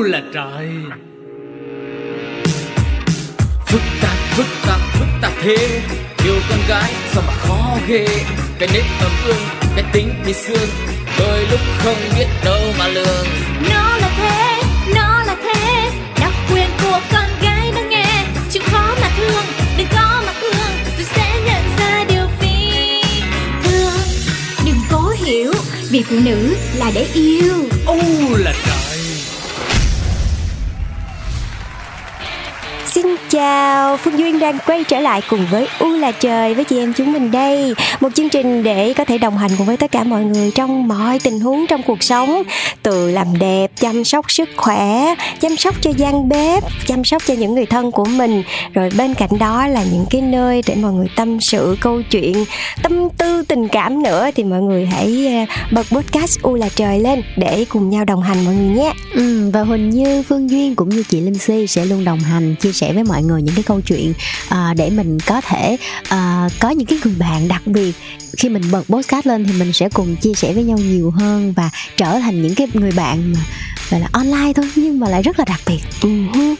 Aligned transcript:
u 0.00 0.04
là 0.04 0.22
trời. 0.34 0.68
Phức 3.66 3.80
tạp 4.02 4.16
phức 4.36 4.46
tạp 4.66 4.80
phức 4.98 5.08
tạp 5.22 5.32
thế. 5.42 5.82
Yêu 6.24 6.34
con 6.50 6.58
gái 6.68 6.92
sao 7.12 7.22
mà 7.26 7.32
khó 7.32 7.78
ghê. 7.88 8.06
Cái 8.58 8.68
nết 8.72 8.84
ấm 9.00 9.12
ương 9.26 9.42
cái 9.76 9.84
tính 9.92 10.14
bị 10.26 10.32
xương 10.32 10.68
đôi 11.18 11.46
lúc 11.50 11.60
không 11.78 11.96
biết 12.18 12.26
đâu 12.44 12.60
mà 12.78 12.88
lường. 12.88 13.26
Nó 13.70 13.96
là 13.96 14.10
thế 14.16 14.62
nó 14.94 15.22
là 15.22 15.36
thế. 15.42 15.90
Đặc 16.20 16.32
quyền 16.52 16.68
của 16.82 17.00
con 17.12 17.28
gái 17.42 17.72
nó 17.74 17.80
nghe. 17.90 18.24
Chịu 18.50 18.62
khó 18.66 18.94
mà 19.00 19.10
thương 19.16 19.44
đừng 19.78 19.88
có 19.92 20.22
mà 20.26 20.32
thương. 20.40 20.72
Rồi 20.96 21.06
sẽ 21.14 21.40
nhận 21.46 21.62
ra 21.78 22.04
điều 22.08 22.26
phi 22.40 22.72
thường. 23.64 24.00
Đừng 24.66 24.80
cố 24.90 25.14
hiểu 25.24 25.52
vì 25.90 26.02
phụ 26.02 26.16
nữ 26.24 26.54
là 26.76 26.90
để 26.94 27.06
yêu. 27.14 27.54
U 27.86 28.36
là 28.36 28.52
chào, 33.30 33.96
Phương 33.96 34.18
Duyên 34.18 34.38
đang 34.38 34.58
quay 34.66 34.84
trở 34.84 35.00
lại 35.00 35.22
cùng 35.30 35.46
với 35.50 35.68
U 35.78 35.88
là 35.88 36.12
trời 36.12 36.54
với 36.54 36.64
chị 36.64 36.78
em 36.78 36.92
chúng 36.92 37.12
mình 37.12 37.30
đây. 37.30 37.74
Một 38.00 38.08
chương 38.14 38.28
trình 38.28 38.62
để 38.62 38.94
có 38.96 39.04
thể 39.04 39.18
đồng 39.18 39.38
hành 39.38 39.50
cùng 39.58 39.66
với 39.66 39.76
tất 39.76 39.90
cả 39.90 40.04
mọi 40.04 40.24
người 40.24 40.50
trong 40.54 40.88
mọi 40.88 41.18
tình 41.18 41.40
huống 41.40 41.66
trong 41.66 41.82
cuộc 41.82 42.02
sống. 42.02 42.42
Từ 42.82 43.10
làm 43.10 43.38
đẹp, 43.38 43.70
chăm 43.80 44.04
sóc 44.04 44.30
sức 44.30 44.48
khỏe, 44.56 45.14
chăm 45.40 45.56
sóc 45.56 45.74
cho 45.80 45.90
gian 45.96 46.28
bếp, 46.28 46.64
chăm 46.86 47.04
sóc 47.04 47.22
cho 47.26 47.34
những 47.34 47.54
người 47.54 47.66
thân 47.66 47.90
của 47.90 48.04
mình. 48.04 48.42
Rồi 48.72 48.90
bên 48.98 49.14
cạnh 49.14 49.38
đó 49.38 49.66
là 49.66 49.82
những 49.92 50.06
cái 50.10 50.20
nơi 50.20 50.62
để 50.66 50.74
mọi 50.74 50.92
người 50.92 51.08
tâm 51.16 51.40
sự 51.40 51.76
câu 51.80 52.02
chuyện, 52.10 52.44
tâm 52.82 53.08
tư 53.18 53.42
tình 53.48 53.68
cảm 53.68 54.02
nữa. 54.02 54.30
Thì 54.34 54.44
mọi 54.44 54.60
người 54.60 54.86
hãy 54.86 55.26
ờ, 55.26 55.54
bật 55.72 55.86
podcast 55.90 56.42
U 56.42 56.54
là 56.54 56.68
trời 56.74 57.00
lên 57.00 57.22
để 57.36 57.64
cùng 57.68 57.90
nhau 57.90 58.04
đồng 58.04 58.22
hành 58.22 58.44
mọi 58.44 58.54
người 58.54 58.76
nhé. 58.76 58.92
Ừ, 59.14 59.29
và 59.50 59.62
Huỳnh 59.62 59.90
Như, 59.90 60.22
Phương 60.22 60.50
Duyên 60.50 60.74
cũng 60.74 60.88
như 60.88 61.02
chị 61.02 61.20
Linh 61.20 61.38
Si 61.38 61.66
sẽ 61.66 61.84
luôn 61.84 62.04
đồng 62.04 62.18
hành 62.18 62.54
chia 62.54 62.72
sẻ 62.72 62.92
với 62.92 63.04
mọi 63.04 63.22
người 63.22 63.42
những 63.42 63.54
cái 63.54 63.62
câu 63.62 63.80
chuyện 63.80 64.12
à, 64.48 64.74
để 64.76 64.90
mình 64.90 65.18
có 65.26 65.40
thể 65.40 65.76
à, 66.08 66.48
có 66.60 66.70
những 66.70 66.86
cái 66.86 66.98
người 67.04 67.14
bạn 67.18 67.48
đặc 67.48 67.62
biệt 67.66 67.92
khi 68.36 68.48
mình 68.48 68.62
bật 68.70 68.82
podcast 68.88 69.26
lên 69.26 69.44
thì 69.44 69.52
mình 69.58 69.72
sẽ 69.72 69.88
cùng 69.88 70.16
chia 70.16 70.34
sẻ 70.34 70.52
với 70.52 70.64
nhau 70.64 70.78
nhiều 70.78 71.10
hơn 71.10 71.52
và 71.52 71.70
trở 71.96 72.18
thành 72.18 72.42
những 72.42 72.54
cái 72.54 72.66
người 72.74 72.92
bạn 72.92 73.32
mà 73.32 73.40
gọi 73.90 74.00
là 74.00 74.08
online 74.12 74.52
thôi 74.52 74.70
nhưng 74.76 75.00
mà 75.00 75.08
lại 75.08 75.22
rất 75.22 75.38
là 75.38 75.44
đặc 75.44 75.60
biệt 75.66 75.80
Uh-huh. 76.00 76.54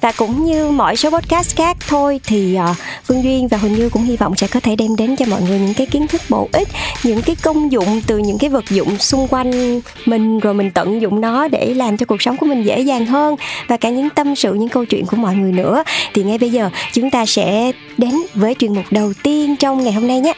Và 0.00 0.12
cũng 0.12 0.44
như 0.44 0.70
mọi 0.70 0.96
số 0.96 1.10
podcast 1.10 1.56
khác 1.56 1.76
thôi 1.88 2.20
thì 2.24 2.58
uh, 2.70 2.76
Phương 3.04 3.24
Duyên 3.24 3.48
và 3.48 3.58
Huỳnh 3.58 3.74
Như 3.74 3.88
cũng 3.88 4.02
hy 4.02 4.16
vọng 4.16 4.36
sẽ 4.36 4.46
có 4.46 4.60
thể 4.60 4.76
đem 4.76 4.96
đến 4.96 5.16
cho 5.16 5.26
mọi 5.26 5.42
người 5.42 5.58
những 5.58 5.74
cái 5.74 5.86
kiến 5.86 6.06
thức 6.06 6.22
bổ 6.28 6.48
ích, 6.52 6.68
những 7.02 7.22
cái 7.22 7.36
công 7.36 7.72
dụng 7.72 8.02
từ 8.06 8.18
những 8.18 8.38
cái 8.38 8.50
vật 8.50 8.64
dụng 8.70 8.98
xung 8.98 9.28
quanh 9.28 9.80
mình 10.06 10.40
rồi 10.40 10.54
mình 10.54 10.70
tận 10.70 11.00
dụng 11.00 11.20
nó 11.20 11.48
để 11.48 11.74
làm 11.74 11.96
cho 11.96 12.06
cuộc 12.06 12.22
sống 12.22 12.29
của 12.36 12.46
mình 12.46 12.62
dễ 12.62 12.80
dàng 12.80 13.06
hơn 13.06 13.36
và 13.68 13.76
cả 13.76 13.90
những 13.90 14.10
tâm 14.10 14.36
sự 14.36 14.54
những 14.54 14.68
câu 14.68 14.84
chuyện 14.84 15.06
của 15.06 15.16
mọi 15.16 15.34
người 15.34 15.52
nữa. 15.52 15.82
Thì 16.14 16.22
ngay 16.22 16.38
bây 16.38 16.50
giờ 16.50 16.70
chúng 16.92 17.10
ta 17.10 17.26
sẽ 17.26 17.72
đến 17.98 18.14
với 18.34 18.54
chuyên 18.58 18.74
mục 18.74 18.84
đầu 18.90 19.12
tiên 19.22 19.56
trong 19.56 19.84
ngày 19.84 19.92
hôm 19.92 20.08
nay 20.08 20.20
nhé. 20.20 20.32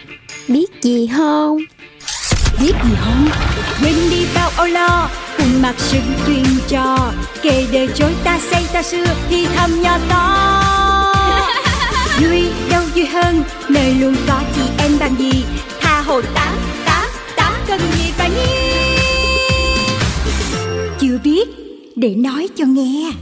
biết 0.49 0.71
gì 0.83 1.11
không? 1.17 1.59
Biết 2.61 2.73
gì 2.85 2.95
không? 3.01 3.29
Quên 3.83 3.95
đi 4.11 4.27
bao 4.35 4.51
âu 4.57 4.67
lo 4.67 5.09
cùng 5.39 5.63
mặc 5.63 5.75
sự 5.79 5.99
truyền 6.27 6.45
trò. 6.69 7.13
Kể 7.43 7.67
đời 7.73 7.89
chối 7.95 8.13
ta 8.25 8.39
xây 8.51 8.63
ta 8.73 8.83
xưa 8.83 9.05
thì 9.29 9.47
thầm 9.57 9.83
nhỏ 9.83 9.99
to. 10.09 10.39
Vui 12.21 12.47
đâu 12.71 12.83
vui 12.95 13.07
hơn 13.07 13.43
nơi 13.69 13.95
luôn 13.95 14.15
có 14.29 14.41
chị 14.57 14.63
em 14.79 14.91
bằng 15.01 15.15
gì? 15.19 15.45
Tha 15.81 16.01
hồ 16.01 16.21
tám 16.35 16.55
tám 16.85 17.09
tám 17.37 17.53
cần 17.67 17.81
gì 17.81 18.13
để 21.97 22.15
nói 22.15 22.49
cho 22.57 22.65
nghe. 22.65 23.13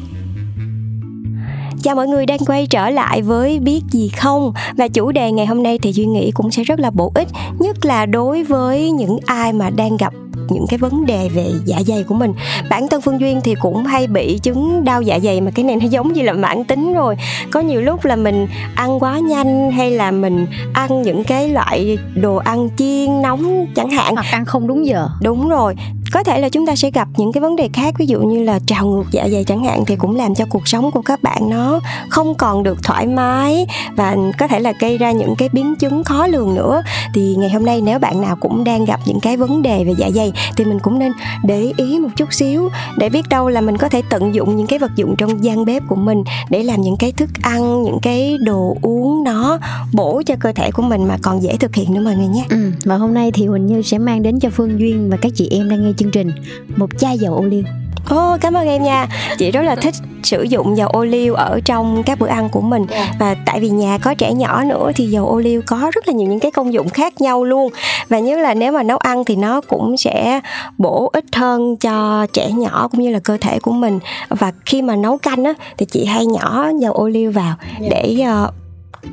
Chào 1.82 1.94
mọi 1.94 2.08
người 2.08 2.26
đang 2.26 2.38
quay 2.38 2.66
trở 2.66 2.90
lại 2.90 3.22
với 3.22 3.58
Biết 3.58 3.80
gì 3.90 4.08
không. 4.08 4.52
Và 4.76 4.88
chủ 4.88 5.12
đề 5.12 5.32
ngày 5.32 5.46
hôm 5.46 5.62
nay 5.62 5.78
thì 5.78 5.92
Duy 5.92 6.04
nghĩ 6.04 6.30
cũng 6.30 6.50
sẽ 6.50 6.64
rất 6.64 6.80
là 6.80 6.90
bổ 6.90 7.12
ích 7.14 7.28
Nhất 7.58 7.84
là 7.84 8.06
đối 8.06 8.44
với 8.44 8.90
những 8.90 9.18
ai 9.26 9.52
mà 9.52 9.70
đang 9.70 9.96
gặp 9.96 10.12
những 10.48 10.66
cái 10.68 10.78
vấn 10.78 11.06
đề 11.06 11.28
về 11.28 11.46
dạ 11.64 11.76
dày 11.86 12.02
của 12.02 12.14
mình. 12.14 12.32
Bản 12.70 12.88
thân 12.88 13.00
phương 13.00 13.20
duyên 13.20 13.40
thì 13.44 13.54
cũng 13.60 13.84
hay 13.84 14.06
bị 14.06 14.38
chứng 14.38 14.84
đau 14.84 15.02
dạ 15.02 15.18
dày 15.18 15.40
mà 15.40 15.50
cái 15.50 15.64
này 15.64 15.76
nó 15.76 15.86
giống 15.86 16.12
như 16.12 16.22
là 16.22 16.32
mãn 16.32 16.64
tính 16.64 16.94
rồi. 16.94 17.16
Có 17.50 17.60
nhiều 17.60 17.80
lúc 17.80 18.04
là 18.04 18.16
mình 18.16 18.46
ăn 18.74 19.00
quá 19.00 19.18
nhanh 19.18 19.70
hay 19.72 19.90
là 19.90 20.10
mình 20.10 20.46
ăn 20.72 21.02
những 21.02 21.24
cái 21.24 21.48
loại 21.48 21.98
đồ 22.14 22.36
ăn 22.36 22.68
chiên 22.76 23.22
nóng 23.22 23.66
chẳng 23.74 23.90
hạn. 23.90 24.14
Hoặc 24.14 24.26
ăn 24.30 24.44
không 24.44 24.66
đúng 24.66 24.86
giờ. 24.86 25.08
Đúng 25.22 25.48
rồi 25.48 25.74
có 26.12 26.22
thể 26.22 26.40
là 26.40 26.48
chúng 26.48 26.66
ta 26.66 26.76
sẽ 26.76 26.90
gặp 26.90 27.08
những 27.16 27.32
cái 27.32 27.40
vấn 27.40 27.56
đề 27.56 27.68
khác 27.72 27.94
ví 27.98 28.06
dụ 28.06 28.20
như 28.20 28.44
là 28.44 28.58
trào 28.66 28.86
ngược 28.86 29.04
dạ 29.10 29.28
dày 29.32 29.44
chẳng 29.44 29.64
hạn 29.64 29.84
thì 29.86 29.96
cũng 29.96 30.16
làm 30.16 30.34
cho 30.34 30.44
cuộc 30.50 30.68
sống 30.68 30.90
của 30.90 31.02
các 31.02 31.22
bạn 31.22 31.50
nó 31.50 31.80
không 32.08 32.34
còn 32.34 32.62
được 32.62 32.78
thoải 32.82 33.06
mái 33.06 33.66
và 33.96 34.16
có 34.38 34.48
thể 34.48 34.60
là 34.60 34.72
gây 34.80 34.98
ra 34.98 35.12
những 35.12 35.34
cái 35.38 35.48
biến 35.48 35.74
chứng 35.76 36.04
khó 36.04 36.26
lường 36.26 36.54
nữa. 36.54 36.82
Thì 37.14 37.34
ngày 37.38 37.50
hôm 37.50 37.64
nay 37.64 37.80
nếu 37.80 37.98
bạn 37.98 38.20
nào 38.20 38.36
cũng 38.36 38.64
đang 38.64 38.84
gặp 38.84 39.00
những 39.06 39.20
cái 39.20 39.36
vấn 39.36 39.62
đề 39.62 39.84
về 39.84 39.92
dạ 39.98 40.10
dày 40.14 40.32
thì 40.56 40.64
mình 40.64 40.78
cũng 40.78 40.98
nên 40.98 41.12
để 41.44 41.72
ý 41.76 41.98
một 41.98 42.08
chút 42.16 42.32
xíu 42.32 42.68
để 42.96 43.08
biết 43.08 43.28
đâu 43.28 43.48
là 43.48 43.60
mình 43.60 43.76
có 43.76 43.88
thể 43.88 44.02
tận 44.10 44.34
dụng 44.34 44.56
những 44.56 44.66
cái 44.66 44.78
vật 44.78 44.90
dụng 44.96 45.14
trong 45.18 45.44
gian 45.44 45.64
bếp 45.64 45.82
của 45.88 45.96
mình 45.96 46.24
để 46.50 46.62
làm 46.62 46.80
những 46.80 46.96
cái 46.96 47.12
thức 47.12 47.30
ăn 47.42 47.82
những 47.82 47.98
cái 48.02 48.38
đồ 48.40 48.76
uống 48.82 49.24
nó 49.24 49.58
bổ 49.92 50.22
cho 50.26 50.34
cơ 50.40 50.52
thể 50.52 50.70
của 50.70 50.82
mình 50.82 51.08
mà 51.08 51.16
còn 51.22 51.42
dễ 51.42 51.56
thực 51.56 51.74
hiện 51.74 51.94
nữa 51.94 52.00
mọi 52.04 52.16
người 52.16 52.28
nhé. 52.28 52.44
Ừ, 52.50 52.70
và 52.84 52.96
hôm 52.96 53.14
nay 53.14 53.30
thì 53.30 53.46
Huỳnh 53.46 53.66
Như 53.66 53.82
sẽ 53.82 53.98
mang 53.98 54.22
đến 54.22 54.40
cho 54.40 54.50
Phương 54.50 54.80
Duyên 54.80 55.10
và 55.10 55.16
các 55.16 55.32
chị 55.34 55.48
em 55.50 55.70
đang 55.70 55.84
nghe 55.84 55.92
chương 56.00 56.10
trình 56.10 56.32
một 56.76 56.86
chai 56.98 57.18
dầu 57.18 57.34
ô 57.34 57.42
liu. 57.42 57.62
Ồ, 58.08 58.32
oh, 58.34 58.40
cảm 58.40 58.54
ơn 58.54 58.66
em 58.66 58.82
nha. 58.82 59.06
Chị 59.38 59.50
rất 59.50 59.62
là 59.62 59.74
thích 59.74 59.94
sử 60.22 60.42
dụng 60.42 60.76
dầu 60.76 60.88
ô 60.88 61.04
liu 61.04 61.34
ở 61.34 61.60
trong 61.64 62.02
các 62.02 62.18
bữa 62.18 62.26
ăn 62.26 62.48
của 62.48 62.60
mình. 62.60 62.86
Và 63.18 63.36
tại 63.46 63.60
vì 63.60 63.70
nhà 63.70 63.98
có 63.98 64.14
trẻ 64.14 64.32
nhỏ 64.32 64.64
nữa 64.64 64.90
thì 64.94 65.06
dầu 65.06 65.28
ô 65.28 65.38
liu 65.38 65.62
có 65.66 65.90
rất 65.94 66.08
là 66.08 66.14
nhiều 66.14 66.28
những 66.28 66.40
cái 66.40 66.50
công 66.50 66.72
dụng 66.72 66.88
khác 66.88 67.20
nhau 67.20 67.44
luôn. 67.44 67.72
Và 68.08 68.18
nhớ 68.18 68.36
là 68.36 68.54
nếu 68.54 68.72
mà 68.72 68.82
nấu 68.82 68.98
ăn 68.98 69.24
thì 69.24 69.36
nó 69.36 69.60
cũng 69.60 69.96
sẽ 69.96 70.40
bổ 70.78 71.10
ích 71.12 71.24
hơn 71.32 71.76
cho 71.76 72.26
trẻ 72.32 72.50
nhỏ 72.50 72.88
cũng 72.92 73.00
như 73.00 73.10
là 73.10 73.18
cơ 73.18 73.36
thể 73.40 73.58
của 73.58 73.72
mình. 73.72 73.98
Và 74.28 74.52
khi 74.66 74.82
mà 74.82 74.96
nấu 74.96 75.18
canh 75.18 75.44
á 75.44 75.54
thì 75.78 75.86
chị 75.86 76.04
hay 76.04 76.26
nhỏ 76.26 76.70
dầu 76.80 76.92
ô 76.92 77.08
liu 77.08 77.32
vào 77.32 77.54
để 77.90 78.16
uh, 78.44 78.54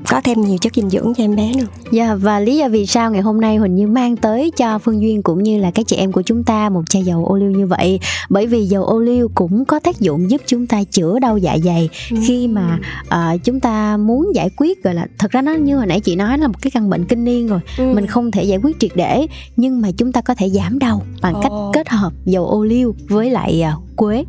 có 0.09 0.22
thêm 0.22 0.42
nhiều 0.42 0.58
chất 0.58 0.75
dinh 0.75 0.90
dưỡng 0.90 1.14
cho 1.18 1.24
em 1.24 1.36
bé 1.36 1.52
nữa. 1.58 1.66
Dạ 1.92 2.06
yeah, 2.06 2.18
và 2.22 2.40
lý 2.40 2.58
do 2.58 2.68
vì 2.70 2.86
sao 2.86 3.12
ngày 3.12 3.22
hôm 3.22 3.42
nay 3.42 3.58
Huỳnh 3.58 3.75
Như 3.75 3.88
mang 3.88 4.16
tới 4.16 4.52
cho 4.58 4.80
Phương 4.80 5.02
Duyên 5.02 5.24
cũng 5.24 5.44
như 5.44 5.59
là 5.59 5.72
các 5.72 5.88
chị 5.88 5.96
em 5.96 6.12
của 6.12 6.22
chúng 6.22 6.44
ta 6.44 6.70
một 6.70 6.90
chai 6.90 7.03
dầu 7.03 7.25
ô 7.25 7.36
liu 7.36 7.52
như 7.52 7.66
vậy 7.66 8.00
bởi 8.30 8.48
vì 8.48 8.66
dầu 8.66 8.84
ô 8.84 9.00
liu 9.00 9.30
cũng 9.36 9.66
có 9.66 9.80
tác 9.80 10.00
dụng 10.00 10.31
giúp 10.31 10.42
chúng 10.46 10.68
ta 10.68 10.84
chữa 10.84 11.20
đau 11.20 11.38
dạ 11.38 11.58
dày 11.64 11.90
ừ. 12.12 12.18
khi 12.28 12.48
mà 12.48 12.80
uh, 13.08 13.44
chúng 13.44 13.59
ta 13.59 13.98
muốn 13.98 14.36
giải 14.36 14.50
quyết 14.58 14.84
gọi 14.84 14.94
là 14.94 15.08
thật 15.18 15.31
ra 15.31 15.42
nó 15.42 15.53
như 15.53 15.78
hồi 15.78 15.86
nãy 15.86 16.00
chị 16.00 16.16
nói 16.16 16.38
là 16.38 16.48
một 16.48 16.62
cái 16.62 16.72
căn 16.72 16.90
bệnh 16.90 17.06
kinh 17.06 17.24
niên 17.24 17.48
rồi 17.48 17.59
ừ. 17.78 17.94
mình 17.94 18.08
không 18.08 18.31
thể 18.31 18.44
giải 18.44 18.59
quyết 18.64 18.80
triệt 18.80 18.92
để 18.96 19.28
nhưng 19.56 19.81
mà 19.81 19.92
chúng 19.98 20.12
ta 20.12 20.22
có 20.22 20.36
thể 20.36 20.50
giảm 20.50 20.80
đau 20.80 21.02
bằng 21.22 21.38
oh. 21.38 21.44
cách 21.44 21.52
kết 21.74 21.90
hợp 21.90 22.14
dầu 22.25 22.46
ô 22.46 22.64
liu 22.64 22.96
với 23.09 23.30
lại 23.30 23.64
uh, 23.74 23.96
quế 23.96 24.24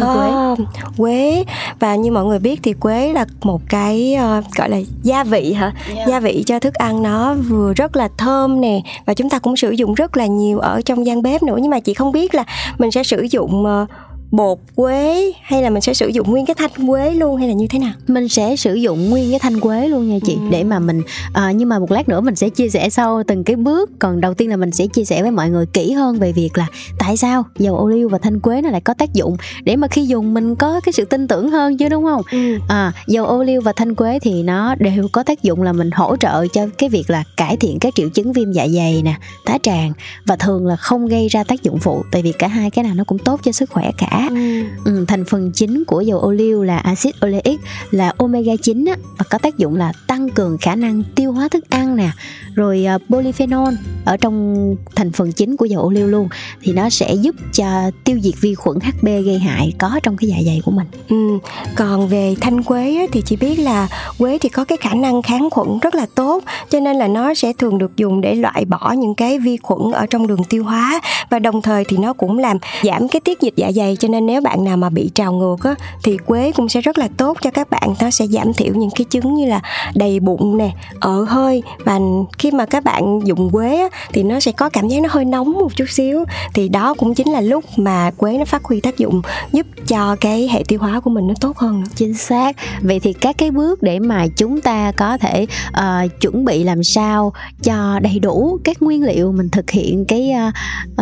thanh 0.00 0.16
quế. 0.16 0.26
À, 0.26 0.54
quế. 0.96 1.44
Và 1.78 1.94
như 1.94 2.12
mọi 2.12 2.24
người 2.24 2.38
biết 2.38 2.60
thì 2.62 2.72
quế 2.72 3.12
là 3.12 3.26
một 3.42 3.60
cái 3.68 4.16
uh, 4.38 4.44
gọi 4.56 4.70
là 4.70 4.78
gia 5.02 5.24
vị 5.24 5.52
hả? 5.52 5.72
Yeah. 5.94 6.08
gia 6.08 6.20
vị 6.20 6.42
cho 6.46 6.58
thức 6.58 6.74
ăn 6.74 7.02
nó 7.02 7.34
vừa 7.34 7.72
rất 7.72 7.96
là 7.96 8.08
thơm 8.16 8.60
nè 8.60 8.80
và 9.06 9.14
chúng 9.14 9.30
ta 9.30 9.38
cũng 9.38 9.56
sử 9.56 9.70
dụng 9.70 9.94
rất 9.94 10.16
là 10.16 10.26
nhiều 10.26 10.58
ở 10.58 10.80
trong 10.84 11.06
gian 11.06 11.22
bếp 11.22 11.42
nữa. 11.42 11.56
Nhưng 11.60 11.70
mà 11.70 11.80
chị 11.80 11.94
không 11.94 12.12
biết 12.12 12.34
là 12.34 12.44
mình 12.78 12.90
sẽ 12.90 13.02
sử 13.02 13.26
dụng 13.30 13.64
uh, 13.66 13.88
bột 14.30 14.58
quế 14.74 15.32
hay 15.42 15.62
là 15.62 15.70
mình 15.70 15.82
sẽ 15.82 15.94
sử 15.94 16.08
dụng 16.08 16.30
nguyên 16.30 16.46
cái 16.46 16.54
thanh 16.54 16.86
quế 16.86 17.14
luôn 17.14 17.36
hay 17.36 17.48
là 17.48 17.54
như 17.54 17.66
thế 17.66 17.78
nào? 17.78 17.92
Mình 18.06 18.28
sẽ 18.28 18.56
sử 18.56 18.74
dụng 18.74 19.10
nguyên 19.10 19.30
cái 19.30 19.38
thanh 19.38 19.60
quế 19.60 19.88
luôn 19.88 20.08
nha 20.08 20.18
chị 20.26 20.34
ừ. 20.34 20.40
để 20.50 20.64
mà 20.64 20.78
mình 20.78 21.02
à, 21.32 21.52
nhưng 21.52 21.68
mà 21.68 21.78
một 21.78 21.90
lát 21.90 22.08
nữa 22.08 22.20
mình 22.20 22.36
sẽ 22.36 22.48
chia 22.48 22.68
sẻ 22.68 22.90
sau 22.90 23.22
từng 23.26 23.44
cái 23.44 23.56
bước. 23.56 23.90
Còn 23.98 24.20
đầu 24.20 24.34
tiên 24.34 24.50
là 24.50 24.56
mình 24.56 24.70
sẽ 24.72 24.86
chia 24.86 25.04
sẻ 25.04 25.22
với 25.22 25.30
mọi 25.30 25.50
người 25.50 25.66
kỹ 25.66 25.92
hơn 25.92 26.18
về 26.18 26.32
việc 26.32 26.58
là 26.58 26.66
tại 26.98 27.16
sao 27.16 27.44
dầu 27.58 27.76
ô 27.76 27.88
liu 27.88 28.08
và 28.08 28.18
thanh 28.18 28.40
quế 28.40 28.62
nó 28.62 28.70
lại 28.70 28.80
có 28.80 28.94
tác 28.94 29.12
dụng. 29.12 29.36
Để 29.64 29.76
mà 29.76 29.88
khi 29.88 30.06
dùng 30.06 30.34
mình 30.34 30.56
có 30.56 30.80
cái 30.80 30.92
sự 30.92 31.04
tin 31.04 31.28
tưởng 31.28 31.50
hơn 31.50 31.76
chứ 31.76 31.88
đúng 31.88 32.04
không? 32.04 32.22
Ừ. 32.30 32.58
à, 32.68 32.92
dầu 33.06 33.26
ô 33.26 33.42
liu 33.42 33.60
và 33.60 33.72
thanh 33.72 33.94
quế 33.94 34.18
thì 34.18 34.42
nó 34.42 34.74
đều 34.74 35.08
có 35.12 35.22
tác 35.22 35.42
dụng 35.42 35.62
là 35.62 35.72
mình 35.72 35.90
hỗ 35.90 36.16
trợ 36.16 36.46
cho 36.46 36.66
cái 36.78 36.88
việc 36.88 37.10
là 37.10 37.24
cải 37.36 37.56
thiện 37.56 37.78
các 37.78 37.94
triệu 37.94 38.08
chứng 38.08 38.32
viêm 38.32 38.52
dạ 38.52 38.66
dày 38.68 39.02
nè 39.04 39.14
tá 39.44 39.58
tràng 39.62 39.92
và 40.26 40.36
thường 40.36 40.66
là 40.66 40.76
không 40.76 41.06
gây 41.06 41.28
ra 41.28 41.44
tác 41.44 41.62
dụng 41.62 41.78
phụ. 41.78 42.02
Tại 42.12 42.22
vì 42.22 42.32
cả 42.32 42.48
hai 42.48 42.70
cái 42.70 42.84
nào 42.84 42.94
nó 42.94 43.04
cũng 43.04 43.18
tốt 43.18 43.40
cho 43.42 43.52
sức 43.52 43.70
khỏe 43.70 43.90
cả 43.98 44.17
Ừ. 44.30 44.64
ừ. 44.84 45.04
thành 45.08 45.24
phần 45.24 45.50
chính 45.54 45.84
của 45.84 46.00
dầu 46.00 46.18
ô 46.18 46.32
liu 46.32 46.62
là 46.62 46.78
axit 46.78 47.14
oleic 47.26 47.60
là 47.90 48.12
omega 48.18 48.52
9 48.62 48.84
á, 48.84 48.96
và 49.18 49.24
có 49.30 49.38
tác 49.38 49.58
dụng 49.58 49.76
là 49.76 49.92
tăng 50.06 50.28
cường 50.30 50.58
khả 50.58 50.74
năng 50.74 51.02
tiêu 51.14 51.32
hóa 51.32 51.48
thức 51.48 51.70
ăn 51.70 51.96
nè 51.96 52.10
rồi 52.54 52.86
uh, 52.96 53.02
polyphenol 53.10 53.74
ở 54.04 54.16
trong 54.16 54.76
thành 54.94 55.12
phần 55.12 55.32
chính 55.32 55.56
của 55.56 55.64
dầu 55.64 55.82
ô 55.82 55.90
liu 55.90 56.06
luôn 56.06 56.28
thì 56.62 56.72
nó 56.72 56.90
sẽ 56.90 57.14
giúp 57.14 57.34
cho 57.52 57.90
tiêu 58.04 58.18
diệt 58.22 58.34
vi 58.40 58.54
khuẩn 58.54 58.78
HB 58.80 59.06
gây 59.06 59.38
hại 59.38 59.72
có 59.78 60.00
trong 60.02 60.16
cái 60.16 60.28
dạ 60.28 60.36
dày 60.46 60.60
của 60.64 60.70
mình. 60.70 60.86
Ừ. 61.08 61.38
Còn 61.76 62.08
về 62.08 62.34
thanh 62.40 62.62
quế 62.62 62.96
á, 62.96 63.04
thì 63.12 63.22
chị 63.22 63.36
biết 63.36 63.58
là 63.58 63.88
quế 64.18 64.38
thì 64.38 64.48
có 64.48 64.64
cái 64.64 64.78
khả 64.80 64.94
năng 64.94 65.22
kháng 65.22 65.50
khuẩn 65.50 65.68
rất 65.82 65.94
là 65.94 66.06
tốt 66.14 66.44
cho 66.70 66.80
nên 66.80 66.96
là 66.96 67.08
nó 67.08 67.34
sẽ 67.34 67.52
thường 67.52 67.78
được 67.78 67.96
dùng 67.96 68.20
để 68.20 68.34
loại 68.34 68.64
bỏ 68.64 68.92
những 68.92 69.14
cái 69.14 69.38
vi 69.38 69.56
khuẩn 69.56 69.92
ở 69.92 70.06
trong 70.06 70.26
đường 70.26 70.44
tiêu 70.44 70.64
hóa 70.64 71.00
và 71.30 71.38
đồng 71.38 71.62
thời 71.62 71.84
thì 71.84 71.96
nó 71.96 72.12
cũng 72.12 72.38
làm 72.38 72.58
giảm 72.82 73.08
cái 73.08 73.20
tiết 73.20 73.40
dịch 73.40 73.54
dạ 73.56 73.72
dày 73.72 73.96
cho 73.96 74.07
cho 74.08 74.12
nên 74.12 74.26
nếu 74.26 74.40
bạn 74.40 74.64
nào 74.64 74.76
mà 74.76 74.90
bị 74.90 75.10
trào 75.14 75.32
ngược 75.32 75.64
á 75.64 75.74
thì 76.02 76.16
quế 76.16 76.52
cũng 76.52 76.68
sẽ 76.68 76.80
rất 76.80 76.98
là 76.98 77.08
tốt 77.16 77.38
cho 77.42 77.50
các 77.50 77.70
bạn. 77.70 77.94
Nó 78.00 78.10
sẽ 78.10 78.26
giảm 78.26 78.52
thiểu 78.54 78.74
những 78.74 78.90
cái 78.90 79.04
chứng 79.04 79.34
như 79.34 79.46
là 79.46 79.60
đầy 79.94 80.20
bụng 80.20 80.56
nè 80.56 80.70
ở 81.00 81.24
hơi. 81.24 81.62
Và 81.84 81.98
khi 82.38 82.50
mà 82.50 82.66
các 82.66 82.84
bạn 82.84 83.20
dùng 83.24 83.50
quế 83.50 83.76
á, 83.76 83.88
thì 84.12 84.22
nó 84.22 84.40
sẽ 84.40 84.52
có 84.52 84.68
cảm 84.68 84.88
giác 84.88 85.02
nó 85.02 85.08
hơi 85.12 85.24
nóng 85.24 85.52
một 85.52 85.76
chút 85.76 85.84
xíu. 85.88 86.24
Thì 86.54 86.68
đó 86.68 86.94
cũng 86.94 87.14
chính 87.14 87.32
là 87.32 87.40
lúc 87.40 87.64
mà 87.76 88.10
quế 88.16 88.38
nó 88.38 88.44
phát 88.44 88.64
huy 88.64 88.80
tác 88.80 88.98
dụng 88.98 89.22
giúp 89.52 89.66
cho 89.88 90.16
cái 90.20 90.48
hệ 90.52 90.62
tiêu 90.68 90.78
hóa 90.78 91.00
của 91.00 91.10
mình 91.10 91.26
nó 91.26 91.34
tốt 91.40 91.58
hơn 91.58 91.80
nữa. 91.80 91.86
chính 91.94 92.14
xác. 92.14 92.56
Vậy 92.82 93.00
thì 93.00 93.12
các 93.12 93.38
cái 93.38 93.50
bước 93.50 93.82
để 93.82 93.98
mà 93.98 94.26
chúng 94.36 94.60
ta 94.60 94.92
có 94.92 95.18
thể 95.18 95.46
uh, 95.68 96.20
chuẩn 96.20 96.44
bị 96.44 96.64
làm 96.64 96.84
sao 96.84 97.32
cho 97.62 97.98
đầy 98.02 98.18
đủ 98.18 98.58
các 98.64 98.82
nguyên 98.82 99.02
liệu 99.02 99.32
mình 99.32 99.48
thực 99.48 99.70
hiện 99.70 100.04
cái 100.04 100.32
uh, 100.48 100.54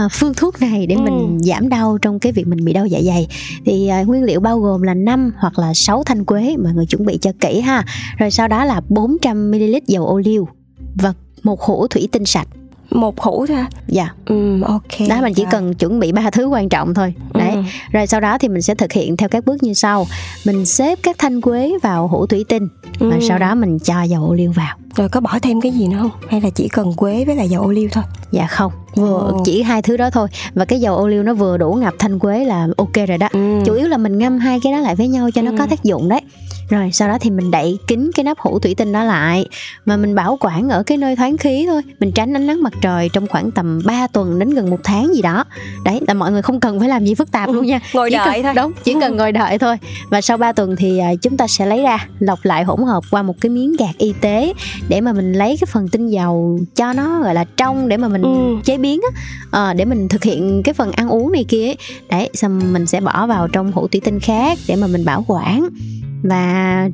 uh, 0.04 0.12
phương 0.12 0.34
thuốc 0.34 0.60
này 0.60 0.86
để 0.86 0.94
ừ. 0.94 1.00
mình 1.00 1.38
giảm 1.42 1.68
đau 1.68 1.98
trong 2.02 2.18
cái 2.18 2.32
việc 2.32 2.46
mình 2.46 2.64
bị 2.64 2.72
đau 2.72 2.86
dạ 2.86 2.95
dạ 3.02 3.12
dày. 3.12 3.26
Thì 3.64 3.90
uh, 4.02 4.08
nguyên 4.08 4.22
liệu 4.22 4.40
bao 4.40 4.60
gồm 4.60 4.82
là 4.82 4.94
5 4.94 5.32
hoặc 5.36 5.58
là 5.58 5.74
6 5.74 6.02
thanh 6.04 6.24
quế 6.24 6.56
mọi 6.56 6.72
người 6.72 6.86
chuẩn 6.86 7.06
bị 7.06 7.18
cho 7.18 7.32
kỹ 7.40 7.60
ha. 7.60 7.84
Rồi 8.18 8.30
sau 8.30 8.48
đó 8.48 8.64
là 8.64 8.80
400 8.88 9.50
ml 9.50 9.76
dầu 9.86 10.06
ô 10.06 10.18
liu 10.18 10.48
và 10.94 11.12
một 11.42 11.60
hũ 11.60 11.86
thủy 11.86 12.08
tinh 12.12 12.24
sạch 12.24 12.48
một 12.90 13.20
hũ 13.20 13.46
thôi 13.46 13.64
dạ. 13.86 14.08
Ừ 14.26 14.62
ok 14.62 15.08
đó 15.08 15.20
mình 15.22 15.34
chỉ 15.34 15.44
cần 15.50 15.74
chuẩn 15.74 16.00
bị 16.00 16.12
ba 16.12 16.30
thứ 16.30 16.46
quan 16.46 16.68
trọng 16.68 16.94
thôi. 16.94 17.14
Đấy. 17.34 17.50
Ừ. 17.50 17.62
rồi 17.92 18.06
sau 18.06 18.20
đó 18.20 18.38
thì 18.38 18.48
mình 18.48 18.62
sẽ 18.62 18.74
thực 18.74 18.92
hiện 18.92 19.16
theo 19.16 19.28
các 19.28 19.44
bước 19.44 19.62
như 19.62 19.74
sau. 19.74 20.06
Mình 20.44 20.66
xếp 20.66 20.98
các 21.02 21.16
thanh 21.18 21.40
quế 21.40 21.72
vào 21.82 22.08
hũ 22.08 22.26
thủy 22.26 22.44
tinh 22.48 22.68
ừ. 23.00 23.10
và 23.10 23.18
sau 23.28 23.38
đó 23.38 23.54
mình 23.54 23.78
cho 23.78 24.02
dầu 24.02 24.24
ô 24.24 24.34
liu 24.34 24.52
vào. 24.52 24.76
Rồi 24.96 25.08
có 25.08 25.20
bỏ 25.20 25.38
thêm 25.42 25.60
cái 25.60 25.72
gì 25.72 25.86
nữa 25.86 25.98
không? 26.00 26.10
Hay 26.28 26.40
là 26.40 26.50
chỉ 26.50 26.68
cần 26.68 26.92
quế 26.92 27.24
với 27.24 27.36
lại 27.36 27.48
dầu 27.48 27.62
ô 27.62 27.70
liu 27.70 27.88
thôi? 27.92 28.04
Dạ 28.30 28.46
không. 28.46 28.72
Vừa 28.94 29.30
oh. 29.34 29.42
chỉ 29.44 29.62
hai 29.62 29.82
thứ 29.82 29.96
đó 29.96 30.10
thôi. 30.10 30.28
Và 30.54 30.64
cái 30.64 30.80
dầu 30.80 30.96
ô 30.96 31.08
liu 31.08 31.22
nó 31.22 31.34
vừa 31.34 31.56
đủ 31.56 31.72
ngập 31.74 31.94
thanh 31.98 32.18
quế 32.18 32.44
là 32.44 32.68
ok 32.76 32.94
rồi 33.08 33.18
đó. 33.18 33.28
Ừ. 33.32 33.60
chủ 33.66 33.74
yếu 33.74 33.88
là 33.88 33.96
mình 33.96 34.18
ngâm 34.18 34.38
hai 34.38 34.60
cái 34.60 34.72
đó 34.72 34.78
lại 34.78 34.96
với 34.96 35.08
nhau 35.08 35.30
cho 35.34 35.42
nó 35.42 35.50
ừ. 35.50 35.56
có 35.58 35.66
tác 35.66 35.84
dụng 35.84 36.08
đấy 36.08 36.20
rồi 36.68 36.90
sau 36.92 37.08
đó 37.08 37.18
thì 37.20 37.30
mình 37.30 37.50
đậy 37.50 37.78
kín 37.86 38.10
cái 38.14 38.24
nắp 38.24 38.38
hũ 38.38 38.58
thủy 38.58 38.74
tinh 38.74 38.92
đó 38.92 39.04
lại. 39.04 39.46
Mà 39.84 39.96
mình 39.96 40.14
bảo 40.14 40.38
quản 40.40 40.68
ở 40.68 40.82
cái 40.82 40.98
nơi 40.98 41.16
thoáng 41.16 41.36
khí 41.36 41.64
thôi. 41.68 41.82
Mình 42.00 42.12
tránh 42.12 42.36
ánh 42.36 42.46
nắng 42.46 42.62
mặt 42.62 42.72
trời 42.80 43.08
trong 43.12 43.26
khoảng 43.26 43.50
tầm 43.50 43.80
3 43.84 44.06
tuần 44.06 44.38
đến 44.38 44.50
gần 44.50 44.70
một 44.70 44.80
tháng 44.84 45.14
gì 45.14 45.22
đó. 45.22 45.44
Đấy 45.84 46.00
là 46.08 46.14
mọi 46.14 46.32
người 46.32 46.42
không 46.42 46.60
cần 46.60 46.80
phải 46.80 46.88
làm 46.88 47.04
gì 47.04 47.14
phức 47.14 47.30
tạp 47.30 47.48
luôn 47.48 47.66
nha. 47.66 47.80
Ngồi 47.94 48.10
chỉ 48.10 48.16
đợi 48.16 48.42
cần, 48.42 48.42
thôi. 48.42 48.54
đúng 48.54 48.72
chỉ 48.84 48.96
cần 49.00 49.16
ngồi 49.16 49.32
đợi 49.32 49.58
thôi. 49.58 49.76
Và 50.10 50.20
sau 50.20 50.36
3 50.36 50.52
tuần 50.52 50.76
thì 50.76 50.98
à, 50.98 51.14
chúng 51.22 51.36
ta 51.36 51.46
sẽ 51.46 51.66
lấy 51.66 51.82
ra 51.82 52.08
lọc 52.18 52.38
lại 52.42 52.64
hỗn 52.64 52.82
hợp 52.82 53.04
qua 53.10 53.22
một 53.22 53.34
cái 53.40 53.50
miếng 53.50 53.76
gạt 53.78 53.98
y 53.98 54.14
tế 54.20 54.52
để 54.88 55.00
mà 55.00 55.12
mình 55.12 55.32
lấy 55.32 55.56
cái 55.60 55.66
phần 55.72 55.88
tinh 55.88 56.08
dầu 56.08 56.58
cho 56.74 56.92
nó 56.92 57.20
gọi 57.22 57.34
là 57.34 57.44
trong 57.56 57.88
để 57.88 57.96
mà 57.96 58.08
mình 58.08 58.22
ừ. 58.22 58.56
chế 58.64 58.78
biến 58.78 59.00
á. 59.12 59.20
À, 59.50 59.74
để 59.74 59.84
mình 59.84 60.08
thực 60.08 60.24
hiện 60.24 60.62
cái 60.64 60.74
phần 60.74 60.92
ăn 60.92 61.08
uống 61.08 61.32
này 61.32 61.44
kia 61.48 61.66
ấy. 61.66 61.76
đấy 62.10 62.30
xong 62.34 62.72
mình 62.72 62.86
sẽ 62.86 63.00
bỏ 63.00 63.26
vào 63.26 63.48
trong 63.48 63.72
hũ 63.72 63.88
thủy 63.88 64.00
tinh 64.04 64.20
khác 64.20 64.58
để 64.68 64.76
mà 64.76 64.86
mình 64.86 65.04
bảo 65.04 65.24
quản 65.26 65.68
và 66.28 66.88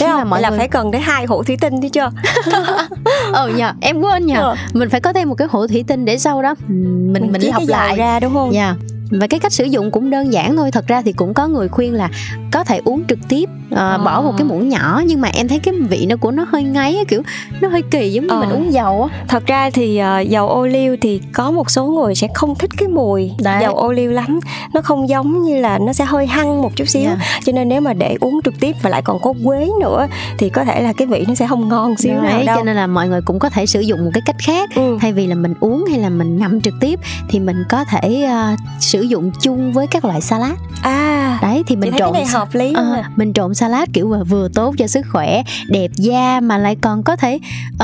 Thế 0.00 0.06
là 0.08 0.24
mọi 0.24 0.40
là 0.40 0.50
người... 0.50 0.58
phải 0.58 0.68
cần 0.68 0.90
đến 0.90 1.02
hai 1.02 1.26
hũ 1.26 1.42
thủy 1.42 1.56
tinh 1.60 1.80
chứ 1.80 1.88
chưa? 1.88 2.10
ừ 3.34 3.48
nhờ, 3.56 3.72
em 3.80 4.00
quên 4.00 4.26
nhờ. 4.26 4.50
Ừ. 4.50 4.54
Mình 4.72 4.88
phải 4.88 5.00
có 5.00 5.12
thêm 5.12 5.28
một 5.28 5.34
cái 5.34 5.48
hũ 5.50 5.66
thủy 5.66 5.84
tinh 5.86 6.04
để 6.04 6.18
sau 6.18 6.42
đó 6.42 6.54
mình 6.68 7.12
mình, 7.12 7.32
mình 7.32 7.42
lọc 7.42 7.62
lại 7.68 7.96
ra 7.96 8.20
đúng 8.20 8.34
không? 8.34 8.54
Dạ. 8.54 8.64
Yeah 8.64 8.76
và 9.10 9.26
cái 9.26 9.40
cách 9.40 9.52
sử 9.52 9.64
dụng 9.64 9.90
cũng 9.90 10.10
đơn 10.10 10.32
giản 10.32 10.56
thôi 10.56 10.70
thật 10.70 10.86
ra 10.86 11.02
thì 11.02 11.12
cũng 11.12 11.34
có 11.34 11.48
người 11.48 11.68
khuyên 11.68 11.94
là 11.94 12.10
có 12.52 12.64
thể 12.64 12.80
uống 12.84 13.04
trực 13.08 13.18
tiếp 13.28 13.48
uh, 13.72 13.78
à. 13.78 13.98
bỏ 13.98 14.22
một 14.22 14.32
cái 14.38 14.44
muỗng 14.44 14.68
nhỏ 14.68 15.02
nhưng 15.06 15.20
mà 15.20 15.28
em 15.34 15.48
thấy 15.48 15.58
cái 15.58 15.74
vị 15.88 16.06
nó 16.06 16.16
của 16.16 16.30
nó 16.30 16.46
hơi 16.48 16.62
ngấy 16.62 17.04
kiểu 17.08 17.22
nó 17.60 17.68
hơi 17.68 17.82
kỳ 17.82 18.12
giống 18.12 18.26
như 18.26 18.34
à. 18.34 18.40
mình 18.40 18.50
uống 18.50 18.72
dầu 18.72 19.08
á 19.12 19.18
thật 19.28 19.46
ra 19.46 19.70
thì 19.70 20.00
uh, 20.20 20.28
dầu 20.28 20.48
ô 20.48 20.66
liu 20.66 20.96
thì 21.00 21.20
có 21.32 21.50
một 21.50 21.70
số 21.70 21.86
người 21.86 22.14
sẽ 22.14 22.28
không 22.34 22.54
thích 22.54 22.70
cái 22.76 22.88
mùi 22.88 23.30
Đấy. 23.42 23.62
dầu 23.62 23.74
ô 23.74 23.92
liu 23.92 24.10
lắm 24.10 24.40
nó 24.74 24.80
không 24.80 25.08
giống 25.08 25.42
như 25.42 25.60
là 25.60 25.78
nó 25.78 25.92
sẽ 25.92 26.04
hơi 26.04 26.26
hăng 26.26 26.62
một 26.62 26.76
chút 26.76 26.88
xíu 26.88 27.02
yeah. 27.02 27.18
Cho 27.44 27.52
nên 27.52 27.68
nếu 27.68 27.80
mà 27.80 27.92
để 27.92 28.16
uống 28.20 28.40
trực 28.44 28.54
tiếp 28.60 28.76
và 28.82 28.90
lại 28.90 29.02
còn 29.02 29.20
có 29.22 29.34
quế 29.44 29.68
nữa 29.80 30.06
thì 30.38 30.48
có 30.48 30.64
thể 30.64 30.82
là 30.82 30.92
cái 30.92 31.06
vị 31.06 31.24
nó 31.28 31.34
sẽ 31.34 31.46
không 31.46 31.68
ngon 31.68 31.96
xíu 31.96 32.14
Đấy, 32.14 32.22
nào 32.22 32.42
đâu 32.46 32.56
cho 32.56 32.64
nên 32.64 32.76
là 32.76 32.86
mọi 32.86 33.08
người 33.08 33.20
cũng 33.20 33.38
có 33.38 33.48
thể 33.50 33.66
sử 33.66 33.80
dụng 33.80 34.04
một 34.04 34.10
cái 34.14 34.22
cách 34.26 34.36
khác 34.38 34.70
ừ. 34.74 34.98
thay 35.00 35.12
vì 35.12 35.26
là 35.26 35.34
mình 35.34 35.54
uống 35.60 35.84
hay 35.90 35.98
là 35.98 36.08
mình 36.08 36.38
ngâm 36.38 36.60
trực 36.60 36.74
tiếp 36.80 37.00
thì 37.28 37.40
mình 37.40 37.56
có 37.68 37.84
thể 37.84 38.28
uh, 38.52 38.58
sử 38.80 38.97
sử 38.98 39.04
dụng 39.04 39.30
chung 39.40 39.72
với 39.72 39.86
các 39.86 40.04
loại 40.04 40.20
salad. 40.20 40.52
À 40.82 41.38
đấy 41.42 41.62
thì 41.66 41.76
mình 41.76 41.92
trộn 41.98 42.12
cái 42.12 42.22
này 42.22 42.32
hợp 42.32 42.48
lý 42.52 42.72
à, 42.74 43.10
mình 43.16 43.32
trộn 43.32 43.54
salad 43.54 43.88
kiểu 43.92 44.12
là 44.12 44.22
vừa 44.22 44.48
tốt 44.54 44.74
cho 44.78 44.86
sức 44.86 45.06
khỏe 45.12 45.42
đẹp 45.68 45.90
da 45.96 46.40
mà 46.40 46.58
lại 46.58 46.76
còn 46.80 47.02
có 47.02 47.16
thể 47.16 47.38
uh, 47.74 47.78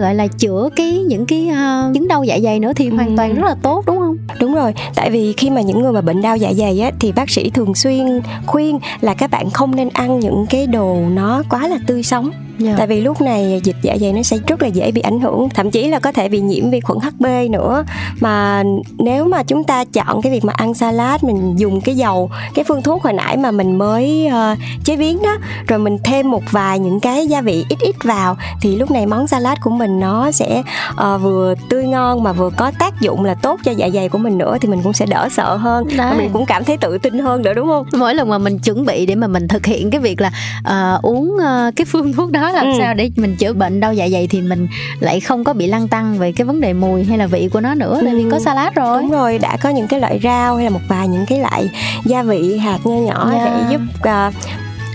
gọi 0.00 0.14
là 0.14 0.26
chữa 0.26 0.68
cái 0.76 0.92
những 0.92 1.26
cái 1.26 1.50
uh, 1.50 1.94
chứng 1.94 2.08
đau 2.08 2.24
dạ 2.24 2.38
dày 2.42 2.60
nữa 2.60 2.72
thì 2.76 2.88
ừ. 2.90 2.96
hoàn 2.96 3.16
toàn 3.16 3.34
rất 3.34 3.44
là 3.44 3.54
tốt 3.62 3.82
đúng 3.86 3.98
không? 3.98 4.16
Đúng 4.40 4.54
rồi 4.54 4.74
tại 4.94 5.10
vì 5.10 5.32
khi 5.32 5.50
mà 5.50 5.60
những 5.60 5.82
người 5.82 5.92
mà 5.92 6.00
bệnh 6.00 6.22
đau 6.22 6.36
dạ 6.36 6.52
dày 6.52 6.80
á 6.80 6.90
thì 7.00 7.12
bác 7.12 7.30
sĩ 7.30 7.50
thường 7.50 7.74
xuyên 7.74 8.20
khuyên 8.46 8.78
là 9.00 9.14
các 9.14 9.30
bạn 9.30 9.50
không 9.50 9.76
nên 9.76 9.88
ăn 9.88 10.20
những 10.20 10.46
cái 10.50 10.66
đồ 10.66 10.96
nó 11.12 11.42
quá 11.50 11.68
là 11.68 11.76
tươi 11.86 12.02
sống 12.02 12.30
yeah. 12.58 12.70
Dạ. 12.70 12.74
tại 12.78 12.86
vì 12.86 13.00
lúc 13.00 13.20
này 13.20 13.60
dịch 13.64 13.76
dạ 13.82 13.96
dày 14.00 14.12
nó 14.12 14.22
sẽ 14.22 14.38
rất 14.46 14.62
là 14.62 14.68
dễ 14.68 14.90
bị 14.92 15.00
ảnh 15.00 15.20
hưởng 15.20 15.48
thậm 15.48 15.70
chí 15.70 15.88
là 15.88 15.98
có 15.98 16.12
thể 16.12 16.28
bị 16.28 16.40
nhiễm 16.40 16.70
vi 16.70 16.80
khuẩn 16.80 16.98
HB 16.98 17.26
nữa 17.50 17.84
mà 18.20 18.62
nếu 18.98 19.24
mà 19.24 19.42
chúng 19.42 19.64
ta 19.64 19.84
chọn 19.84 20.22
cái 20.22 20.32
việc 20.32 20.44
mà 20.44 20.52
ăn 20.56 20.74
salad 20.74 21.24
mình 21.24 21.56
dùng 21.56 21.80
cái 21.80 21.94
dầu 21.94 22.30
cái 22.54 22.64
phương 22.68 22.82
thuốc 22.82 23.02
hồi 23.02 23.12
nãy 23.12 23.36
mà 23.36 23.50
mình 23.50 23.78
mới 23.78 24.28
uh, 24.28 24.58
chế 24.84 24.96
biến 24.96 25.22
đó 25.22 25.36
rồi 25.68 25.78
mình 25.78 25.98
thêm 26.04 26.30
một 26.30 26.42
vài 26.50 26.78
những 26.78 27.00
cái 27.00 27.26
gia 27.26 27.40
vị 27.40 27.64
ít 27.68 27.78
ít 27.80 27.96
vào 28.04 28.36
thì 28.62 28.76
lúc 28.76 28.90
này 28.90 29.06
món 29.06 29.26
salad 29.26 29.58
của 29.62 29.70
mình 29.70 30.00
nó 30.00 30.30
sẽ 30.30 30.62
uh, 30.90 31.22
vừa 31.22 31.54
tươi 31.68 31.84
ngon 31.84 32.22
mà 32.22 32.32
vừa 32.32 32.50
có 32.56 32.72
tác 32.78 33.00
dụng 33.00 33.24
là 33.24 33.34
tốt 33.34 33.60
cho 33.64 33.72
dạ 33.72 33.88
dày 33.94 34.08
của 34.08 34.18
mình 34.18 34.38
nữa 34.38 34.56
thì 34.60 34.68
mình 34.68 34.82
cũng 34.82 34.92
sẽ 34.92 35.06
đỡ 35.06 35.28
sợ 35.32 35.56
hơn 35.56 35.84
Đấy. 35.96 36.10
và 36.10 36.14
mình 36.18 36.30
cũng 36.32 36.46
cảm 36.46 36.64
thấy 36.64 36.76
tự 36.76 36.98
tin 36.98 37.18
hơn 37.18 37.42
nữa 37.42 37.54
đúng 37.54 37.66
không 37.66 37.86
mỗi 37.92 38.14
lần 38.14 38.28
mà 38.28 38.38
mình 38.38 38.58
chuẩn 38.58 38.86
bị 38.86 39.06
để 39.06 39.14
mà 39.14 39.26
mình 39.26 39.48
thực 39.48 39.66
hiện 39.66 39.90
cái 39.90 40.00
việc 40.00 40.20
là 40.20 40.30
uh, 40.58 41.02
uống 41.02 41.34
uh, 41.34 41.76
cái 41.76 41.84
phương 41.84 42.12
thuốc 42.12 42.30
đó 42.30 42.45
làm 42.52 42.66
ừ. 42.66 42.72
sao 42.78 42.94
để 42.94 43.10
mình 43.16 43.36
chữa 43.36 43.52
bệnh 43.52 43.80
đau 43.80 43.94
dạ 43.94 44.08
dày 44.08 44.26
thì 44.26 44.42
mình 44.42 44.66
lại 45.00 45.20
không 45.20 45.44
có 45.44 45.52
bị 45.52 45.66
lăn 45.66 45.88
tăng 45.88 46.18
về 46.18 46.32
cái 46.32 46.44
vấn 46.44 46.60
đề 46.60 46.72
mùi 46.72 47.04
hay 47.04 47.18
là 47.18 47.26
vị 47.26 47.48
của 47.52 47.60
nó 47.60 47.74
nữa 47.74 48.00
tại 48.04 48.14
vì 48.14 48.24
có 48.30 48.36
ừ. 48.36 48.42
salad 48.44 48.74
rồi 48.74 49.02
đúng 49.02 49.10
rồi 49.10 49.38
đã 49.38 49.56
có 49.62 49.68
những 49.68 49.86
cái 49.86 50.00
loại 50.00 50.20
rau 50.22 50.56
hay 50.56 50.64
là 50.64 50.70
một 50.70 50.80
vài 50.88 51.08
những 51.08 51.26
cái 51.26 51.38
loại 51.38 51.68
gia 52.04 52.22
vị 52.22 52.58
hạt 52.58 52.78
nho 52.84 52.94
nhỏ 52.94 53.30
yeah. 53.30 53.48
để 53.56 53.64
giúp 53.70 53.80
uh, 53.98 54.34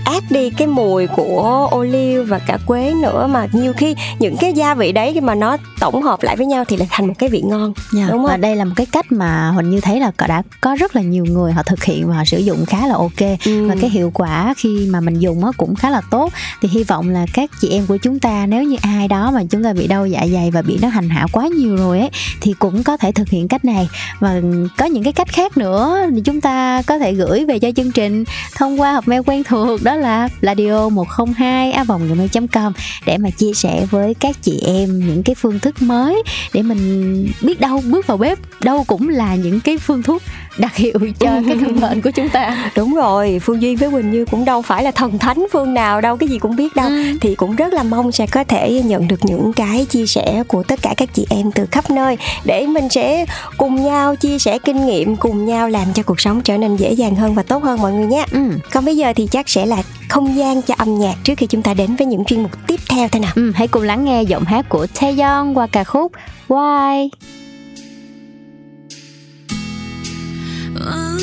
át 0.04 0.24
đi 0.30 0.50
cái 0.50 0.66
mùi 0.66 1.06
của 1.06 1.68
ô 1.70 1.82
liu 1.82 2.24
và 2.24 2.38
cả 2.38 2.58
quế 2.66 2.94
nữa 3.02 3.26
mà 3.30 3.46
nhiều 3.52 3.72
khi 3.72 3.94
những 4.18 4.36
cái 4.40 4.52
gia 4.52 4.74
vị 4.74 4.92
đấy 4.92 5.10
khi 5.14 5.20
mà 5.20 5.34
nó 5.34 5.56
tổng 5.80 6.02
hợp 6.02 6.22
lại 6.22 6.36
với 6.36 6.46
nhau 6.46 6.64
thì 6.64 6.76
lại 6.76 6.88
thành 6.90 7.06
một 7.06 7.14
cái 7.18 7.28
vị 7.28 7.42
ngon 7.44 7.72
yeah. 7.74 7.92
Dạ, 7.92 8.06
đúng 8.12 8.22
không? 8.22 8.26
Và 8.26 8.36
đây 8.36 8.56
là 8.56 8.64
một 8.64 8.72
cái 8.76 8.86
cách 8.86 9.12
mà 9.12 9.48
Huỳnh 9.48 9.70
như 9.70 9.80
thấy 9.80 10.00
là 10.00 10.12
đã 10.28 10.42
có 10.60 10.76
rất 10.80 10.96
là 10.96 11.02
nhiều 11.02 11.24
người 11.24 11.52
họ 11.52 11.62
thực 11.62 11.84
hiện 11.84 12.08
và 12.08 12.16
họ 12.16 12.24
sử 12.24 12.38
dụng 12.38 12.66
khá 12.66 12.86
là 12.86 12.94
ok 12.94 13.38
ừ. 13.44 13.68
và 13.68 13.74
cái 13.80 13.90
hiệu 13.90 14.10
quả 14.14 14.54
khi 14.56 14.88
mà 14.90 15.00
mình 15.00 15.18
dùng 15.18 15.42
cũng 15.56 15.74
khá 15.74 15.90
là 15.90 16.00
tốt 16.10 16.32
thì 16.62 16.68
hy 16.68 16.84
vọng 16.84 17.08
là 17.08 17.26
các 17.32 17.50
chị 17.60 17.68
em 17.68 17.86
của 17.86 17.96
chúng 17.96 18.18
ta 18.18 18.46
nếu 18.46 18.62
như 18.62 18.76
ai 18.82 19.08
đó 19.08 19.30
mà 19.30 19.42
chúng 19.50 19.64
ta 19.64 19.72
bị 19.72 19.86
đau 19.86 20.06
dạ 20.06 20.26
dày 20.32 20.50
và 20.50 20.62
bị 20.62 20.78
nó 20.82 20.88
hành 20.88 21.08
hạ 21.08 21.26
quá 21.32 21.48
nhiều 21.48 21.76
rồi 21.76 22.00
ấy 22.00 22.10
thì 22.40 22.54
cũng 22.58 22.82
có 22.82 22.96
thể 22.96 23.12
thực 23.12 23.28
hiện 23.28 23.48
cách 23.48 23.64
này 23.64 23.88
và 24.20 24.40
có 24.78 24.86
những 24.86 25.02
cái 25.02 25.12
cách 25.12 25.28
khác 25.28 25.56
nữa 25.56 26.06
thì 26.14 26.20
chúng 26.20 26.40
ta 26.40 26.82
có 26.86 26.98
thể 26.98 27.14
gửi 27.14 27.44
về 27.44 27.58
cho 27.58 27.70
chương 27.76 27.92
trình 27.92 28.24
thông 28.56 28.80
qua 28.80 28.92
hộp 28.92 29.08
mail 29.08 29.22
quen 29.26 29.44
thuộc 29.44 29.82
đó 29.82 29.91
là 29.96 30.28
radio 30.42 30.88
102 30.88 31.72
a 31.72 31.84
vòng 31.84 32.08
gmail.com 32.08 32.72
để 33.06 33.18
mà 33.18 33.30
chia 33.30 33.52
sẻ 33.54 33.86
với 33.90 34.14
các 34.14 34.36
chị 34.42 34.60
em 34.66 34.98
những 34.98 35.22
cái 35.22 35.34
phương 35.34 35.58
thức 35.58 35.82
mới 35.82 36.22
để 36.52 36.62
mình 36.62 37.32
biết 37.40 37.60
đâu 37.60 37.82
bước 37.84 38.06
vào 38.06 38.16
bếp 38.16 38.38
đâu 38.60 38.84
cũng 38.84 39.08
là 39.08 39.34
những 39.34 39.60
cái 39.60 39.78
phương 39.78 40.02
thuốc 40.02 40.22
đặc 40.58 40.76
hiệu 40.76 40.98
cho 41.18 41.30
cái 41.46 41.56
căn 41.60 41.80
bệnh 41.80 42.02
của 42.02 42.10
chúng 42.10 42.28
ta 42.28 42.70
đúng 42.76 42.94
rồi 42.94 43.38
phương 43.42 43.62
duyên 43.62 43.76
với 43.76 43.90
quỳnh 43.90 44.10
như 44.10 44.24
cũng 44.24 44.44
đâu 44.44 44.62
phải 44.62 44.84
là 44.84 44.90
thần 44.90 45.18
thánh 45.18 45.46
phương 45.52 45.74
nào 45.74 46.00
đâu 46.00 46.16
cái 46.16 46.28
gì 46.28 46.38
cũng 46.38 46.56
biết 46.56 46.76
đâu 46.76 46.88
ừ. 46.88 47.18
thì 47.20 47.34
cũng 47.34 47.56
rất 47.56 47.72
là 47.72 47.82
mong 47.82 48.12
sẽ 48.12 48.26
có 48.26 48.44
thể 48.44 48.82
nhận 48.84 49.08
được 49.08 49.24
những 49.24 49.52
cái 49.52 49.84
chia 49.84 50.06
sẻ 50.06 50.42
của 50.48 50.62
tất 50.62 50.82
cả 50.82 50.94
các 50.96 51.14
chị 51.14 51.26
em 51.30 51.52
từ 51.52 51.66
khắp 51.70 51.90
nơi 51.90 52.16
để 52.44 52.66
mình 52.66 52.88
sẽ 52.88 53.26
cùng 53.56 53.84
nhau 53.84 54.16
chia 54.16 54.38
sẻ 54.38 54.58
kinh 54.58 54.86
nghiệm 54.86 55.16
cùng 55.16 55.46
nhau 55.46 55.68
làm 55.68 55.92
cho 55.94 56.02
cuộc 56.02 56.20
sống 56.20 56.40
trở 56.40 56.58
nên 56.58 56.76
dễ 56.76 56.92
dàng 56.92 57.14
hơn 57.14 57.34
và 57.34 57.42
tốt 57.42 57.62
hơn 57.62 57.82
mọi 57.82 57.92
người 57.92 58.06
nhé 58.06 58.24
ừ. 58.32 58.38
còn 58.72 58.84
bây 58.84 58.96
giờ 58.96 59.12
thì 59.16 59.26
chắc 59.30 59.48
sẽ 59.48 59.66
là 59.66 59.81
không 60.09 60.37
gian 60.37 60.61
cho 60.61 60.75
âm 60.77 60.99
nhạc 60.99 61.15
trước 61.23 61.33
khi 61.37 61.45
chúng 61.45 61.61
ta 61.61 61.73
đến 61.73 61.95
với 61.95 62.07
những 62.07 62.25
chuyên 62.25 62.43
mục 62.43 62.51
tiếp 62.67 62.79
theo 62.89 63.07
thế 63.07 63.19
nào 63.19 63.31
ừ, 63.35 63.51
hãy 63.55 63.67
cùng 63.67 63.83
lắng 63.83 64.05
nghe 64.05 64.23
giọng 64.23 64.43
hát 64.43 64.65
của 64.69 64.87
Taeyeon 64.99 65.53
qua 65.53 65.67
ca 65.67 65.83
khúc 65.83 66.11
Why 66.47 67.09
oh, 70.75 71.17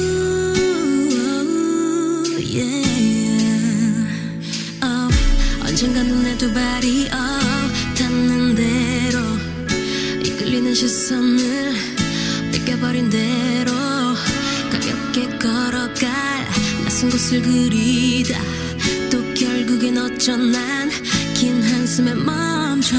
언젠가 5.65 6.03
눈에 6.03 6.39
두 6.39 6.53
발이 6.53 7.09
어, 7.13 7.17
닿는 7.99 8.55
대로 8.55 9.19
이끌리는 10.25 10.75
시선을 10.75 11.73
뺏겨버린 12.53 13.11
대로 13.11 13.73
가볍게 14.71 15.29
걸어갈 15.39 16.48
낯선 17.00 17.10
곳을 17.12 17.42
그리다 17.42 18.42
또 19.10 19.34
결국엔 19.34 19.98
어쩌난 19.98 20.90
긴 21.34 21.64
한숨에 21.64 22.14
멈춰 22.14 22.98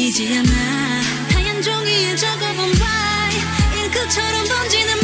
보이지 0.00 0.26
않아. 0.28 0.50
하얀 1.34 1.60
종이에 1.60 2.16
적어본 2.16 2.72
바이 2.72 3.82
잉크처럼 3.82 4.44
번지는 4.48 4.99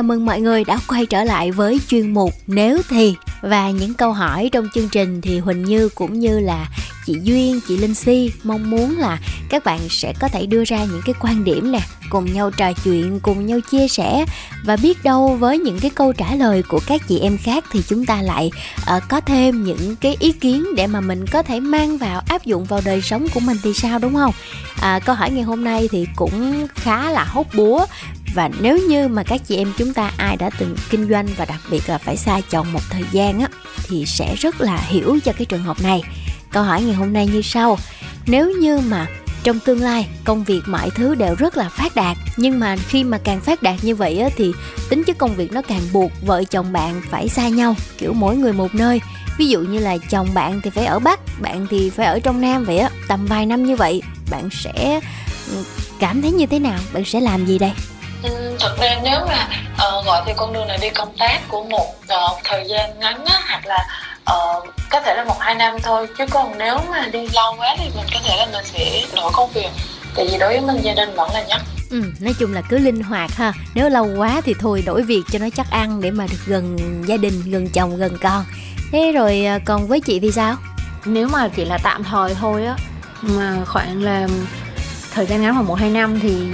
Chào 0.00 0.04
mừng 0.04 0.26
mọi 0.26 0.40
người 0.40 0.64
đã 0.64 0.78
quay 0.88 1.06
trở 1.06 1.24
lại 1.24 1.50
với 1.50 1.80
chuyên 1.88 2.14
mục 2.14 2.30
Nếu 2.46 2.78
thì 2.88 3.14
và 3.40 3.70
những 3.70 3.94
câu 3.94 4.12
hỏi 4.12 4.48
trong 4.52 4.68
chương 4.74 4.88
trình 4.88 5.20
thì 5.20 5.38
Huỳnh 5.38 5.64
Như 5.64 5.88
cũng 5.88 6.18
như 6.18 6.40
là 6.40 6.68
chị 7.06 7.18
Duyên, 7.22 7.60
chị 7.68 7.76
Linh 7.76 7.94
Si 7.94 8.32
mong 8.42 8.70
muốn 8.70 8.98
là 8.98 9.18
các 9.48 9.64
bạn 9.64 9.80
sẽ 9.90 10.12
có 10.20 10.28
thể 10.28 10.46
đưa 10.46 10.64
ra 10.64 10.84
những 10.84 11.00
cái 11.04 11.14
quan 11.20 11.44
điểm 11.44 11.72
nè, 11.72 11.80
cùng 12.10 12.32
nhau 12.32 12.50
trò 12.50 12.72
chuyện, 12.84 13.20
cùng 13.20 13.46
nhau 13.46 13.58
chia 13.70 13.88
sẻ 13.88 14.24
và 14.64 14.76
biết 14.76 15.04
đâu 15.04 15.36
với 15.40 15.58
những 15.58 15.78
cái 15.80 15.90
câu 15.90 16.12
trả 16.12 16.34
lời 16.34 16.62
của 16.62 16.80
các 16.86 17.00
chị 17.08 17.18
em 17.18 17.38
khác 17.38 17.64
thì 17.72 17.82
chúng 17.88 18.06
ta 18.06 18.22
lại 18.22 18.50
uh, 18.96 19.02
có 19.08 19.20
thêm 19.20 19.64
những 19.64 19.96
cái 19.96 20.16
ý 20.20 20.32
kiến 20.32 20.64
để 20.76 20.86
mà 20.86 21.00
mình 21.00 21.26
có 21.26 21.42
thể 21.42 21.60
mang 21.60 21.98
vào 21.98 22.22
áp 22.28 22.44
dụng 22.44 22.64
vào 22.64 22.80
đời 22.84 23.02
sống 23.02 23.26
của 23.34 23.40
mình 23.40 23.56
thì 23.62 23.74
sao 23.74 23.98
đúng 23.98 24.14
không? 24.14 24.32
À, 24.80 24.98
câu 24.98 25.14
hỏi 25.14 25.30
ngày 25.30 25.42
hôm 25.42 25.64
nay 25.64 25.88
thì 25.92 26.06
cũng 26.16 26.66
khá 26.74 27.10
là 27.10 27.24
hốt 27.24 27.46
búa 27.54 27.86
và 28.34 28.50
nếu 28.60 28.78
như 28.88 29.08
mà 29.08 29.22
các 29.22 29.40
chị 29.46 29.56
em 29.56 29.72
chúng 29.76 29.94
ta 29.94 30.12
ai 30.16 30.36
đã 30.36 30.50
từng 30.58 30.76
kinh 30.90 31.08
doanh 31.08 31.26
và 31.36 31.44
đặc 31.44 31.60
biệt 31.70 31.88
là 31.88 31.98
phải 31.98 32.16
xa 32.16 32.40
chồng 32.50 32.72
một 32.72 32.82
thời 32.90 33.04
gian 33.12 33.40
á 33.40 33.48
thì 33.88 34.04
sẽ 34.06 34.34
rất 34.34 34.60
là 34.60 34.76
hiểu 34.76 35.18
cho 35.24 35.32
cái 35.32 35.46
trường 35.46 35.62
hợp 35.62 35.82
này. 35.82 36.02
Câu 36.52 36.62
hỏi 36.62 36.82
ngày 36.82 36.94
hôm 36.94 37.12
nay 37.12 37.26
như 37.26 37.42
sau. 37.42 37.78
Nếu 38.26 38.50
như 38.50 38.78
mà 38.78 39.06
trong 39.42 39.60
tương 39.60 39.80
lai 39.80 40.08
công 40.24 40.44
việc 40.44 40.60
mọi 40.66 40.90
thứ 40.90 41.14
đều 41.14 41.34
rất 41.34 41.56
là 41.56 41.68
phát 41.68 41.94
đạt 41.94 42.16
nhưng 42.36 42.60
mà 42.60 42.76
khi 42.76 43.04
mà 43.04 43.18
càng 43.24 43.40
phát 43.40 43.62
đạt 43.62 43.84
như 43.84 43.94
vậy 43.94 44.18
á, 44.18 44.28
thì 44.36 44.52
tính 44.88 45.04
chất 45.04 45.18
công 45.18 45.34
việc 45.34 45.52
nó 45.52 45.62
càng 45.62 45.82
buộc 45.92 46.12
vợ 46.26 46.44
chồng 46.44 46.72
bạn 46.72 47.02
phải 47.10 47.28
xa 47.28 47.48
nhau 47.48 47.76
kiểu 47.98 48.12
mỗi 48.12 48.36
người 48.36 48.52
một 48.52 48.74
nơi. 48.74 49.00
Ví 49.38 49.48
dụ 49.48 49.60
như 49.60 49.78
là 49.78 49.96
chồng 49.98 50.28
bạn 50.34 50.60
thì 50.60 50.70
phải 50.70 50.86
ở 50.86 50.98
bắc 50.98 51.20
bạn 51.40 51.66
thì 51.70 51.90
phải 51.90 52.06
ở 52.06 52.20
trong 52.20 52.40
nam 52.40 52.64
vậy 52.64 52.78
á 52.78 52.90
tầm 53.08 53.26
vài 53.26 53.46
năm 53.46 53.66
như 53.66 53.76
vậy 53.76 54.02
bạn 54.30 54.48
sẽ 54.52 55.00
ừ, 55.50 55.64
cảm 55.98 56.22
thấy 56.22 56.32
như 56.32 56.46
thế 56.46 56.58
nào? 56.58 56.78
Bạn 56.92 57.04
sẽ 57.04 57.20
làm 57.20 57.46
gì 57.46 57.58
đây? 57.58 57.72
Ừ, 58.22 58.56
thật 58.60 58.76
ra 58.80 58.96
nếu 59.02 59.18
mà 59.28 59.48
ờ, 59.78 60.02
gọi 60.06 60.22
theo 60.26 60.34
con 60.38 60.52
đường 60.52 60.68
này 60.68 60.78
đi 60.82 60.90
công 60.90 61.16
tác 61.18 61.40
của 61.48 61.62
một 61.64 61.94
ờ, 62.08 62.28
thời 62.44 62.64
gian 62.68 62.98
ngắn 62.98 63.24
á, 63.24 63.40
hoặc 63.48 63.66
là 63.66 63.86
ờ, 64.24 64.60
có 64.90 65.00
thể 65.00 65.14
là 65.14 65.24
một 65.24 65.36
hai 65.40 65.54
năm 65.54 65.76
thôi 65.82 66.06
chứ 66.18 66.24
còn 66.30 66.58
nếu 66.58 66.78
mà 66.90 67.06
đi 67.12 67.28
lâu 67.34 67.54
quá 67.58 67.76
thì 67.78 67.84
mình 67.96 68.06
có 68.14 68.20
thể 68.24 68.36
là 68.36 68.46
mình 68.52 68.64
sẽ 68.64 69.02
đổi 69.16 69.30
công 69.34 69.50
việc. 69.52 69.68
Tại 70.16 70.26
vì 70.30 70.38
đối 70.38 70.48
với 70.48 70.60
mình 70.60 70.84
gia 70.84 70.94
đình 70.94 71.14
vẫn 71.14 71.30
là 71.34 71.42
nhất. 71.42 71.60
Ừ, 71.90 72.02
nói 72.20 72.34
chung 72.38 72.54
là 72.54 72.62
cứ 72.68 72.78
linh 72.78 73.02
hoạt 73.02 73.34
ha. 73.34 73.52
Nếu 73.74 73.88
lâu 73.88 74.08
quá 74.16 74.40
thì 74.44 74.54
thôi 74.60 74.82
đổi 74.86 75.02
việc 75.02 75.22
cho 75.32 75.38
nó 75.38 75.46
chắc 75.56 75.70
ăn 75.70 76.00
Để 76.00 76.10
mà 76.10 76.26
được 76.30 76.38
gần 76.46 76.76
gia 77.06 77.16
đình, 77.16 77.42
gần 77.50 77.68
chồng, 77.68 77.96
gần 77.96 78.18
con. 78.22 78.44
Thế 78.92 79.12
rồi 79.12 79.46
còn 79.64 79.86
với 79.86 80.00
chị 80.00 80.20
thì 80.20 80.32
sao? 80.32 80.56
nếu 81.04 81.28
mà 81.28 81.48
chỉ 81.48 81.64
là 81.64 81.78
tạm 81.82 82.04
thời 82.04 82.34
thôi 82.34 82.66
á 82.66 82.76
mà 83.22 83.56
khoảng 83.66 84.02
là 84.02 84.28
thời 85.14 85.26
gian 85.26 85.42
ngắn 85.42 85.54
khoảng 85.54 85.66
một 85.66 85.74
hai 85.74 85.90
năm 85.90 86.20
thì 86.20 86.46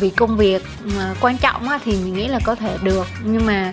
vì 0.00 0.10
công 0.10 0.36
việc 0.36 0.62
mà 0.84 1.14
quan 1.20 1.38
trọng 1.38 1.68
á, 1.68 1.78
thì 1.84 1.92
mình 1.92 2.14
nghĩ 2.14 2.28
là 2.28 2.38
có 2.44 2.54
thể 2.54 2.78
được. 2.82 3.06
Nhưng 3.24 3.46
mà 3.46 3.72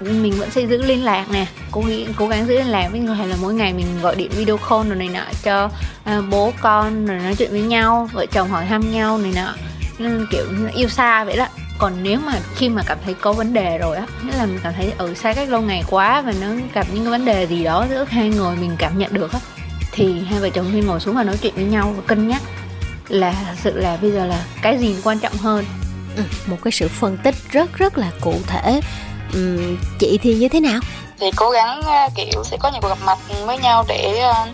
mình 0.00 0.32
vẫn 0.38 0.50
sẽ 0.50 0.66
giữ 0.66 0.82
liên 0.82 1.04
lạc 1.04 1.30
nè. 1.30 1.46
Cố 1.70 1.80
nghĩ 1.80 2.06
cố 2.16 2.28
gắng 2.28 2.46
giữ 2.46 2.54
liên 2.54 2.68
lạc 2.68 2.88
với 2.90 3.00
người 3.00 3.16
hay 3.16 3.28
là 3.28 3.36
mỗi 3.40 3.54
ngày 3.54 3.72
mình 3.72 3.86
gọi 4.02 4.16
điện 4.16 4.30
video 4.30 4.56
call 4.56 4.88
rồi 4.88 4.96
này 4.96 5.08
nọ 5.08 5.24
cho 5.42 5.70
à, 6.04 6.20
bố 6.30 6.52
con 6.60 7.06
rồi 7.06 7.18
nói 7.18 7.34
chuyện 7.34 7.50
với 7.50 7.62
nhau 7.62 8.08
vợ 8.12 8.26
chồng 8.26 8.48
hỏi 8.48 8.66
thăm 8.68 8.92
nhau 8.92 9.18
này 9.18 9.32
nọ. 9.34 9.54
Nên 9.98 10.26
kiểu 10.30 10.44
yêu 10.74 10.88
xa 10.88 11.24
vậy 11.24 11.36
đó. 11.36 11.46
Còn 11.78 11.92
nếu 12.02 12.20
mà 12.26 12.32
khi 12.56 12.68
mà 12.68 12.82
cảm 12.86 12.98
thấy 13.04 13.14
có 13.14 13.32
vấn 13.32 13.52
đề 13.52 13.78
rồi 13.78 13.96
á 13.96 14.06
nghĩa 14.22 14.36
là 14.36 14.46
mình 14.46 14.58
cảm 14.62 14.72
thấy 14.76 14.92
ở 14.98 15.14
xa 15.14 15.34
cách 15.34 15.48
lâu 15.48 15.60
ngày 15.60 15.84
quá 15.90 16.20
và 16.22 16.32
nó 16.40 16.46
gặp 16.74 16.86
những 16.92 17.04
cái 17.04 17.10
vấn 17.10 17.24
đề 17.24 17.46
gì 17.46 17.64
đó 17.64 17.86
giữa 17.90 18.04
hai 18.08 18.28
người 18.28 18.56
mình 18.56 18.76
cảm 18.78 18.98
nhận 18.98 19.14
được 19.14 19.32
á 19.32 19.38
thì 19.92 20.20
hai 20.30 20.40
vợ 20.40 20.50
chồng 20.50 20.66
nên 20.72 20.86
ngồi 20.86 21.00
xuống 21.00 21.16
và 21.16 21.22
nói 21.22 21.36
chuyện 21.42 21.54
với 21.54 21.64
nhau 21.64 21.94
và 21.96 22.02
cân 22.06 22.28
nhắc 22.28 22.42
là 23.08 23.32
thật 23.46 23.54
sự 23.64 23.78
là 23.78 23.96
bây 24.02 24.12
giờ 24.12 24.26
là 24.26 24.44
cái 24.62 24.78
gì 24.78 24.96
quan 25.04 25.18
trọng 25.18 25.36
hơn 25.36 25.64
Ừ, 26.16 26.22
một 26.46 26.56
cái 26.64 26.72
sự 26.72 26.88
phân 26.88 27.16
tích 27.16 27.34
rất 27.50 27.72
rất 27.74 27.98
là 27.98 28.10
cụ 28.20 28.34
thể 28.46 28.80
Ừm, 29.32 29.76
Chị 29.98 30.18
thì 30.22 30.34
như 30.34 30.48
thế 30.48 30.60
nào? 30.60 30.80
thì 31.20 31.26
cố 31.36 31.50
gắng 31.50 31.82
ờ, 31.82 32.08
kiểu 32.16 32.44
sẽ 32.44 32.56
có 32.60 32.70
những 32.72 32.82
cuộc 32.82 32.88
gặp 32.88 32.98
mặt 33.06 33.18
với 33.46 33.58
nhau 33.58 33.84
để 33.88 34.18
ờ, 34.18 34.46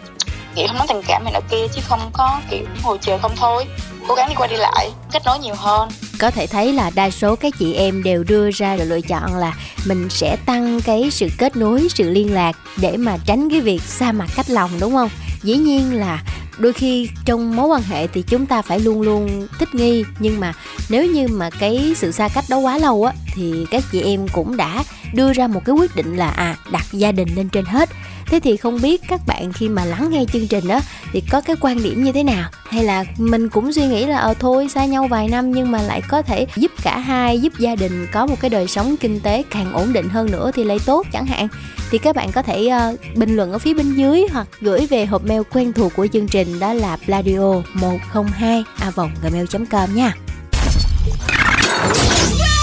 kiểu 0.55 0.67
không 0.69 0.77
nói 0.79 0.87
tình 0.89 1.03
cảm 1.09 1.25
này 1.25 1.33
nọ 1.33 1.41
kia 1.51 1.67
chứ 1.75 1.81
không 1.89 2.01
có 2.13 2.41
kiểu 2.51 2.65
ngồi 2.85 2.99
chờ 3.01 3.19
không 3.19 3.33
thôi 3.37 3.65
cố 4.09 4.15
gắng 4.15 4.29
đi 4.29 4.35
qua 4.35 4.47
đi 4.47 4.57
lại 4.57 4.91
kết 5.13 5.23
nối 5.27 5.39
nhiều 5.39 5.55
hơn 5.59 5.89
Có 6.21 6.31
thể 6.31 6.47
thấy 6.47 6.73
là 6.73 6.91
đa 6.95 7.11
số 7.11 7.37
các 7.37 7.55
chị 7.59 7.75
em 7.75 8.03
đều 8.03 8.25
đưa 8.25 8.51
ra 8.51 8.77
được 8.77 8.85
lựa 8.85 9.01
chọn 9.01 9.37
là 9.37 9.55
Mình 9.87 10.09
sẽ 10.11 10.37
tăng 10.47 10.81
cái 10.81 11.11
sự 11.11 11.29
kết 11.39 11.57
nối, 11.57 11.89
sự 11.95 12.11
liên 12.11 12.35
lạc 12.35 12.57
Để 12.77 12.97
mà 12.97 13.17
tránh 13.27 13.51
cái 13.51 13.61
việc 13.61 13.83
xa 13.83 14.13
mặt 14.13 14.29
cách 14.37 14.51
lòng 14.51 14.71
đúng 14.81 14.93
không? 14.93 15.11
Dĩ 15.43 15.57
nhiên 15.57 15.95
là 15.95 16.23
đôi 16.61 16.73
khi 16.73 17.11
trong 17.25 17.57
mối 17.57 17.67
quan 17.67 17.83
hệ 17.83 18.07
thì 18.07 18.23
chúng 18.23 18.47
ta 18.47 18.63
phải 18.63 18.81
luôn 18.81 19.03
luôn 19.03 19.47
thích 19.59 19.75
nghi, 19.75 20.05
nhưng 20.19 20.41
mà 20.41 20.53
nếu 20.89 21.07
như 21.07 21.29
mà 21.29 21.51
cái 21.51 21.93
sự 21.97 22.13
xa 22.13 22.29
cách 22.29 22.45
đó 22.51 22.59
quá 22.59 22.79
lâu 22.79 23.05
á, 23.05 23.13
thì 23.35 23.67
các 23.71 23.85
chị 23.93 24.03
em 24.03 24.29
cũng 24.29 24.57
đã 24.57 24.85
đưa 25.15 25.33
ra 25.33 25.47
một 25.47 25.65
cái 25.65 25.75
quyết 25.75 25.97
định 25.97 26.17
là 26.17 26.29
à 26.29 26.57
đặt 26.71 26.85
gia 26.93 27.13
đình 27.13 27.29
lên 27.37 27.49
trên 27.49 27.65
hết 27.65 27.89
thế 28.31 28.41
thì 28.41 28.57
không 28.57 28.81
biết 28.81 29.03
các 29.09 29.21
bạn 29.27 29.53
khi 29.53 29.69
mà 29.69 29.85
lắng 29.85 30.11
nghe 30.11 30.25
chương 30.33 30.47
trình 30.47 30.69
đó 30.69 30.81
thì 31.13 31.23
có 31.31 31.41
cái 31.41 31.57
quan 31.61 31.83
điểm 31.83 32.05
như 32.05 32.13
thế 32.13 32.23
nào? 32.23 32.51
Hay 32.69 32.85
là 32.85 33.05
mình 33.19 33.49
cũng 33.49 33.73
suy 33.73 33.87
nghĩ 33.87 34.07
là 34.07 34.19
ờ 34.19 34.35
thôi 34.39 34.69
xa 34.69 34.85
nhau 34.85 35.07
vài 35.11 35.29
năm 35.29 35.53
nhưng 35.53 35.71
mà 35.71 35.83
lại 35.83 36.03
có 36.09 36.23
thể 36.23 36.47
giúp 36.57 36.71
cả 36.83 36.99
hai 36.99 37.41
giúp 37.41 37.53
gia 37.59 37.77
đình 37.77 38.07
có 38.13 38.27
một 38.27 38.41
cái 38.41 38.51
đời 38.51 38.67
sống 38.67 38.97
kinh 38.97 39.21
tế 39.21 39.43
càng 39.51 39.73
ổn 39.73 39.93
định 39.93 40.09
hơn 40.09 40.31
nữa 40.31 40.51
thì 40.55 40.65
lấy 40.65 40.79
tốt 40.87 41.07
chẳng 41.13 41.27
hạn? 41.27 41.49
Thì 41.91 41.99
các 41.99 42.17
bạn 42.17 42.33
có 42.33 42.43
thể 42.43 42.67
ờ, 42.67 42.97
bình 43.17 43.37
luận 43.37 43.53
ở 43.53 43.59
phía 43.59 43.75
bên 43.75 43.95
dưới 43.95 44.25
hoặc 44.33 44.47
gửi 44.61 44.87
về 44.87 45.07
hộp 45.07 45.25
mail 45.25 45.43
quen 45.53 45.73
thuộc 45.73 45.93
của 45.97 46.07
chương 46.13 46.29
trình 46.29 46.59
đó 46.59 46.73
là 46.73 46.97
pladio 46.97 47.53
102 47.75 48.65
a 48.79 48.91
gmail 49.23 49.45
com 49.71 49.95
nha. 49.95 50.15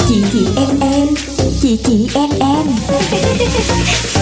Chị 0.07 0.23
chị 0.31 0.47
em 0.55 0.79
em. 0.81 1.07
Chị 1.61 1.79
chị 1.85 2.09
em 2.13 2.29
em 2.39 2.65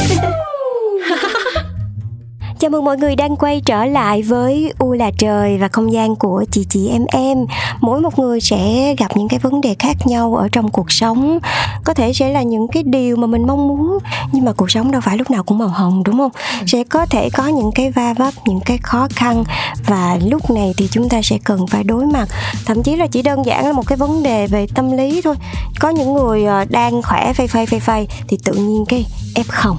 Chào 2.65 2.69
mừng 2.69 2.85
mọi 2.85 2.97
người 2.97 3.15
đang 3.15 3.35
quay 3.35 3.61
trở 3.61 3.85
lại 3.85 4.21
với 4.21 4.73
U 4.79 4.93
là 4.93 5.11
trời 5.17 5.57
và 5.57 5.67
không 5.67 5.93
gian 5.93 6.15
của 6.15 6.45
chị 6.51 6.65
chị 6.69 6.89
em 6.89 7.05
em. 7.07 7.45
Mỗi 7.81 8.01
một 8.01 8.19
người 8.19 8.41
sẽ 8.41 8.95
gặp 8.97 9.17
những 9.17 9.27
cái 9.27 9.39
vấn 9.39 9.61
đề 9.61 9.75
khác 9.79 9.97
nhau 10.05 10.35
ở 10.35 10.49
trong 10.51 10.71
cuộc 10.71 10.91
sống. 10.91 11.39
Có 11.83 11.93
thể 11.93 12.13
sẽ 12.13 12.29
là 12.29 12.41
những 12.41 12.67
cái 12.67 12.83
điều 12.83 13.15
mà 13.15 13.27
mình 13.27 13.47
mong 13.47 13.67
muốn 13.67 13.97
nhưng 14.31 14.45
mà 14.45 14.53
cuộc 14.53 14.71
sống 14.71 14.91
đâu 14.91 15.01
phải 15.01 15.17
lúc 15.17 15.31
nào 15.31 15.43
cũng 15.43 15.57
màu 15.57 15.67
hồng 15.67 16.03
đúng 16.03 16.17
không? 16.17 16.31
Sẽ 16.67 16.83
có 16.83 17.05
thể 17.05 17.29
có 17.29 17.47
những 17.47 17.71
cái 17.75 17.91
va 17.91 18.13
vấp, 18.13 18.33
những 18.45 18.59
cái 18.65 18.77
khó 18.77 19.07
khăn 19.15 19.43
và 19.87 20.17
lúc 20.25 20.51
này 20.51 20.73
thì 20.77 20.87
chúng 20.91 21.09
ta 21.09 21.21
sẽ 21.23 21.37
cần 21.43 21.67
phải 21.67 21.83
đối 21.83 22.05
mặt. 22.05 22.27
Thậm 22.65 22.83
chí 22.83 22.95
là 22.95 23.07
chỉ 23.07 23.21
đơn 23.21 23.45
giản 23.45 23.65
là 23.65 23.73
một 23.73 23.87
cái 23.87 23.97
vấn 23.97 24.23
đề 24.23 24.47
về 24.47 24.67
tâm 24.75 24.91
lý 24.91 25.21
thôi. 25.21 25.35
Có 25.79 25.89
những 25.89 26.13
người 26.13 26.45
ờ, 26.45 26.65
đang 26.69 27.01
khỏe 27.01 27.33
phây 27.33 27.47
phây 27.47 27.65
phây 27.65 27.79
phây 27.79 28.07
thì 28.27 28.37
tự 28.43 28.53
nhiên 28.53 28.85
cái 28.87 29.05
F0 29.35 29.75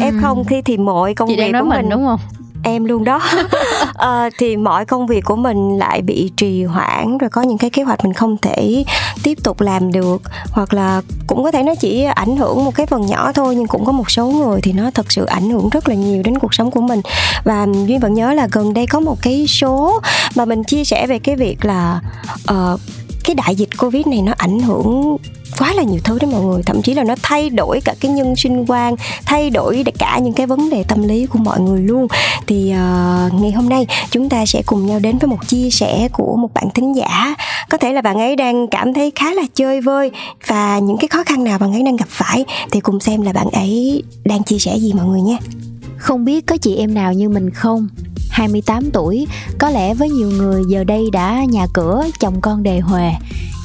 F0 0.00 0.44
khi 0.44 0.62
thì 0.62 0.76
mọi 0.76 1.14
công 1.14 1.28
chị 1.28 1.36
việc 1.36 1.52
của 1.52 1.64
mình 1.64 1.68
mình 1.68 1.88
đúng 1.88 2.04
không? 2.04 2.20
Em 2.64 2.84
luôn 2.84 3.04
đó. 3.04 3.20
À, 3.94 4.30
thì 4.38 4.56
mọi 4.56 4.84
công 4.84 5.06
việc 5.06 5.24
của 5.24 5.36
mình 5.36 5.78
lại 5.78 6.02
bị 6.02 6.30
trì 6.36 6.64
hoãn 6.64 7.18
rồi 7.18 7.30
có 7.30 7.42
những 7.42 7.58
cái 7.58 7.70
kế 7.70 7.82
hoạch 7.82 8.04
mình 8.04 8.12
không 8.12 8.36
thể 8.42 8.84
tiếp 9.22 9.38
tục 9.44 9.60
làm 9.60 9.92
được 9.92 10.22
hoặc 10.50 10.74
là 10.74 11.02
cũng 11.26 11.44
có 11.44 11.50
thể 11.50 11.62
nó 11.62 11.74
chỉ 11.74 12.04
ảnh 12.04 12.36
hưởng 12.36 12.64
một 12.64 12.74
cái 12.74 12.86
phần 12.86 13.06
nhỏ 13.06 13.32
thôi 13.32 13.54
nhưng 13.56 13.66
cũng 13.66 13.84
có 13.84 13.92
một 13.92 14.10
số 14.10 14.26
người 14.26 14.60
thì 14.60 14.72
nó 14.72 14.90
thật 14.90 15.12
sự 15.12 15.24
ảnh 15.24 15.50
hưởng 15.50 15.68
rất 15.68 15.88
là 15.88 15.94
nhiều 15.94 16.22
đến 16.22 16.38
cuộc 16.38 16.54
sống 16.54 16.70
của 16.70 16.80
mình. 16.80 17.00
Và 17.44 17.66
duyên 17.86 18.00
vẫn 18.00 18.14
nhớ 18.14 18.32
là 18.32 18.48
gần 18.52 18.74
đây 18.74 18.86
có 18.86 19.00
một 19.00 19.16
cái 19.22 19.46
số 19.48 20.00
mà 20.34 20.44
mình 20.44 20.64
chia 20.64 20.84
sẻ 20.84 21.06
về 21.06 21.18
cái 21.18 21.36
việc 21.36 21.64
là 21.64 22.00
uh, 22.50 22.80
cái 23.24 23.34
đại 23.34 23.54
dịch 23.56 23.68
covid 23.78 24.06
này 24.06 24.22
nó 24.22 24.32
ảnh 24.36 24.60
hưởng 24.60 25.16
quá 25.58 25.72
là 25.74 25.82
nhiều 25.82 26.00
thứ 26.04 26.18
đến 26.20 26.30
mọi 26.30 26.42
người. 26.42 26.62
Thậm 26.62 26.82
chí 26.82 26.94
là 26.94 27.04
nó 27.04 27.14
thay 27.22 27.50
đổi 27.50 27.80
cả 27.84 27.94
cái 28.00 28.10
nhân 28.12 28.36
sinh 28.36 28.64
quan 28.66 28.94
thay 29.26 29.50
đổi 29.50 29.84
cả 29.98 30.18
những 30.18 30.32
cái 30.32 30.46
vấn 30.46 30.70
đề 30.70 30.84
tâm 30.88 31.02
lý 31.02 31.26
của 31.26 31.38
mọi 31.38 31.60
người 31.60 31.80
luôn. 31.80 32.06
Thì 32.46 32.72
uh, 32.72 33.34
ngày 33.40 33.52
hôm 33.52 33.68
nay 33.68 33.86
chúng 34.10 34.28
ta 34.28 34.46
sẽ 34.46 34.62
cùng 34.66 34.86
nhau 34.86 34.98
đến 34.98 35.18
với 35.18 35.28
một 35.28 35.48
chia 35.48 35.70
sẻ 35.70 36.08
của 36.12 36.36
một 36.36 36.54
bạn 36.54 36.68
thính 36.74 36.96
giả. 36.96 37.34
Có 37.70 37.78
thể 37.78 37.92
là 37.92 38.02
bạn 38.02 38.16
ấy 38.16 38.36
đang 38.36 38.68
cảm 38.68 38.94
thấy 38.94 39.12
khá 39.14 39.34
là 39.34 39.42
chơi 39.54 39.80
vơi 39.80 40.10
và 40.46 40.78
những 40.78 40.96
cái 40.96 41.08
khó 41.08 41.24
khăn 41.24 41.44
nào 41.44 41.58
bạn 41.58 41.72
ấy 41.72 41.82
đang 41.82 41.96
gặp 41.96 42.08
phải 42.08 42.44
thì 42.72 42.80
cùng 42.80 43.00
xem 43.00 43.22
là 43.22 43.32
bạn 43.32 43.50
ấy 43.50 44.02
đang 44.24 44.42
chia 44.42 44.58
sẻ 44.58 44.76
gì 44.78 44.92
mọi 44.92 45.06
người 45.06 45.20
nhé. 45.20 45.38
Không 45.96 46.24
biết 46.24 46.46
có 46.46 46.56
chị 46.56 46.76
em 46.76 46.94
nào 46.94 47.12
như 47.12 47.28
mình 47.28 47.50
không? 47.50 47.88
28 48.34 48.90
tuổi, 48.90 49.26
có 49.58 49.70
lẽ 49.70 49.94
với 49.94 50.10
nhiều 50.10 50.30
người 50.30 50.62
giờ 50.68 50.84
đây 50.84 51.10
đã 51.12 51.44
nhà 51.44 51.66
cửa, 51.72 52.04
chồng 52.20 52.40
con 52.40 52.62
đề 52.62 52.80
huề, 52.80 53.10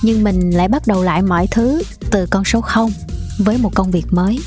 nhưng 0.04 0.24
mình 0.24 0.52
lại 0.52 0.68
bắt 0.68 0.88
đầu 0.88 1.04
lại 1.04 1.22
mọi 1.22 1.48
thứ 1.52 1.82
từ 2.12 2.26
con 2.30 2.46
số 2.46 2.62
0 2.62 2.92
với 3.40 3.58
một 3.58 3.76
công 3.76 3.92
việc 3.92 4.06
mới. 4.10 4.40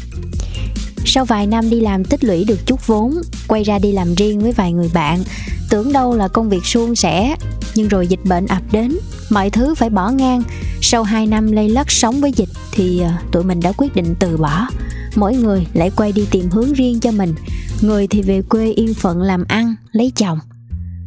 Sau 1.04 1.24
vài 1.24 1.46
năm 1.46 1.70
đi 1.70 1.80
làm 1.80 2.04
tích 2.04 2.24
lũy 2.24 2.44
được 2.44 2.66
chút 2.66 2.86
vốn, 2.86 3.14
quay 3.48 3.62
ra 3.62 3.78
đi 3.78 3.92
làm 3.92 4.14
riêng 4.14 4.40
với 4.40 4.52
vài 4.52 4.72
người 4.72 4.90
bạn, 4.94 5.24
tưởng 5.70 5.92
đâu 5.92 6.16
là 6.16 6.28
công 6.28 6.48
việc 6.48 6.66
suôn 6.66 6.94
sẻ, 6.94 7.36
nhưng 7.74 7.88
rồi 7.88 8.06
dịch 8.06 8.24
bệnh 8.24 8.46
ập 8.46 8.62
đến, 8.72 8.98
mọi 9.30 9.50
thứ 9.50 9.74
phải 9.74 9.90
bỏ 9.90 10.10
ngang. 10.10 10.42
Sau 10.80 11.02
2 11.02 11.26
năm 11.26 11.52
lây 11.52 11.68
lất 11.68 11.90
sống 11.90 12.20
với 12.20 12.32
dịch 12.36 12.50
thì 12.72 13.00
ờ, 13.00 13.10
tụi 13.32 13.44
mình 13.44 13.60
đã 13.60 13.72
quyết 13.76 13.94
định 13.94 14.14
từ 14.18 14.36
bỏ. 14.36 14.66
Mỗi 15.16 15.36
người 15.36 15.66
lại 15.72 15.90
quay 15.96 16.12
đi 16.12 16.26
tìm 16.30 16.50
hướng 16.50 16.72
riêng 16.72 17.00
cho 17.00 17.10
mình, 17.10 17.34
người 17.80 18.06
thì 18.06 18.22
về 18.22 18.42
quê 18.42 18.72
yên 18.72 18.94
phận 18.94 19.22
làm 19.22 19.44
ăn 19.48 19.74
lấy 19.92 20.12
chồng. 20.16 20.38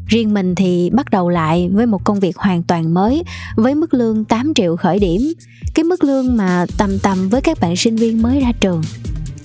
Riêng 0.08 0.34
mình 0.34 0.56
thì 0.56 0.90
bắt 0.90 1.10
đầu 1.12 1.30
lại 1.30 1.70
với 1.74 1.86
một 1.86 2.04
công 2.04 2.20
việc 2.20 2.38
hoàn 2.38 2.64
toàn 2.64 2.94
mới 2.94 3.24
với 3.56 3.76
mức 3.76 3.94
lương 3.94 4.26
8 4.26 4.54
triệu 4.54 4.76
khởi 4.76 5.00
điểm. 5.00 5.34
Cái 5.74 5.84
mức 5.84 6.04
lương 6.04 6.38
mà 6.38 6.66
tầm 6.78 7.00
tầm 7.00 7.30
với 7.30 7.42
các 7.42 7.60
bạn 7.60 7.76
sinh 7.76 7.96
viên 7.96 8.22
mới 8.22 8.40
ra 8.40 8.52
trường. 8.60 8.82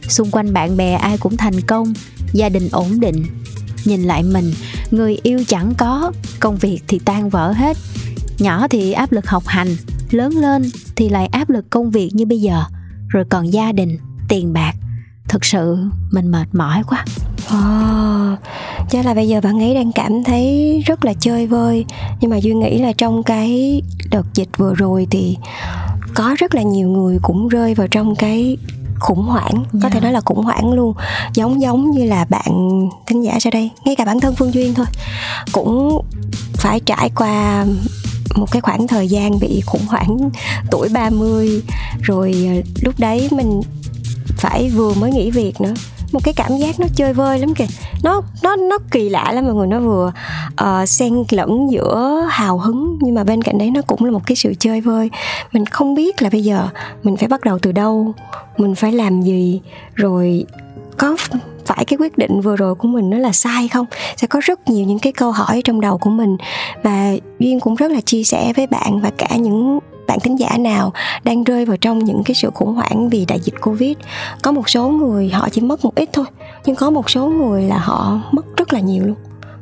Xung 0.08 0.30
quanh 0.30 0.52
bạn 0.52 0.76
bè 0.76 0.92
ai 0.92 1.18
cũng 1.18 1.36
thành 1.36 1.60
công 1.60 1.92
gia 2.32 2.48
đình 2.48 2.68
ổn 2.72 3.00
định. 3.00 3.24
Nhìn 3.84 4.02
lại 4.02 4.22
mình 4.22 4.52
người 4.90 5.18
yêu 5.22 5.44
chẳng 5.48 5.74
có 5.78 6.12
công 6.40 6.56
việc 6.56 6.80
thì 6.88 6.98
tan 7.04 7.30
vỡ 7.30 7.52
hết. 7.52 7.76
Nhỏ 8.38 8.68
thì 8.68 8.92
áp 8.92 9.12
lực 9.12 9.26
học 9.26 9.42
hành 9.46 9.76
lớn 10.10 10.32
lên 10.36 10.70
thì 10.96 11.08
lại 11.08 11.26
áp 11.26 11.50
lực 11.50 11.70
công 11.70 11.90
việc 11.90 12.10
như 12.12 12.26
bây 12.26 12.40
giờ 12.40 12.62
rồi 13.08 13.24
còn 13.30 13.52
gia 13.52 13.72
đình 13.72 13.98
tiền 14.30 14.52
bạc. 14.52 14.72
Thực 15.28 15.44
sự 15.44 15.78
mình 16.10 16.30
mệt 16.30 16.46
mỏi 16.52 16.82
quá. 16.88 17.04
Oh, 17.46 18.38
chắc 18.90 19.06
là 19.06 19.14
bây 19.14 19.28
giờ 19.28 19.40
bạn 19.40 19.60
ấy 19.60 19.74
đang 19.74 19.92
cảm 19.92 20.24
thấy 20.24 20.82
rất 20.86 21.04
là 21.04 21.12
chơi 21.20 21.46
vơi. 21.46 21.84
Nhưng 22.20 22.30
mà 22.30 22.36
duy 22.36 22.54
nghĩ 22.54 22.78
là 22.78 22.92
trong 22.92 23.22
cái 23.22 23.82
đợt 24.10 24.26
dịch 24.34 24.48
vừa 24.56 24.74
rồi 24.74 25.06
thì 25.10 25.36
có 26.14 26.34
rất 26.38 26.54
là 26.54 26.62
nhiều 26.62 26.88
người 26.88 27.18
cũng 27.22 27.48
rơi 27.48 27.74
vào 27.74 27.88
trong 27.88 28.14
cái 28.16 28.56
khủng 29.00 29.22
hoảng. 29.22 29.52
Yeah. 29.52 29.82
có 29.82 29.88
thể 29.88 29.94
dạ. 29.94 30.00
nói 30.00 30.12
là 30.12 30.20
khủng 30.20 30.44
hoảng 30.44 30.72
luôn. 30.72 30.94
Giống 31.34 31.60
giống 31.60 31.90
như 31.90 32.04
là 32.04 32.24
bạn 32.24 32.88
thính 33.06 33.24
giả 33.24 33.38
sau 33.40 33.50
đây. 33.50 33.70
Ngay 33.84 33.96
cả 33.96 34.04
bản 34.04 34.20
thân 34.20 34.34
phương 34.34 34.54
duyên 34.54 34.74
thôi. 34.74 34.86
Cũng 35.52 36.00
phải 36.54 36.80
trải 36.80 37.10
qua 37.16 37.64
một 38.34 38.50
cái 38.50 38.60
khoảng 38.60 38.88
thời 38.88 39.08
gian 39.08 39.38
bị 39.38 39.60
khủng 39.66 39.86
hoảng 39.86 40.30
tuổi 40.70 40.88
30 40.88 41.62
rồi 42.02 42.34
ờ, 42.48 42.70
lúc 42.82 42.94
đấy 42.98 43.28
mình 43.30 43.60
phải 44.40 44.70
vừa 44.70 44.94
mới 44.94 45.10
nghỉ 45.10 45.30
việc 45.30 45.60
nữa. 45.60 45.74
Một 46.12 46.20
cái 46.24 46.34
cảm 46.34 46.56
giác 46.56 46.80
nó 46.80 46.86
chơi 46.96 47.12
vơi 47.12 47.38
lắm 47.38 47.54
kìa. 47.54 47.66
Nó 48.02 48.22
nó 48.42 48.56
nó 48.56 48.78
kỳ 48.90 49.08
lạ 49.08 49.32
lắm 49.32 49.44
mọi 49.44 49.54
người 49.54 49.66
nó 49.66 49.80
vừa 49.80 50.12
uh, 50.62 50.88
xen 50.88 51.24
lẫn 51.30 51.70
giữa 51.70 52.26
hào 52.30 52.58
hứng 52.58 52.98
nhưng 53.00 53.14
mà 53.14 53.24
bên 53.24 53.42
cạnh 53.42 53.58
đấy 53.58 53.70
nó 53.70 53.82
cũng 53.82 54.04
là 54.04 54.10
một 54.10 54.26
cái 54.26 54.36
sự 54.36 54.54
chơi 54.58 54.80
vơi. 54.80 55.10
Mình 55.52 55.66
không 55.66 55.94
biết 55.94 56.22
là 56.22 56.30
bây 56.30 56.44
giờ 56.44 56.68
mình 57.02 57.16
phải 57.16 57.28
bắt 57.28 57.40
đầu 57.40 57.58
từ 57.58 57.72
đâu 57.72 58.12
mình 58.56 58.74
phải 58.74 58.92
làm 58.92 59.22
gì 59.22 59.60
rồi 59.94 60.44
có 60.96 61.16
phải 61.66 61.84
cái 61.84 61.96
quyết 61.96 62.18
định 62.18 62.40
vừa 62.40 62.56
rồi 62.56 62.74
của 62.74 62.88
mình 62.88 63.10
nó 63.10 63.18
là 63.18 63.32
sai 63.32 63.68
không? 63.68 63.86
Sẽ 64.16 64.26
có 64.26 64.40
rất 64.42 64.68
nhiều 64.68 64.86
những 64.86 64.98
cái 64.98 65.12
câu 65.12 65.32
hỏi 65.32 65.62
trong 65.64 65.80
đầu 65.80 65.98
của 65.98 66.10
mình. 66.10 66.36
Và 66.82 67.12
duyên 67.38 67.60
cũng 67.60 67.74
rất 67.74 67.90
là 67.90 68.00
chia 68.00 68.24
sẻ 68.24 68.52
với 68.56 68.66
bạn 68.66 69.00
và 69.00 69.10
cả 69.18 69.36
những 69.36 69.78
bạn 70.10 70.20
thính 70.20 70.38
giả 70.38 70.58
nào 70.58 70.92
đang 71.24 71.44
rơi 71.44 71.64
vào 71.64 71.76
trong 71.76 71.98
những 71.98 72.22
cái 72.24 72.34
sự 72.34 72.50
khủng 72.54 72.74
hoảng 72.74 73.08
vì 73.08 73.24
đại 73.24 73.40
dịch 73.40 73.54
covid. 73.60 73.96
Có 74.42 74.52
một 74.52 74.68
số 74.70 74.88
người 74.88 75.28
họ 75.28 75.48
chỉ 75.52 75.60
mất 75.60 75.84
một 75.84 75.94
ít 75.94 76.08
thôi, 76.12 76.24
nhưng 76.64 76.76
có 76.76 76.90
một 76.90 77.10
số 77.10 77.26
người 77.26 77.62
là 77.62 77.78
họ 77.78 78.20
mất 78.32 78.56
rất 78.56 78.72
là 78.72 78.80
nhiều 78.80 79.04
luôn, 79.06 79.16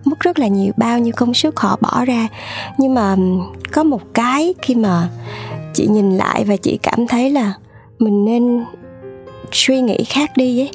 mất 0.05 0.21
rất 0.21 0.39
là 0.39 0.47
nhiều, 0.47 0.73
bao 0.77 0.99
nhiêu 0.99 1.13
công 1.17 1.35
sức 1.35 1.61
họ 1.61 1.79
bỏ 1.81 2.05
ra. 2.05 2.29
Nhưng 2.79 2.95
mà 2.95 3.17
có 3.73 3.85
một 3.85 4.03
cái 4.15 4.55
khi 4.63 4.75
mà 4.75 5.09
chị 5.75 5.87
nhìn 5.87 6.17
lại 6.17 6.45
và 6.45 6.57
chị 6.57 6.79
cảm 6.83 7.07
thấy 7.07 7.31
là 7.31 7.55
mình 7.99 8.25
nên 8.25 8.65
suy 9.53 9.81
nghĩ 9.81 10.05
khác 10.05 10.31
đi 10.37 10.61
ấy, 10.61 10.71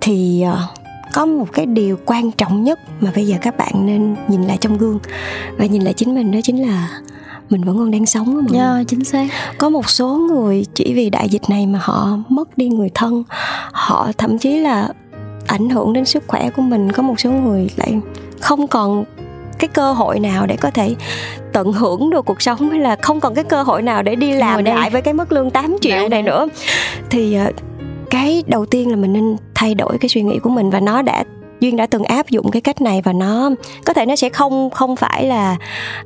thì 0.00 0.42
ờ, 0.42 0.68
có 1.12 1.26
một 1.26 1.52
cái 1.52 1.66
điều 1.66 1.98
quan 2.06 2.30
trọng 2.30 2.64
nhất 2.64 2.78
mà 3.00 3.12
bây 3.14 3.26
giờ 3.26 3.36
các 3.42 3.56
bạn 3.56 3.86
nên 3.86 4.16
nhìn 4.28 4.42
lại 4.42 4.58
trong 4.60 4.78
gương 4.78 4.98
và 5.58 5.66
nhìn 5.66 5.82
lại 5.82 5.94
chính 5.94 6.14
mình 6.14 6.32
đó 6.32 6.38
chính 6.42 6.62
là 6.62 6.88
mình 7.52 7.64
vẫn 7.64 7.78
còn 7.78 7.90
đang 7.90 8.06
sống 8.06 8.34
mà 8.34 8.58
yeah, 8.58 8.78
dạ, 8.78 8.84
chính 8.88 9.04
xác. 9.04 9.26
Có 9.58 9.68
một 9.68 9.90
số 9.90 10.08
người 10.08 10.64
chỉ 10.74 10.92
vì 10.94 11.10
đại 11.10 11.28
dịch 11.28 11.42
này 11.48 11.66
mà 11.66 11.78
họ 11.82 12.18
mất 12.28 12.58
đi 12.58 12.68
người 12.68 12.88
thân. 12.94 13.24
Họ 13.72 14.10
thậm 14.18 14.38
chí 14.38 14.58
là 14.58 14.88
ảnh 15.46 15.70
hưởng 15.70 15.92
đến 15.92 16.04
sức 16.04 16.24
khỏe 16.26 16.50
của 16.50 16.62
mình. 16.62 16.92
Có 16.92 17.02
một 17.02 17.20
số 17.20 17.30
người 17.30 17.70
lại 17.76 18.00
không 18.40 18.66
còn 18.66 19.04
cái 19.58 19.68
cơ 19.68 19.92
hội 19.92 20.20
nào 20.20 20.46
để 20.46 20.56
có 20.56 20.70
thể 20.70 20.94
tận 21.52 21.72
hưởng 21.72 22.10
được 22.10 22.24
cuộc 22.24 22.42
sống 22.42 22.70
hay 22.70 22.80
là 22.80 22.96
không 22.96 23.20
còn 23.20 23.34
cái 23.34 23.44
cơ 23.44 23.62
hội 23.62 23.82
nào 23.82 24.02
để 24.02 24.14
đi 24.14 24.32
làm 24.32 24.64
lại 24.64 24.90
với 24.90 25.02
cái 25.02 25.14
mức 25.14 25.32
lương 25.32 25.50
8 25.50 25.76
triệu 25.80 26.08
này 26.08 26.22
nữa. 26.22 26.48
Thì 27.10 27.34
ờ, 27.34 27.52
cái 28.10 28.44
đầu 28.46 28.66
tiên 28.66 28.90
là 28.90 28.96
mình 28.96 29.12
nên 29.12 29.36
thay 29.54 29.74
đổi 29.74 29.98
cái 29.98 30.08
suy 30.08 30.22
nghĩ 30.22 30.38
của 30.38 30.50
mình 30.50 30.70
và 30.70 30.80
nó 30.80 31.02
đã 31.02 31.21
duyên 31.62 31.76
đã 31.76 31.86
từng 31.86 32.04
áp 32.04 32.30
dụng 32.30 32.50
cái 32.50 32.60
cách 32.60 32.80
này 32.80 33.02
và 33.04 33.12
nó, 33.12 33.50
có 33.84 33.92
thể 33.92 34.06
nó 34.06 34.16
sẽ 34.16 34.28
không 34.28 34.70
không 34.70 34.96
phải 34.96 35.26
là 35.26 35.56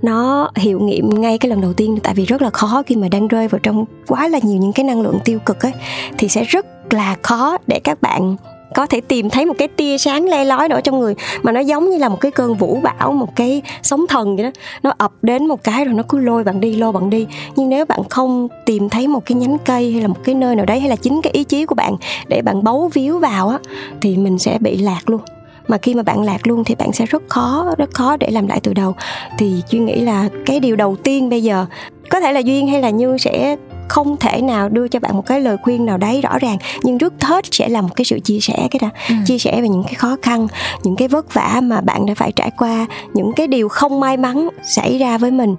nó 0.03 0.51
hiệu 0.57 0.81
nghiệm 0.81 1.21
ngay 1.21 1.39
cái 1.39 1.51
lần 1.51 1.61
đầu 1.61 1.73
tiên, 1.73 1.99
tại 2.03 2.15
vì 2.15 2.25
rất 2.25 2.43
là 2.43 2.51
khó 2.51 2.83
khi 2.87 2.97
mà 2.97 3.09
đang 3.09 3.29
rơi 3.29 3.49
vào 3.49 3.59
trong 3.59 3.85
quá 4.07 4.29
là 4.29 4.39
nhiều 4.43 4.59
những 4.59 4.73
cái 4.73 4.85
năng 4.85 5.01
lượng 5.01 5.19
tiêu 5.25 5.39
cực 5.39 5.61
ấy, 5.61 5.73
thì 6.19 6.29
sẽ 6.29 6.45
rất 6.45 6.67
là 6.91 7.17
khó 7.23 7.59
để 7.67 7.81
các 7.85 8.03
bạn 8.03 8.37
có 8.75 8.87
thể 8.87 9.01
tìm 9.01 9.31
thấy 9.31 9.47
một 9.47 9.55
cái 9.59 9.69
tia 9.69 9.99
sáng 9.99 10.29
le 10.29 10.45
lói 10.45 10.69
nữa 10.69 10.81
trong 10.85 10.99
người 10.99 11.15
mà 11.43 11.53
nó 11.53 11.61
giống 11.61 11.91
như 11.91 11.99
là 11.99 12.09
một 12.09 12.21
cái 12.21 12.33
cơn 12.33 12.55
vũ 12.55 12.81
bão, 12.83 13.13
một 13.13 13.37
cái 13.37 13.63
sóng 13.83 14.07
thần 14.09 14.37
vậy 14.37 14.45
đó. 14.45 14.51
Nó 14.83 14.93
ập 14.99 15.13
đến 15.23 15.47
một 15.47 15.65
cái 15.65 15.85
rồi 15.85 15.95
nó 15.95 16.03
cứ 16.09 16.19
lôi 16.19 16.45
bạn 16.45 16.61
đi, 16.61 16.77
lôi 16.77 16.93
bạn 16.93 17.11
đi. 17.11 17.27
Nhưng 17.57 17.69
nếu 17.69 17.85
bạn 17.85 18.01
không 18.11 18.49
tìm 18.67 18.89
thấy 18.89 19.09
một 19.09 19.27
cái 19.27 19.37
nhánh 19.37 19.57
cây 19.65 19.93
hay 19.93 20.03
là 20.03 20.09
một 20.09 20.25
cái 20.25 20.35
nơi 20.35 20.57
nào 20.57 20.67
đấy 20.67 20.81
hay 20.81 20.89
là 20.89 20.97
chính 20.97 21.23
cái 21.23 21.33
ý 21.33 21.45
chí 21.45 21.67
của 21.67 21.75
bạn 21.75 21.97
để 22.29 22.43
bạn 22.43 22.65
bấu 22.65 22.91
víu 22.95 23.19
vào 23.19 23.49
á, 23.49 23.59
thì 24.01 24.17
mình 24.17 24.39
sẽ 24.39 24.59
bị 24.59 24.77
lạc 24.77 25.01
luôn 25.07 25.21
mà 25.69 25.79
khi 25.79 25.95
mà 25.95 26.03
bạn 26.03 26.23
lạc 26.23 26.47
luôn 26.47 26.65
thì 26.65 26.75
bạn 26.75 26.93
sẽ 26.93 27.07
rất 27.07 27.23
khó 27.29 27.75
rất 27.79 27.95
khó 27.95 28.17
để 28.17 28.31
làm 28.31 28.47
lại 28.47 28.61
từ 28.63 28.75
đầu 28.75 28.95
thì 29.39 29.63
duy 29.71 29.79
nghĩ 29.79 30.01
là 30.01 30.29
cái 30.47 30.61
điều 30.61 30.77
đầu 30.77 30.97
tiên 30.97 31.31
bây 31.31 31.43
giờ 31.43 31.67
có 32.11 32.21
thể 32.21 32.33
là 32.33 32.41
duyên 32.41 32.69
hay 32.69 32.83
là 32.83 32.91
như 32.91 33.17
sẽ 33.19 33.57
không 33.89 34.17
thể 34.17 34.43
nào 34.43 34.69
đưa 34.69 34.89
cho 34.89 35.01
bạn 35.01 35.17
một 35.17 35.27
cái 35.27 35.41
lời 35.41 35.57
khuyên 35.63 35.87
nào 35.87 35.99
đấy 35.99 36.21
rõ 36.21 36.39
ràng 36.39 36.59
nhưng 36.83 36.99
trước 36.99 37.15
hết 37.23 37.45
sẽ 37.51 37.69
là 37.69 37.81
một 37.81 37.97
cái 37.97 38.05
sự 38.05 38.21
chia 38.21 38.39
sẻ 38.41 38.69
cái 38.71 38.79
đó 38.83 38.91
ừ. 39.09 39.15
chia 39.27 39.39
sẻ 39.39 39.61
về 39.63 39.69
những 39.69 39.83
cái 39.83 39.95
khó 39.95 40.17
khăn 40.23 40.47
những 40.83 40.97
cái 40.97 41.09
vất 41.09 41.35
vả 41.35 41.61
mà 41.63 41.81
bạn 41.81 42.07
đã 42.07 42.15
phải 42.15 42.33
trải 42.33 42.51
qua 42.59 42.87
những 43.15 43.33
cái 43.37 43.47
điều 43.47 43.69
không 43.69 44.01
may 44.01 44.17
mắn 44.17 44.49
xảy 44.63 44.99
ra 44.99 45.19
với 45.19 45.31
mình 45.31 45.53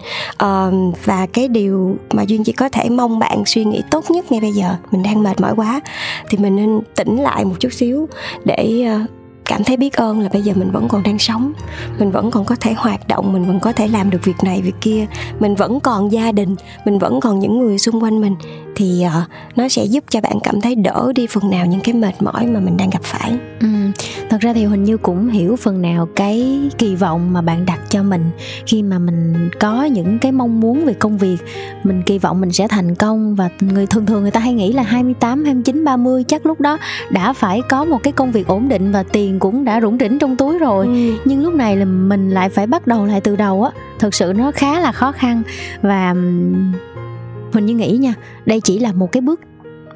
uh, 0.43 0.97
và 1.05 1.27
cái 1.33 1.47
điều 1.47 1.95
mà 2.13 2.23
duyên 2.23 2.43
chỉ 2.43 2.51
có 2.51 2.69
thể 2.69 2.89
mong 2.89 3.19
bạn 3.19 3.43
suy 3.45 3.65
nghĩ 3.65 3.81
tốt 3.91 4.11
nhất 4.11 4.31
ngay 4.31 4.41
bây 4.41 4.51
giờ 4.51 4.75
mình 4.91 5.03
đang 5.03 5.23
mệt 5.23 5.41
mỏi 5.41 5.53
quá 5.55 5.81
thì 6.29 6.37
mình 6.37 6.55
nên 6.55 6.79
tỉnh 6.95 7.17
lại 7.17 7.45
một 7.45 7.55
chút 7.59 7.73
xíu 7.73 8.07
để 8.45 8.87
uh, 9.03 9.16
cảm 9.47 9.63
thấy 9.63 9.77
biết 9.77 9.93
ơn 9.93 10.19
là 10.19 10.29
bây 10.33 10.41
giờ 10.41 10.53
mình 10.55 10.71
vẫn 10.71 10.87
còn 10.87 11.03
đang 11.03 11.19
sống. 11.19 11.53
Mình 11.99 12.11
vẫn 12.11 12.31
còn 12.31 12.45
có 12.45 12.55
thể 12.59 12.73
hoạt 12.73 13.07
động, 13.07 13.33
mình 13.33 13.45
vẫn 13.45 13.59
có 13.59 13.71
thể 13.71 13.87
làm 13.87 14.09
được 14.09 14.23
việc 14.23 14.43
này, 14.43 14.61
việc 14.61 14.75
kia. 14.81 15.05
Mình 15.39 15.55
vẫn 15.55 15.79
còn 15.79 16.11
gia 16.11 16.31
đình, 16.31 16.55
mình 16.85 16.99
vẫn 16.99 17.19
còn 17.19 17.39
những 17.39 17.59
người 17.59 17.77
xung 17.77 18.03
quanh 18.03 18.21
mình 18.21 18.35
thì 18.77 19.05
uh, 19.05 19.29
nó 19.55 19.67
sẽ 19.67 19.85
giúp 19.85 20.03
cho 20.09 20.21
bạn 20.21 20.39
cảm 20.43 20.61
thấy 20.61 20.75
đỡ 20.75 21.11
đi 21.15 21.27
phần 21.27 21.49
nào 21.49 21.65
những 21.65 21.79
cái 21.83 21.93
mệt 21.93 22.21
mỏi 22.21 22.47
mà 22.47 22.59
mình 22.59 22.77
đang 22.77 22.89
gặp 22.89 23.03
phải 23.03 23.37
ừ. 23.59 23.67
thật 24.29 24.37
ra 24.41 24.53
thì 24.53 24.65
hình 24.65 24.83
như 24.83 24.97
cũng 24.97 25.29
hiểu 25.29 25.55
phần 25.55 25.81
nào 25.81 26.07
cái 26.15 26.59
kỳ 26.77 26.95
vọng 26.95 27.33
mà 27.33 27.41
bạn 27.41 27.65
đặt 27.65 27.79
cho 27.89 28.03
mình 28.03 28.29
khi 28.65 28.83
mà 28.83 28.99
mình 28.99 29.49
có 29.59 29.83
những 29.83 30.19
cái 30.19 30.31
mong 30.31 30.59
muốn 30.59 30.85
về 30.85 30.93
công 30.93 31.17
việc 31.17 31.37
mình 31.83 32.01
kỳ 32.05 32.17
vọng 32.17 32.41
mình 32.41 32.51
sẽ 32.51 32.67
thành 32.67 32.95
công 32.95 33.35
và 33.35 33.49
người 33.59 33.85
thường 33.85 34.05
thường 34.05 34.21
người 34.21 34.31
ta 34.31 34.39
hay 34.39 34.53
nghĩ 34.53 34.73
là 34.73 34.83
28, 34.83 35.45
29, 35.45 35.85
30 35.85 36.23
chắc 36.27 36.45
lúc 36.45 36.61
đó 36.61 36.77
đã 37.09 37.33
phải 37.33 37.61
có 37.69 37.85
một 37.85 38.03
cái 38.03 38.13
công 38.13 38.31
việc 38.31 38.47
ổn 38.47 38.69
định 38.69 38.91
và 38.91 39.03
tiền 39.03 39.39
cũng 39.39 39.65
đã 39.65 39.81
rủng 39.81 39.97
rỉnh 39.99 40.19
trong 40.19 40.35
túi 40.35 40.59
rồi 40.59 40.85
ừ. 40.85 40.91
nhưng 41.25 41.43
lúc 41.43 41.53
này 41.53 41.75
là 41.75 41.85
mình 41.85 42.29
lại 42.29 42.49
phải 42.49 42.67
bắt 42.67 42.87
đầu 42.87 43.05
lại 43.05 43.21
từ 43.21 43.35
đầu 43.35 43.63
á 43.63 43.71
thực 43.99 44.13
sự 44.13 44.33
nó 44.37 44.51
khá 44.51 44.79
là 44.79 44.91
khó 44.91 45.11
khăn 45.11 45.43
và 45.81 46.15
mình 47.53 47.65
như 47.65 47.75
nghĩ 47.75 47.97
nha 47.97 48.13
đây 48.45 48.61
chỉ 48.61 48.79
là 48.79 48.91
một 48.91 49.11
cái 49.11 49.21
bước 49.21 49.39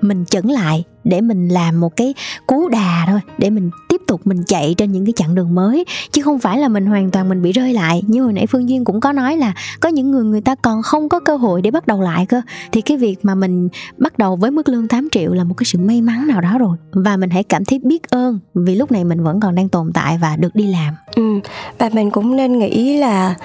mình 0.02 0.26
chững 0.26 0.52
lại 0.52 0.84
để 1.04 1.22
mình 1.22 1.48
làm 1.48 1.80
một 1.80 1.96
cái 1.96 2.14
cú 2.48 2.70
đà 2.70 3.06
thôi 3.08 3.20
để 3.38 3.50
mình 3.50 3.70
tiếp 3.90 4.02
tục 4.08 4.22
mình 4.28 4.44
chạy 4.48 4.76
trên 4.78 4.92
những 4.92 5.06
cái 5.06 5.14
chặng 5.16 5.36
đường 5.36 5.56
mới. 5.56 5.86
Chứ 6.12 6.22
không 6.22 6.40
phải 6.40 6.60
là 6.60 6.68
mình 6.68 6.86
hoàn 6.86 7.12
toàn 7.12 7.30
mình 7.30 7.42
bị 7.42 7.52
rơi 7.52 7.74
lại. 7.74 8.02
Như 8.08 8.24
hồi 8.24 8.34
nãy 8.34 8.48
phương 8.48 8.70
duyên 8.70 8.86
cũng 8.86 9.00
có 9.00 9.12
nói 9.12 9.38
là 9.38 9.54
có 9.80 9.90
những 9.90 10.12
người 10.12 10.24
người 10.24 10.42
ta 10.42 10.56
còn 10.56 10.82
không 10.82 11.10
có 11.10 11.20
cơ 11.20 11.36
hội 11.36 11.62
để 11.62 11.72
bắt 11.72 11.88
đầu 11.88 12.02
lại 12.02 12.26
cơ. 12.26 12.42
Thì 12.72 12.82
cái 12.82 12.98
việc 12.98 13.20
mà 13.24 13.36
mình 13.36 13.70
bắt 13.98 14.18
đầu 14.18 14.36
với 14.36 14.52
mức 14.52 14.70
lương 14.70 14.88
8 14.88 15.08
triệu 15.12 15.34
là 15.34 15.44
một 15.44 15.54
cái 15.58 15.66
sự 15.66 15.80
may 15.80 16.02
mắn 16.02 16.28
nào 16.28 16.42
đó 16.42 16.58
rồi. 16.58 16.78
Và 16.92 17.18
mình 17.18 17.30
hãy 17.30 17.44
cảm 17.44 17.66
thấy 17.66 17.80
biết 17.80 18.10
ơn 18.10 18.40
vì 18.54 18.76
lúc 18.76 18.92
này 18.92 19.04
mình 19.04 19.24
vẫn 19.24 19.40
còn 19.40 19.56
đang 19.56 19.70
tồn 19.70 19.92
tại 19.94 20.18
và 20.22 20.36
được 20.36 20.56
đi 20.56 20.68
làm. 20.68 20.94
Ừ, 21.16 21.31
và 21.78 21.90
mình 21.94 22.12
cũng 22.12 22.36
nên 22.36 22.60
nghĩ 22.60 22.98
là 22.98 23.36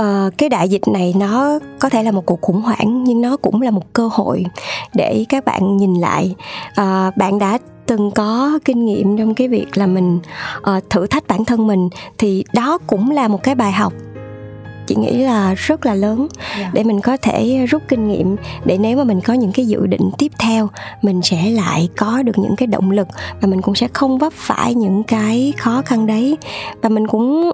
uh, 0.00 0.38
cái 0.38 0.48
đại 0.48 0.68
dịch 0.68 0.88
này 0.88 1.14
nó 1.16 1.58
có 1.78 1.88
thể 1.88 2.02
là 2.02 2.10
một 2.10 2.26
cuộc 2.26 2.40
khủng 2.40 2.62
hoảng 2.62 3.04
nhưng 3.04 3.20
nó 3.20 3.36
cũng 3.36 3.62
là 3.62 3.70
một 3.70 3.92
cơ 3.92 4.08
hội 4.12 4.44
để 4.94 5.24
các 5.28 5.44
bạn 5.44 5.76
nhìn 5.76 5.94
lại. 5.94 6.34
Uh, 6.80 7.16
bạn 7.16 7.38
đã 7.38 7.58
từng 7.86 8.10
có 8.10 8.58
kinh 8.64 8.86
nghiệm 8.86 9.18
trong 9.18 9.34
cái 9.34 9.48
việc 9.48 9.78
là 9.78 9.86
mình 9.86 10.18
uh, 10.58 10.90
thử 10.90 11.06
thách 11.06 11.26
bản 11.28 11.44
thân 11.44 11.66
mình 11.66 11.88
thì 12.18 12.44
đó 12.52 12.78
cũng 12.86 13.10
là 13.10 13.28
một 13.28 13.42
cái 13.42 13.54
bài 13.54 13.72
học 13.72 13.92
chị 14.90 14.96
nghĩ 14.96 15.18
là 15.18 15.54
rất 15.54 15.86
là 15.86 15.94
lớn 15.94 16.18
yeah. 16.18 16.60
Dạ. 16.60 16.70
để 16.74 16.84
mình 16.84 17.00
có 17.00 17.16
thể 17.16 17.66
rút 17.70 17.82
kinh 17.88 18.08
nghiệm 18.08 18.36
để 18.64 18.78
nếu 18.78 18.96
mà 18.96 19.04
mình 19.04 19.20
có 19.20 19.34
những 19.34 19.52
cái 19.52 19.66
dự 19.66 19.86
định 19.86 20.10
tiếp 20.18 20.32
theo 20.38 20.68
mình 21.02 21.22
sẽ 21.22 21.50
lại 21.50 21.88
có 21.96 22.22
được 22.22 22.38
những 22.38 22.56
cái 22.56 22.66
động 22.66 22.90
lực 22.90 23.08
và 23.40 23.48
mình 23.48 23.62
cũng 23.62 23.74
sẽ 23.74 23.88
không 23.92 24.18
vấp 24.18 24.32
phải 24.32 24.74
những 24.74 25.02
cái 25.02 25.52
khó 25.56 25.82
khăn 25.86 26.06
đấy 26.06 26.38
và 26.82 26.88
mình 26.88 27.06
cũng 27.06 27.50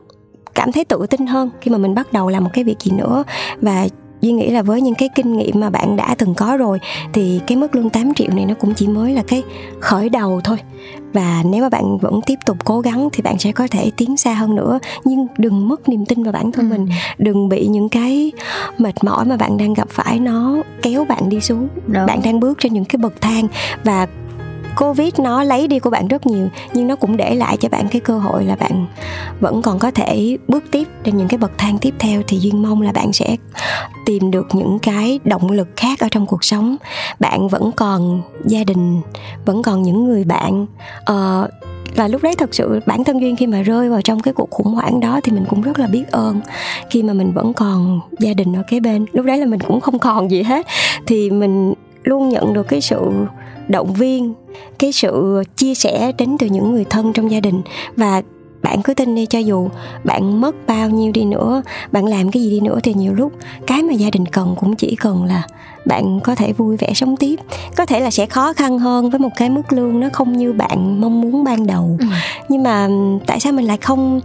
cảm 0.55 0.73
thấy 0.73 0.85
tự 0.85 1.07
tin 1.11 1.27
hơn 1.27 1.51
khi 1.61 1.71
mà 1.71 1.79
mình 1.79 1.95
bắt 1.95 2.13
đầu 2.13 2.29
làm 2.29 2.45
một 2.45 2.51
cái 2.53 2.65
việc 2.65 2.81
gì 2.81 2.91
nữa 2.91 3.25
và 3.61 3.87
Duy 4.21 4.33
nghĩ 4.33 4.51
là 4.51 4.63
với 4.63 4.81
những 4.81 4.95
cái 4.95 5.09
kinh 5.15 5.37
nghiệm 5.37 5.61
mà 5.61 5.71
bạn 5.71 5.97
đã 5.97 6.15
từng 6.19 6.35
có 6.35 6.57
rồi 6.57 6.81
thì 7.13 7.41
cái 7.47 7.59
mức 7.59 7.75
lương 7.75 7.91
8 7.91 8.15
triệu 8.15 8.29
này 8.31 8.47
nó 8.47 8.55
cũng 8.55 8.75
chỉ 8.75 8.89
mới 8.89 9.13
là 9.13 9.23
cái 9.29 9.43
khởi 9.81 10.09
đầu 10.09 10.41
thôi 10.45 10.59
và 11.17 11.43
nếu 11.45 11.63
mà 11.63 11.69
bạn 11.69 11.99
vẫn 11.99 12.21
tiếp 12.27 12.39
tục 12.47 12.57
cố 12.65 12.81
gắng 12.81 13.09
thì 13.13 13.23
bạn 13.23 13.39
sẽ 13.39 13.53
có 13.53 13.69
thể 13.71 13.91
tiến 13.97 14.17
xa 14.17 14.35
hơn 14.35 14.55
nữa 14.55 14.79
nhưng 15.05 15.27
đừng 15.39 15.69
mất 15.69 15.89
niềm 15.89 16.07
tin 16.07 16.23
vào 16.23 16.33
bản 16.33 16.53
thân 16.53 16.71
ừ. 16.71 16.77
mình 16.77 16.89
đừng 17.19 17.49
bị 17.49 17.67
những 17.67 17.89
cái 17.89 18.33
mệt 18.79 19.05
mỏi 19.05 19.25
mà 19.25 19.37
bạn 19.37 19.57
đang 19.57 19.75
gặp 19.75 19.89
phải 19.91 20.19
nó 20.19 20.57
kéo 20.83 21.05
bạn 21.05 21.29
đi 21.29 21.41
xuống 21.41 21.69
Đúng. 21.87 22.07
bạn 22.07 22.21
đang 22.25 22.41
bước 22.41 22.59
trên 22.61 22.73
những 22.73 22.85
cái 22.85 22.99
bậc 22.99 23.21
thang 23.21 23.47
và 23.85 24.07
covid 24.77 25.15
nó 25.19 25.45
lấy 25.45 25.69
đi 25.69 25.79
của 25.79 25.91
bạn 25.91 26.09
rất 26.09 26.27
nhiều 26.27 26.49
nhưng 26.73 26.87
nó 26.87 26.97
cũng 26.97 27.17
để 27.17 27.35
lại 27.35 27.57
cho 27.57 27.69
bạn 27.69 27.89
cái 27.89 28.01
cơ 28.01 28.19
hội 28.19 28.45
là 28.45 28.57
bạn 28.57 28.87
vẫn 29.41 29.63
còn 29.63 29.79
có 29.79 29.91
thể 29.91 30.37
bước 30.49 30.65
tiếp 30.71 30.89
trên 31.05 31.17
những 31.17 31.29
cái 31.29 31.39
bậc 31.39 31.59
thang 31.59 31.79
tiếp 31.79 31.95
theo. 31.99 32.23
Thì 32.29 32.39
duyên 32.39 32.63
mong 32.63 32.83
là 32.83 32.93
bạn 32.93 33.13
sẽ 33.13 33.37
tìm 34.07 34.31
được 34.31 34.47
những 34.53 34.79
cái 34.79 35.21
động 35.25 35.51
lực 35.51 35.69
khác 35.77 36.01
ở 36.01 36.09
trong 36.11 36.27
cuộc 36.27 36.45
sống. 36.45 36.77
Bạn 37.21 37.49
vẫn 37.49 37.73
còn 37.73 38.23
gia 38.45 38.65
đình 38.65 39.01
vẫn 39.45 39.63
còn 39.63 39.83
những 39.83 40.05
người 40.05 40.25
bạn. 40.25 40.67
Uh, 41.11 41.51
và 41.97 42.09
lúc 42.09 42.23
đấy 42.23 42.35
thật 42.39 42.55
sự 42.55 42.81
bản 42.87 43.05
thân 43.05 43.21
duyên 43.21 43.37
khi 43.37 43.47
mà 43.47 43.63
rơi 43.63 43.89
vào 43.89 44.03
trong 44.03 44.21
cái 44.21 44.35
cuộc 44.35 44.51
khủng 44.51 44.75
hoảng 44.75 45.01
đó 45.01 45.21
thì 45.23 45.33
mình 45.33 45.45
cũng 45.49 45.63
rất 45.63 45.79
là 45.79 45.87
biết 45.87 46.05
ơn. 46.11 46.41
Khi 46.91 47.03
mà 47.03 47.13
mình 47.13 47.33
vẫn 47.33 47.53
còn 47.53 48.01
gia 48.19 48.35
đình 48.35 48.57
ở 48.57 48.63
kế 48.69 48.81
bên 48.81 49.07
lúc 49.13 49.27
đấy 49.27 49.39
là 49.39 49.47
mình 49.47 49.61
cũng 49.61 49.81
không 49.81 49.99
còn 49.99 50.31
gì 50.31 50.43
hết. 50.43 50.67
Thì 51.07 51.31
mình 51.31 51.75
luôn 52.03 52.29
nhận 52.29 52.53
được 52.53 52.69
cái 52.69 52.81
sự 52.81 53.11
động 53.69 53.95
viên, 53.95 54.35
cái 54.79 54.93
sự 54.93 55.43
chia 55.57 55.75
sẻ 55.75 56.13
đến 56.19 56.37
từ 56.39 56.47
những 56.47 56.73
người 56.73 56.85
thân 56.85 57.13
trong 57.13 57.31
gia 57.31 57.41
đình. 57.41 57.63
Và 57.97 58.23
bạn 58.63 58.83
cứ 58.83 58.95
tin 58.95 59.15
đi, 59.15 59.27
cho 59.27 59.39
dù 59.39 59.69
bạn 60.05 60.41
mất 60.41 60.67
bao 60.67 60.91
nhiêu 60.91 61.13
đi 61.13 61.25
nữa, 61.25 61.63
bạn 61.93 62.07
làm 62.07 62.31
cái 62.31 62.43
gì 62.43 62.51
đi 62.51 62.61
nữa 62.61 62.79
thì 62.83 62.95
nhiều 62.95 63.15
lúc 63.15 63.33
cái 63.67 63.83
mà 63.83 63.93
gia 63.93 64.11
đình 64.11 64.27
cần 64.27 64.55
cũng 64.61 64.77
chỉ 64.77 64.97
cần 65.01 65.25
là 65.25 65.43
bạn 65.87 66.21
có 66.25 66.35
thể 66.35 66.53
vui 66.53 66.77
vẻ 66.77 66.95
sống 66.95 67.17
tiếp. 67.17 67.37
Có 67.77 67.87
thể 67.87 68.01
là 68.01 68.11
sẽ 68.11 68.27
khó 68.27 68.53
khăn 68.53 68.79
hơn 68.79 69.11
với 69.11 69.19
một 69.19 69.31
cái 69.37 69.51
mức 69.51 69.73
lương 69.73 70.01
nó 70.01 70.09
không 70.13 70.37
như 70.37 70.53
bạn 70.53 71.01
mong 71.01 71.21
muốn 71.21 71.45
ban 71.45 71.67
đầu. 71.67 71.97
Ừ. 72.01 72.07
nhưng 72.49 72.63
mà 72.63 72.89
tại 73.27 73.41
sao 73.41 73.53
mình 73.53 73.67
lại 73.67 73.77
không 73.77 74.21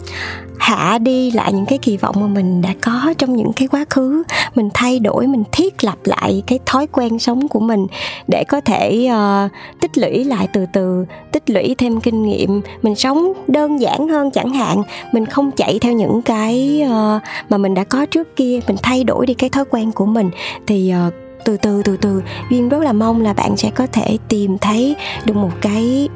hạ 0.62 0.98
đi 0.98 1.32
lại 1.32 1.54
những 1.54 1.66
cái 1.66 1.78
kỳ 1.78 1.98
vọng 1.98 2.16
mà 2.20 2.28
mình 2.28 2.62
đã 2.62 2.74
có 2.82 3.14
trong 3.18 3.36
những 3.36 3.54
cái 3.54 3.68
quá 3.68 3.86
khứ? 3.90 4.24
Mình 4.56 4.70
thay 4.74 5.00
đổi 5.00 5.28
mình 5.28 5.44
thiết 5.52 5.84
lập 5.84 5.98
lại 6.04 6.44
cái 6.48 6.60
thói 6.66 6.88
quen 6.88 7.20
sống 7.20 7.48
của 7.48 7.60
mình 7.60 7.88
để 8.28 8.44
có 8.48 8.62
thể 8.62 9.10
uh, 9.12 9.52
tích 9.82 9.98
lũy 9.98 10.24
lại 10.24 10.48
từ 10.54 10.66
từ 10.74 11.06
tích 11.32 11.50
lũy 11.50 11.76
thêm 11.78 12.02
kinh 12.02 12.24
nghiệm. 12.24 12.62
Mình 12.82 12.96
sống 12.96 13.34
đơn 13.48 13.82
giản 13.82 14.08
hơn 14.08 14.32
chẳng 14.32 14.54
hạn. 14.54 14.84
Mình 15.12 15.26
không 15.26 15.52
chạy 15.52 15.80
theo 15.82 15.94
những 15.94 16.22
cái 16.22 16.84
uh, 16.86 17.22
mà 17.50 17.58
mình 17.58 17.74
đã 17.74 17.84
có 17.84 18.06
trước 18.06 18.36
kia. 18.36 18.60
Mình 18.68 18.78
thay 18.84 19.04
đổi 19.04 19.26
đi 19.26 19.34
cái 19.34 19.50
thói 19.50 19.66
quen 19.70 19.92
của 19.92 20.06
mình. 20.06 20.30
Thì 20.68 20.94
uh, 21.08 21.14
từ 21.46 21.58
từ 21.58 21.82
từ 21.86 21.98
từ. 21.98 22.22
Duyên 22.52 22.70
rất 22.70 22.82
là 22.82 22.94
mong 22.94 23.22
là 23.22 23.34
bạn 23.34 23.58
sẽ 23.58 23.70
có 23.70 23.88
thể 23.88 24.18
tìm 24.28 24.58
thấy 24.58 24.96
được 25.26 25.36
một 25.36 25.52
cái 25.62 26.10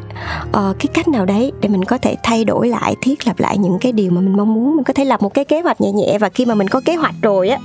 uh, 0.50 0.80
cái 0.80 0.88
cách 0.94 1.08
nào 1.08 1.26
đấy 1.26 1.52
để 1.62 1.70
mình 1.70 1.86
có 1.86 1.98
thể 1.98 2.16
thay 2.24 2.46
đổi 2.46 2.70
lại 2.70 2.96
thiết 3.02 3.28
lập 3.28 3.40
lại 3.40 3.58
những 3.58 3.78
cái 3.82 3.92
điều 3.92 4.12
mà 4.12 4.22
mình 4.22 4.38
mong 4.38 4.54
muốn. 4.54 4.76
Mình 4.76 4.84
có 4.84 4.94
thể 4.94 5.06
lập 5.06 5.22
một 5.22 5.34
cái 5.34 5.46
kế 5.46 5.62
hoạch 5.62 5.82
nhẹ 5.82 5.92
nhẹ 5.92 6.18
và 6.20 6.30
khi 6.30 6.46
mà 6.46 6.56
mình 6.56 6.68
có 6.68 6.82
kế 6.86 6.96
hoạch 6.96 7.16
rồi 7.22 7.50
á 7.50 7.58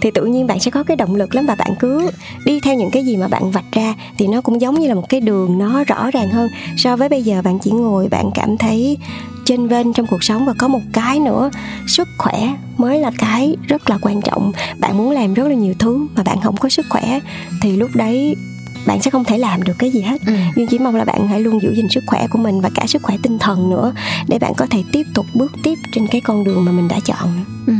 thì 0.00 0.10
tự 0.10 0.24
nhiên 0.24 0.46
bạn 0.46 0.60
sẽ 0.60 0.70
có 0.70 0.82
cái 0.82 0.96
động 0.96 1.14
lực 1.14 1.34
lắm 1.34 1.46
và 1.46 1.54
bạn 1.54 1.74
cứ 1.80 2.10
đi 2.44 2.60
theo 2.60 2.74
những 2.74 2.90
cái 2.90 3.04
gì 3.04 3.16
mà 3.16 3.28
bạn 3.28 3.50
vạch 3.50 3.72
ra 3.72 3.94
thì 4.18 4.26
nó 4.26 4.40
cũng 4.40 4.60
giống 4.60 4.74
như 4.74 4.88
là 4.88 4.94
một 4.94 5.08
cái 5.08 5.20
đường 5.20 5.58
nó 5.58 5.84
rõ 5.84 6.10
ràng 6.10 6.30
hơn. 6.30 6.48
So 6.76 6.96
với 6.96 7.08
bây 7.08 7.22
giờ 7.22 7.42
bạn 7.44 7.58
chỉ 7.58 7.70
ngồi 7.70 8.08
bạn 8.08 8.30
cảm 8.34 8.56
thấy 8.56 8.98
trên 9.44 9.68
vênh 9.68 9.92
trong 9.92 10.06
cuộc 10.06 10.24
sống 10.24 10.46
và 10.46 10.54
có 10.58 10.68
một 10.68 10.80
cái 10.92 11.20
nữa 11.20 11.50
sức 11.86 12.08
khỏe 12.18 12.54
mới 12.76 12.98
là 12.98 13.10
cái 13.18 13.56
rất 13.68 13.90
là 13.90 13.98
quan 14.02 14.22
trọng 14.22 14.52
bạn 14.78 14.98
muốn 14.98 15.10
làm 15.10 15.34
rất 15.34 15.48
là 15.48 15.54
nhiều 15.54 15.74
thứ 15.78 16.06
mà 16.16 16.22
bạn 16.22 16.40
không 16.40 16.56
có 16.56 16.68
sức 16.68 16.86
khỏe 16.88 17.20
thì 17.62 17.76
lúc 17.76 17.90
đấy 17.94 18.36
bạn 18.86 19.02
sẽ 19.02 19.10
không 19.10 19.24
thể 19.24 19.38
làm 19.38 19.62
được 19.62 19.72
cái 19.78 19.90
gì 19.90 20.00
hết 20.00 20.20
ừ. 20.26 20.32
nhưng 20.56 20.66
chỉ 20.66 20.78
mong 20.78 20.96
là 20.96 21.04
bạn 21.04 21.28
hãy 21.28 21.40
luôn 21.40 21.62
giữ 21.62 21.74
gìn 21.74 21.88
sức 21.88 22.04
khỏe 22.06 22.26
của 22.30 22.38
mình 22.38 22.60
và 22.60 22.70
cả 22.74 22.86
sức 22.86 23.02
khỏe 23.02 23.16
tinh 23.22 23.38
thần 23.38 23.70
nữa 23.70 23.92
để 24.28 24.38
bạn 24.38 24.52
có 24.56 24.66
thể 24.70 24.82
tiếp 24.92 25.02
tục 25.14 25.26
bước 25.34 25.52
tiếp 25.62 25.74
trên 25.92 26.06
cái 26.06 26.20
con 26.20 26.44
đường 26.44 26.64
mà 26.64 26.72
mình 26.72 26.88
đã 26.88 27.00
chọn 27.04 27.44
ừ. 27.66 27.72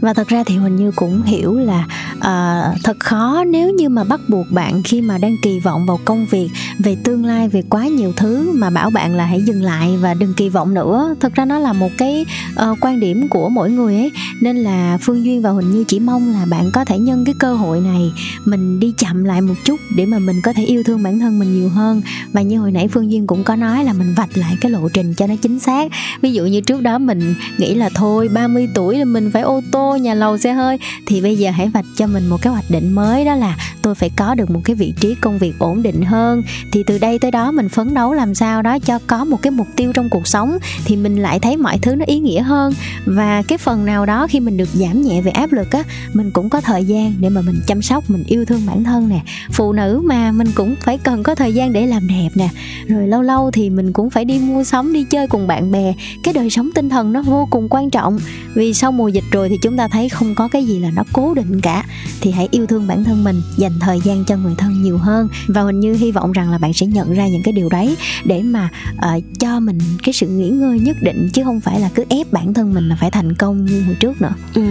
và 0.00 0.14
thật 0.14 0.28
ra 0.28 0.44
thì 0.46 0.56
huỳnh 0.56 0.76
như 0.76 0.92
cũng 0.96 1.22
hiểu 1.22 1.58
là 1.58 1.86
uh, 2.16 2.82
thật 2.84 2.96
khó 3.00 3.44
nếu 3.46 3.70
như 3.70 3.88
mà 3.88 4.04
bắt 4.04 4.20
buộc 4.28 4.46
bạn 4.50 4.82
khi 4.82 5.00
mà 5.00 5.18
đang 5.18 5.34
kỳ 5.42 5.60
vọng 5.60 5.86
vào 5.86 6.00
công 6.04 6.26
việc 6.26 6.48
về 6.78 6.96
tương 7.04 7.24
lai 7.24 7.48
về 7.48 7.62
quá 7.70 7.86
nhiều 7.86 8.12
thứ 8.16 8.52
mà 8.52 8.70
bảo 8.70 8.90
bạn 8.90 9.14
là 9.14 9.26
hãy 9.26 9.42
dừng 9.42 9.62
lại 9.62 9.96
và 10.00 10.14
đừng 10.14 10.34
kỳ 10.34 10.48
vọng 10.48 10.74
nữa. 10.74 11.14
Thực 11.20 11.34
ra 11.34 11.44
nó 11.44 11.58
là 11.58 11.72
một 11.72 11.90
cái 11.98 12.26
uh, 12.52 12.78
quan 12.80 13.00
điểm 13.00 13.28
của 13.28 13.48
mỗi 13.48 13.70
người 13.70 13.94
ấy. 13.94 14.10
Nên 14.40 14.56
là 14.56 14.98
phương 15.00 15.24
duyên 15.24 15.42
và 15.42 15.50
huỳnh 15.50 15.70
như 15.70 15.84
chỉ 15.88 16.00
mong 16.00 16.32
là 16.32 16.46
bạn 16.50 16.70
có 16.72 16.84
thể 16.84 16.98
nhân 16.98 17.24
cái 17.24 17.34
cơ 17.38 17.54
hội 17.54 17.80
này 17.80 18.12
mình 18.44 18.80
đi 18.80 18.92
chậm 18.98 19.24
lại 19.24 19.40
một 19.40 19.54
chút 19.64 19.80
để 19.96 20.06
mà 20.06 20.18
mình 20.18 20.36
có 20.42 20.52
thể 20.52 20.64
yêu 20.64 20.82
thương 20.82 21.02
bản 21.02 21.18
thân 21.18 21.38
mình 21.38 21.54
nhiều 21.54 21.68
hơn. 21.68 22.02
Và 22.32 22.42
như 22.42 22.58
hồi 22.58 22.72
nãy 22.72 22.88
phương 22.88 23.10
duyên 23.10 23.26
cũng 23.26 23.44
có 23.44 23.56
nói 23.56 23.84
là 23.84 23.92
mình 23.92 24.14
vạch 24.14 24.38
lại 24.38 24.56
cái 24.60 24.70
lộ 24.70 24.88
trình 24.88 25.14
cho 25.14 25.26
nó 25.26 25.34
chính 25.42 25.58
xác. 25.58 25.92
Ví 26.22 26.32
dụ 26.32 26.44
như 26.44 26.60
trước 26.60 26.82
đó 26.82 26.98
mình 26.98 27.34
nghĩ 27.58 27.74
là 27.74 27.90
thôi 27.94 28.28
30 28.28 28.68
tuổi 28.74 28.98
là 28.98 29.04
mình 29.04 29.30
phải 29.32 29.42
ô 29.42 29.60
tô 29.72 29.96
nhà 29.96 30.14
lầu 30.14 30.38
xe 30.38 30.52
hơi. 30.52 30.78
Thì 31.06 31.20
bây 31.20 31.36
giờ 31.36 31.50
hãy 31.50 31.68
vạch 31.68 31.84
cho 31.96 32.06
mình 32.06 32.26
một 32.26 32.42
cái 32.42 32.52
hoạch 32.52 32.70
định 32.70 32.92
mới 32.92 33.24
đó 33.24 33.34
là 33.34 33.56
tôi 33.82 33.94
phải 33.94 34.10
có 34.16 34.34
được 34.34 34.50
một 34.50 34.60
cái 34.64 34.76
vị 34.76 34.94
trí 35.00 35.14
công 35.14 35.38
việc 35.38 35.58
ổn 35.58 35.82
định 35.82 36.02
hơn 36.02 36.42
thì 36.72 36.82
từ 36.82 36.98
đây 36.98 37.18
tới 37.18 37.30
đó 37.30 37.52
mình 37.52 37.68
phấn 37.68 37.94
đấu 37.94 38.14
làm 38.14 38.34
sao 38.34 38.62
đó 38.62 38.78
cho 38.78 38.98
có 39.06 39.24
một 39.24 39.42
cái 39.42 39.50
mục 39.50 39.66
tiêu 39.76 39.92
trong 39.92 40.08
cuộc 40.10 40.26
sống 40.26 40.58
thì 40.84 40.96
mình 40.96 41.16
lại 41.16 41.38
thấy 41.38 41.56
mọi 41.56 41.78
thứ 41.78 41.94
nó 41.94 42.04
ý 42.04 42.18
nghĩa 42.18 42.42
hơn. 42.42 42.72
Và 43.06 43.42
cái 43.48 43.58
phần 43.58 43.84
nào 43.84 44.06
đó 44.06 44.26
khi 44.26 44.40
mình 44.40 44.56
được 44.56 44.68
giảm 44.72 45.02
nhẹ 45.02 45.20
về 45.20 45.30
áp 45.30 45.52
lực 45.52 45.70
á, 45.70 45.82
mình 46.12 46.30
cũng 46.30 46.50
có 46.50 46.60
thời 46.60 46.84
gian 46.84 47.14
để 47.20 47.28
mà 47.28 47.40
mình 47.40 47.60
chăm 47.66 47.82
sóc, 47.82 48.10
mình 48.10 48.24
yêu 48.26 48.44
thương 48.44 48.66
bản 48.66 48.84
thân 48.84 49.08
nè. 49.08 49.20
Phụ 49.52 49.72
nữ 49.72 50.02
mà 50.04 50.32
mình 50.32 50.48
cũng 50.54 50.74
phải 50.80 50.98
cần 50.98 51.22
có 51.22 51.34
thời 51.34 51.54
gian 51.54 51.72
để 51.72 51.86
làm 51.86 52.08
đẹp 52.08 52.28
nè. 52.34 52.48
Rồi 52.88 53.08
lâu 53.08 53.22
lâu 53.22 53.50
thì 53.50 53.70
mình 53.70 53.92
cũng 53.92 54.10
phải 54.10 54.24
đi 54.24 54.38
mua 54.38 54.64
sắm, 54.64 54.92
đi 54.92 55.04
chơi 55.04 55.26
cùng 55.26 55.46
bạn 55.46 55.70
bè. 55.70 55.94
Cái 56.22 56.34
đời 56.34 56.50
sống 56.50 56.70
tinh 56.74 56.88
thần 56.88 57.12
nó 57.12 57.22
vô 57.22 57.48
cùng 57.50 57.68
quan 57.70 57.90
trọng. 57.90 58.18
Vì 58.54 58.74
sau 58.74 58.92
mùa 58.92 59.08
dịch 59.08 59.24
rồi 59.30 59.48
thì 59.48 59.56
chúng 59.62 59.76
ta 59.76 59.88
thấy 59.88 60.08
không 60.08 60.34
có 60.34 60.48
cái 60.48 60.64
gì 60.64 60.78
là 60.78 60.90
nó 60.90 61.02
cố 61.12 61.34
định 61.34 61.60
cả. 61.60 61.84
Thì 62.20 62.30
hãy 62.30 62.48
yêu 62.50 62.66
thương 62.66 62.86
bản 62.86 63.04
thân 63.04 63.24
mình, 63.24 63.40
dành 63.56 63.72
thời 63.80 64.00
gian 64.04 64.24
cho 64.24 64.36
người 64.36 64.54
thân 64.58 64.82
nhiều 64.82 64.98
hơn. 64.98 65.28
Và 65.48 65.62
hình 65.62 65.80
như 65.80 65.94
hy 65.94 66.12
vọng 66.12 66.32
rằng 66.32 66.50
là 66.50 66.57
bạn 66.58 66.72
sẽ 66.72 66.86
nhận 66.86 67.12
ra 67.12 67.28
những 67.28 67.42
cái 67.42 67.52
điều 67.52 67.68
đấy 67.68 67.96
để 68.24 68.42
mà 68.42 68.68
uh, 68.96 69.22
cho 69.40 69.60
mình 69.60 69.78
cái 70.02 70.12
sự 70.12 70.26
nghỉ 70.26 70.48
ngơi 70.48 70.80
nhất 70.80 70.96
định 71.02 71.28
chứ 71.32 71.44
không 71.44 71.60
phải 71.60 71.80
là 71.80 71.90
cứ 71.94 72.04
ép 72.08 72.32
bản 72.32 72.54
thân 72.54 72.74
mình 72.74 72.88
là 72.88 72.96
phải 73.00 73.10
thành 73.10 73.34
công 73.34 73.64
như 73.64 73.82
hồi 73.82 73.96
trước 74.00 74.22
nữa 74.22 74.34
ừ. 74.54 74.62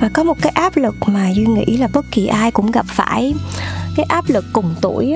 và 0.00 0.08
có 0.08 0.24
một 0.24 0.36
cái 0.42 0.52
áp 0.54 0.76
lực 0.76 0.94
mà 1.06 1.30
duy 1.30 1.46
nghĩ 1.46 1.76
là 1.76 1.88
bất 1.92 2.04
kỳ 2.12 2.26
ai 2.26 2.50
cũng 2.50 2.70
gặp 2.70 2.86
phải 2.88 3.34
cái 3.96 4.06
áp 4.08 4.24
lực 4.28 4.44
cùng 4.52 4.74
tuổi 4.80 5.14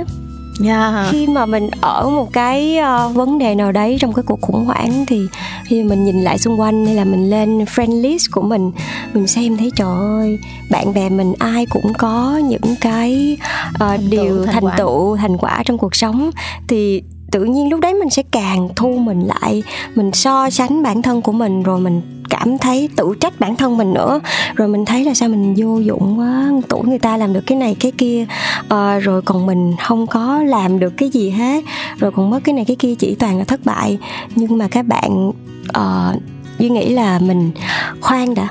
yeah. 0.64 1.12
khi 1.12 1.26
mà 1.26 1.46
mình 1.46 1.70
ở 1.80 2.10
một 2.10 2.32
cái 2.32 2.78
uh, 2.78 3.14
vấn 3.14 3.38
đề 3.38 3.54
nào 3.54 3.72
đấy 3.72 3.96
trong 4.00 4.12
cái 4.12 4.22
cuộc 4.22 4.40
khủng 4.40 4.64
hoảng 4.64 5.04
thì 5.06 5.26
khi 5.64 5.82
mình 5.82 6.04
nhìn 6.04 6.22
lại 6.22 6.38
xung 6.38 6.60
quanh 6.60 6.86
hay 6.86 6.94
là 6.94 7.04
mình 7.04 7.30
lên 7.30 7.64
friend 7.64 8.02
list 8.02 8.30
của 8.32 8.42
mình 8.42 8.70
mình 9.12 9.26
xem 9.26 9.56
thấy 9.56 9.70
trời 9.76 9.96
ơi 9.98 10.38
bạn 10.70 10.94
bè 10.94 11.08
mình 11.08 11.34
ai 11.38 11.66
cũng 11.66 11.92
có 11.98 12.40
những 12.44 12.76
cái 12.80 13.38
uh, 13.84 14.00
điều 14.10 14.44
thành, 14.46 14.54
thành 14.64 14.76
tựu 14.78 15.16
thành 15.16 15.38
quả 15.38 15.62
trong 15.64 15.78
cuộc 15.78 15.94
sống 15.94 16.30
thì 16.68 17.02
tự 17.30 17.44
nhiên 17.44 17.70
lúc 17.70 17.80
đấy 17.80 17.94
mình 17.94 18.10
sẽ 18.10 18.22
càng 18.30 18.68
thu 18.76 18.98
mình 18.98 19.20
lại 19.20 19.62
mình 19.94 20.12
so 20.12 20.50
sánh 20.50 20.82
bản 20.82 21.02
thân 21.02 21.22
của 21.22 21.32
mình 21.32 21.62
rồi 21.62 21.80
mình 21.80 22.02
cảm 22.30 22.58
thấy 22.58 22.88
tự 22.96 23.14
trách 23.20 23.40
bản 23.40 23.56
thân 23.56 23.76
mình 23.76 23.92
nữa. 23.92 24.20
Rồi 24.54 24.68
mình 24.68 24.84
thấy 24.84 25.04
là 25.04 25.14
sao 25.14 25.28
mình 25.28 25.54
vô 25.58 25.78
dụng 25.78 26.18
quá 26.18 26.50
tuổi 26.68 26.82
người 26.86 26.98
ta 26.98 27.16
làm 27.16 27.32
được 27.32 27.40
cái 27.46 27.58
này 27.58 27.76
cái 27.80 27.92
kia 27.98 28.26
à, 28.68 28.98
rồi 28.98 29.22
còn 29.22 29.46
mình 29.46 29.76
không 29.80 30.06
có 30.06 30.42
làm 30.42 30.78
được 30.78 30.90
cái 30.96 31.08
gì 31.08 31.30
hết 31.30 31.64
rồi 31.98 32.12
còn 32.12 32.30
mất 32.30 32.40
cái 32.44 32.52
này 32.52 32.64
cái 32.64 32.76
kia 32.76 32.94
chỉ 32.94 33.14
toàn 33.14 33.38
là 33.38 33.44
thất 33.44 33.60
bại. 33.64 33.98
Nhưng 34.34 34.58
mà 34.58 34.68
các 34.68 34.86
bạn 34.86 35.28
uh, 35.78 36.22
duy 36.60 36.68
nghĩ 36.68 36.88
là 36.88 37.18
mình 37.18 37.50
khoan 38.00 38.34
đã. 38.34 38.48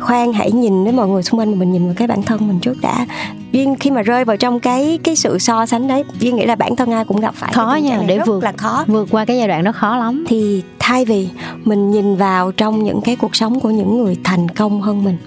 Khoan 0.00 0.32
hãy 0.32 0.52
nhìn 0.52 0.84
đến 0.84 0.96
mọi 0.96 1.08
người 1.08 1.22
xung 1.22 1.40
quanh 1.40 1.50
mà 1.50 1.56
mình 1.56 1.72
nhìn 1.72 1.84
vào 1.84 1.94
cái 1.96 2.08
bản 2.08 2.22
thân 2.22 2.48
mình 2.48 2.60
trước 2.60 2.80
đã. 2.80 3.06
Duyên 3.52 3.74
khi 3.80 3.90
mà 3.90 4.02
rơi 4.02 4.24
vào 4.24 4.36
trong 4.36 4.60
cái 4.60 4.98
cái 5.04 5.16
sự 5.16 5.38
so 5.38 5.66
sánh 5.66 5.88
đấy 5.88 6.04
duyên 6.20 6.36
nghĩ 6.36 6.46
là 6.46 6.54
bản 6.54 6.76
thân 6.76 6.90
ai 6.90 7.04
cũng 7.04 7.20
gặp 7.20 7.34
phải 7.34 7.52
khó 7.52 7.78
nha 7.82 8.02
để 8.06 8.18
vượt 8.26 8.44
là 8.44 8.52
khó. 8.52 8.84
vượt 8.86 9.08
qua 9.10 9.24
cái 9.24 9.36
giai 9.36 9.48
đoạn 9.48 9.64
đó 9.64 9.72
khó 9.72 9.96
lắm. 9.96 10.24
Thì 10.28 10.62
thay 10.78 11.04
vì 11.04 11.28
mình 11.64 11.90
nhìn 11.90 12.16
vào 12.16 12.52
trong 12.52 12.84
những 12.84 13.00
cái 13.00 13.16
cuộc 13.16 13.36
sống 13.36 13.60
của 13.60 13.70
những 13.70 14.02
người 14.02 14.16
thành 14.24 14.48
công 14.48 14.82
hơn 14.82 15.04
mình 15.04 15.18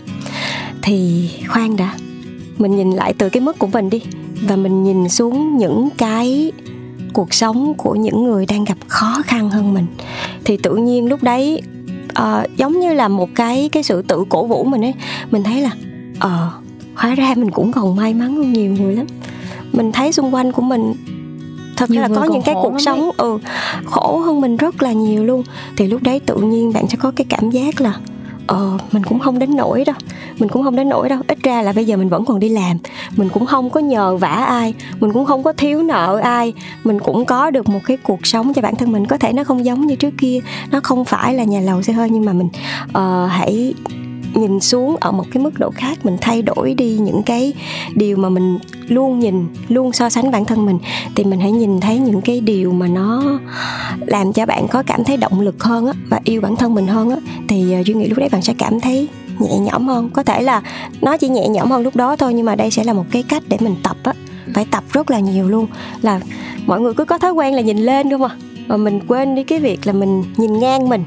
thì 0.82 1.30
khoan 1.48 1.76
đã. 1.78 1.94
Mình 2.58 2.76
nhìn 2.76 2.92
lại 2.92 3.14
từ 3.18 3.30
cái 3.30 3.42
mức 3.42 3.60
của 3.60 3.68
mình 3.68 3.90
đi 3.90 4.02
và 4.42 4.56
mình 4.56 4.84
nhìn 4.84 5.10
xuống 5.10 5.58
những 5.58 5.90
cái 5.98 6.52
cuộc 7.14 7.34
sống 7.34 7.74
của 7.74 7.96
những 7.96 8.24
người 8.24 8.46
đang 8.46 8.64
gặp 8.64 8.78
khó 8.88 9.22
khăn 9.26 9.50
hơn 9.50 9.74
mình. 9.74 9.86
Thì 10.46 10.58
tự 10.58 10.76
nhiên 10.76 11.10
lúc 11.10 11.24
đấy 11.24 11.62
uh, 12.20 12.58
giống 12.58 12.80
như 12.80 12.94
là 12.94 13.08
một 13.08 13.30
cái 13.36 13.70
cái 13.72 13.84
sự 13.84 14.02
tự 14.02 14.24
cổ 14.30 14.46
vũ 14.46 14.64
mình 14.64 14.86
ấy. 14.86 14.94
Mình 15.32 15.44
thấy 15.44 15.62
là 15.62 15.72
ờ 16.20 16.48
uh, 16.48 16.64
hóa 16.96 17.16
ra 17.16 17.34
mình 17.36 17.52
cũng 17.52 17.72
còn 17.72 17.96
may 17.96 18.14
mắn 18.14 18.36
hơn 18.36 18.54
nhiều 18.54 18.72
người 18.72 18.96
lắm. 18.96 19.06
Mình 19.72 19.92
thấy 19.92 20.12
xung 20.12 20.34
quanh 20.34 20.52
của 20.52 20.62
mình 20.62 20.94
thật 21.78 21.90
nhiều 21.90 22.02
là 22.02 22.10
có 22.16 22.24
những 22.24 22.42
cái 22.42 22.56
cuộc 22.64 22.80
sống 22.80 23.10
ừ 23.18 23.38
khổ 23.86 24.18
hơn 24.18 24.42
mình 24.42 24.58
rất 24.58 24.84
là 24.84 24.92
nhiều 24.92 25.24
luôn. 25.24 25.44
Thì 25.78 25.88
lúc 25.88 26.04
đấy 26.04 26.20
tự 26.20 26.36
nhiên 26.36 26.74
bạn 26.74 26.88
sẽ 26.90 26.98
có 27.02 27.12
cái 27.16 27.26
cảm 27.30 27.52
giác 27.52 27.82
là 27.82 27.96
ờ 28.48 28.78
mình 28.92 29.04
cũng 29.04 29.20
không 29.20 29.40
đến 29.40 29.56
nổi 29.56 29.84
đâu. 29.86 29.96
Mình 30.40 30.50
cũng 30.50 30.64
không 30.64 30.76
đến 30.76 30.90
nổi 30.90 31.10
đâu. 31.10 31.20
Ít 31.28 31.38
ra 31.44 31.62
là 31.62 31.74
bây 31.74 31.86
giờ 31.86 31.98
mình 31.98 32.10
vẫn 32.10 32.26
còn 32.26 32.40
đi 32.40 32.50
làm. 32.50 32.78
Mình 33.16 33.30
cũng 33.30 33.46
không 33.46 33.70
có 33.70 33.80
nhờ 33.80 34.18
vả 34.18 34.34
ai. 34.34 34.74
Mình 35.00 35.14
cũng 35.14 35.26
không 35.26 35.44
có 35.44 35.54
thiếu 35.54 35.84
nợ 35.84 36.20
ai. 36.24 36.54
Mình 36.84 37.00
cũng 37.00 37.26
có 37.26 37.50
được 37.50 37.70
một 37.70 37.80
cái 37.86 37.98
cuộc 37.98 38.28
sống 38.28 38.54
cho 38.54 38.62
bản 38.62 38.76
thân 38.76 38.92
mình. 38.92 39.06
Có 39.06 39.18
thể 39.18 39.34
nó 39.34 39.44
không 39.44 39.66
giống 39.66 39.88
như 39.88 39.96
trước 39.96 40.14
kia. 40.18 40.40
Nó 40.72 40.80
không 40.84 41.06
phải 41.06 41.34
là 41.34 41.44
nhà 41.44 41.60
lầu 41.60 41.82
xe 41.82 41.94
hơi 41.94 42.10
nhưng 42.10 42.26
mà 42.26 42.34
mình 42.34 42.48
uh, 42.90 43.32
hãy 43.32 43.74
nhìn 44.34 44.60
xuống 44.60 44.96
ở 45.00 45.12
một 45.12 45.24
cái 45.32 45.44
mức 45.44 45.60
độ 45.60 45.72
khác, 45.76 45.98
mình 46.04 46.18
thay 46.22 46.42
đổi 46.42 46.74
đi 46.74 46.98
những 46.98 47.24
cái 47.24 47.54
điều 47.96 48.18
mà 48.18 48.30
mình 48.30 48.60
luôn 48.88 49.20
nhìn, 49.20 49.46
luôn 49.68 49.92
so 49.92 50.10
sánh 50.10 50.32
bản 50.32 50.46
thân 50.46 50.66
mình, 50.66 50.80
thì 51.16 51.24
mình 51.24 51.40
hãy 51.40 51.52
nhìn 51.52 51.80
thấy 51.80 51.98
những 51.98 52.22
cái 52.22 52.42
điều 52.42 52.74
mà 52.74 52.88
nó 52.88 53.40
làm 54.06 54.34
cho 54.34 54.46
bạn 54.46 54.68
có 54.68 54.84
cảm 54.84 55.04
thấy 55.04 55.18
động 55.18 55.42
lực 55.42 55.64
hơn 55.64 55.88
á 55.88 55.94
và 56.10 56.20
yêu 56.24 56.42
bản 56.42 56.56
thân 56.56 56.76
mình 56.76 56.88
hơn 56.88 57.10
á. 57.10 57.18
Thì 57.48 57.74
ờ, 57.74 57.82
duy 57.86 57.94
nghĩ 57.94 58.08
lúc 58.08 58.18
đấy 58.18 58.30
bạn 58.32 58.42
sẽ 58.42 58.54
cảm 58.58 58.80
thấy 58.80 59.08
nhẹ 59.40 59.58
nhõm 59.58 59.88
hơn. 59.88 60.10
Có 60.14 60.24
thể 60.24 60.42
là 60.42 60.62
nó 61.02 61.18
chỉ 61.18 61.30
nhẹ 61.30 61.48
nhõm 61.48 61.72
hơn 61.72 61.84
lúc 61.84 61.96
đó 61.96 62.16
thôi, 62.16 62.34
nhưng 62.34 62.46
mà 62.46 62.56
đây 62.56 62.72
sẽ 62.72 62.84
là 62.84 62.94
một 62.94 63.06
cái 63.12 63.24
cách 63.24 63.44
để 63.48 63.58
mình 63.60 63.76
tập 63.84 63.98
á, 64.04 64.14
phải 64.54 64.66
tập 64.72 64.84
rất 64.94 65.12
là 65.12 65.20
nhiều 65.20 65.50
luôn. 65.50 65.68
Là 66.02 66.20
mọi 66.66 66.82
người 66.82 66.94
cứ 66.94 67.06
có 67.06 67.18
thói 67.18 67.32
quen 67.32 67.54
là 67.54 67.62
nhìn 67.62 67.78
lên, 67.78 68.10
đúng 68.10 68.22
không 68.22 68.38
mà 68.68 68.78
mình 68.78 69.00
quên 69.08 69.36
đi 69.36 69.44
cái 69.44 69.60
việc 69.60 69.88
là 69.88 69.94
mình 69.94 70.24
nhìn 70.38 70.60
ngang 70.60 70.90
mình 70.90 71.04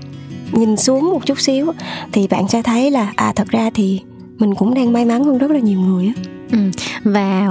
nhìn 0.53 0.77
xuống 0.77 1.05
một 1.05 1.27
chút 1.27 1.41
xíu 1.41 1.73
thì 2.13 2.27
bạn 2.27 2.49
sẽ 2.49 2.63
thấy 2.63 2.91
là 2.91 3.13
à 3.17 3.33
thật 3.37 3.49
ra 3.49 3.71
thì 3.75 4.01
mình 4.39 4.55
cũng 4.55 4.75
đang 4.75 4.93
may 4.93 5.05
mắn 5.05 5.25
hơn 5.25 5.39
rất 5.39 5.51
là 5.51 5.59
nhiều 5.59 5.81
người 5.81 6.07
á 6.07 6.23
ừ. 6.53 6.59
và 7.05 7.49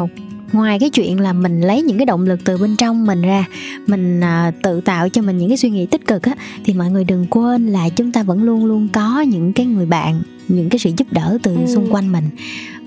ngoài 0.53 0.79
cái 0.79 0.89
chuyện 0.89 1.19
là 1.19 1.33
mình 1.33 1.61
lấy 1.61 1.81
những 1.81 1.97
cái 1.97 2.05
động 2.05 2.21
lực 2.21 2.39
từ 2.45 2.57
bên 2.57 2.75
trong 2.75 3.05
mình 3.05 3.21
ra 3.21 3.45
mình 3.87 4.21
à, 4.21 4.51
tự 4.63 4.81
tạo 4.81 5.09
cho 5.09 5.21
mình 5.21 5.37
những 5.37 5.49
cái 5.49 5.57
suy 5.57 5.69
nghĩ 5.69 5.85
tích 5.85 6.07
cực 6.07 6.23
á 6.23 6.35
thì 6.65 6.73
mọi 6.73 6.91
người 6.91 7.03
đừng 7.03 7.25
quên 7.29 7.67
là 7.67 7.89
chúng 7.89 8.11
ta 8.11 8.23
vẫn 8.23 8.43
luôn 8.43 8.65
luôn 8.65 8.87
có 8.93 9.21
những 9.21 9.53
cái 9.53 9.65
người 9.65 9.85
bạn 9.85 10.21
những 10.47 10.69
cái 10.69 10.79
sự 10.79 10.91
giúp 10.97 11.07
đỡ 11.11 11.37
từ 11.43 11.55
ừ. 11.55 11.65
xung 11.67 11.93
quanh 11.93 12.11
mình 12.11 12.29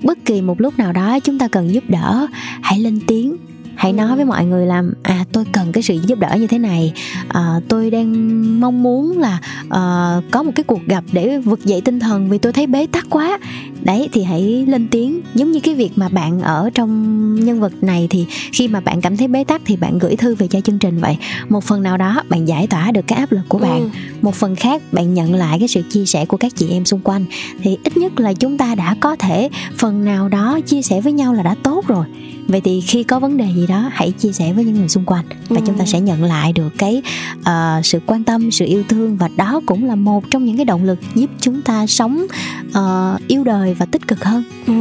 bất 0.03 0.25
kỳ 0.25 0.41
một 0.41 0.61
lúc 0.61 0.77
nào 0.77 0.93
đó 0.93 1.19
chúng 1.19 1.39
ta 1.39 1.47
cần 1.47 1.73
giúp 1.73 1.83
đỡ 1.87 2.27
hãy 2.61 2.79
lên 2.79 2.99
tiếng 3.07 3.35
hãy 3.79 3.93
nói 3.93 4.15
với 4.15 4.25
mọi 4.25 4.45
người 4.45 4.65
là 4.65 4.83
à 5.03 5.25
tôi 5.31 5.45
cần 5.51 5.71
cái 5.71 5.83
sự 5.83 5.99
giúp 6.07 6.19
đỡ 6.19 6.35
như 6.39 6.47
thế 6.47 6.57
này. 6.57 6.93
À, 7.27 7.59
tôi 7.67 7.89
đang 7.89 8.11
mong 8.59 8.83
muốn 8.83 9.19
là 9.19 9.39
à, 9.69 10.15
có 10.31 10.43
một 10.43 10.51
cái 10.55 10.63
cuộc 10.63 10.85
gặp 10.87 11.03
để 11.11 11.37
vực 11.37 11.65
dậy 11.65 11.81
tinh 11.81 11.99
thần 11.99 12.29
vì 12.29 12.37
tôi 12.37 12.53
thấy 12.53 12.67
bế 12.67 12.87
tắc 12.87 13.05
quá 13.09 13.39
đấy 13.83 14.09
thì 14.11 14.23
hãy 14.23 14.65
lên 14.67 14.87
tiếng. 14.87 15.21
Giống 15.35 15.51
như 15.51 15.59
cái 15.59 15.75
việc 15.75 15.91
mà 15.95 16.09
bạn 16.09 16.41
ở 16.41 16.69
trong 16.73 17.35
nhân 17.45 17.59
vật 17.59 17.83
này 17.83 18.07
thì 18.09 18.25
khi 18.53 18.67
mà 18.67 18.79
bạn 18.79 19.01
cảm 19.01 19.17
thấy 19.17 19.27
bế 19.27 19.43
tắc 19.43 19.61
thì 19.65 19.75
bạn 19.75 19.99
gửi 19.99 20.15
thư 20.15 20.35
về 20.35 20.47
cho 20.47 20.61
chương 20.61 20.79
trình 20.79 20.99
vậy. 20.99 21.17
Một 21.49 21.63
phần 21.63 21.83
nào 21.83 21.97
đó 21.97 22.23
bạn 22.29 22.47
giải 22.47 22.67
tỏa 22.67 22.91
được 22.91 23.07
cái 23.07 23.19
áp 23.19 23.31
lực 23.31 23.43
của 23.47 23.57
bạn. 23.57 23.81
Ừ. 23.81 23.89
một 24.21 24.35
phần 24.35 24.55
khác 24.55 24.81
bạn 24.91 25.13
nhận 25.13 25.33
lại 25.33 25.59
cái 25.59 25.67
sự 25.67 25.81
chia 25.89 26.05
sẻ 26.05 26.25
của 26.25 26.37
các 26.37 26.55
chị 26.55 26.69
em 26.69 26.85
xung 26.85 26.99
quanh. 26.99 27.25
Thì 27.61 27.77
ít 27.83 27.97
nhất 27.97 28.19
là 28.19 28.33
chúng 28.33 28.57
ta 28.57 28.75
đã 28.75 28.95
có 28.99 29.15
thể 29.15 29.49
phần 29.77 30.05
nào 30.05 30.29
đó 30.29 30.59
chia 30.65 30.81
sẻ 30.81 31.01
với 31.01 31.13
nhau 31.13 31.33
là 31.33 31.43
đã 31.43 31.55
tốt 31.63 31.87
rồi. 31.87 32.05
Vậy 32.47 32.61
thì 32.61 32.81
khi 32.81 33.03
có 33.03 33.19
vấn 33.19 33.37
đề 33.37 33.45
gì 33.55 33.67
đó 33.67 33.89
hãy 33.93 34.11
chia 34.11 34.31
sẻ 34.31 34.53
với 34.53 34.65
những 34.65 34.75
người 34.75 34.89
xung 34.89 35.05
quanh 35.05 35.25
và 35.49 35.57
ừ. 35.57 35.63
chúng 35.67 35.77
ta 35.77 35.85
sẽ 35.85 35.99
nhận 35.99 36.23
lại 36.23 36.53
được 36.53 36.69
cái 36.77 37.01
uh, 37.39 37.85
sự 37.85 37.99
quan 38.05 38.23
tâm 38.23 38.51
sự 38.51 38.65
yêu 38.65 38.83
thương 38.89 39.17
và 39.17 39.29
đó 39.37 39.61
cũng 39.65 39.85
là 39.85 39.95
một 39.95 40.31
trong 40.31 40.45
những 40.45 40.55
cái 40.55 40.65
động 40.65 40.83
lực 40.83 40.99
giúp 41.15 41.29
chúng 41.41 41.61
ta 41.61 41.87
sống 41.87 42.25
uh, 42.67 43.27
yêu 43.27 43.43
đời 43.43 43.68
và 43.73 43.85
tích 43.85 44.07
cực 44.07 44.23
hơn. 44.23 44.43
Ừ. 44.67 44.73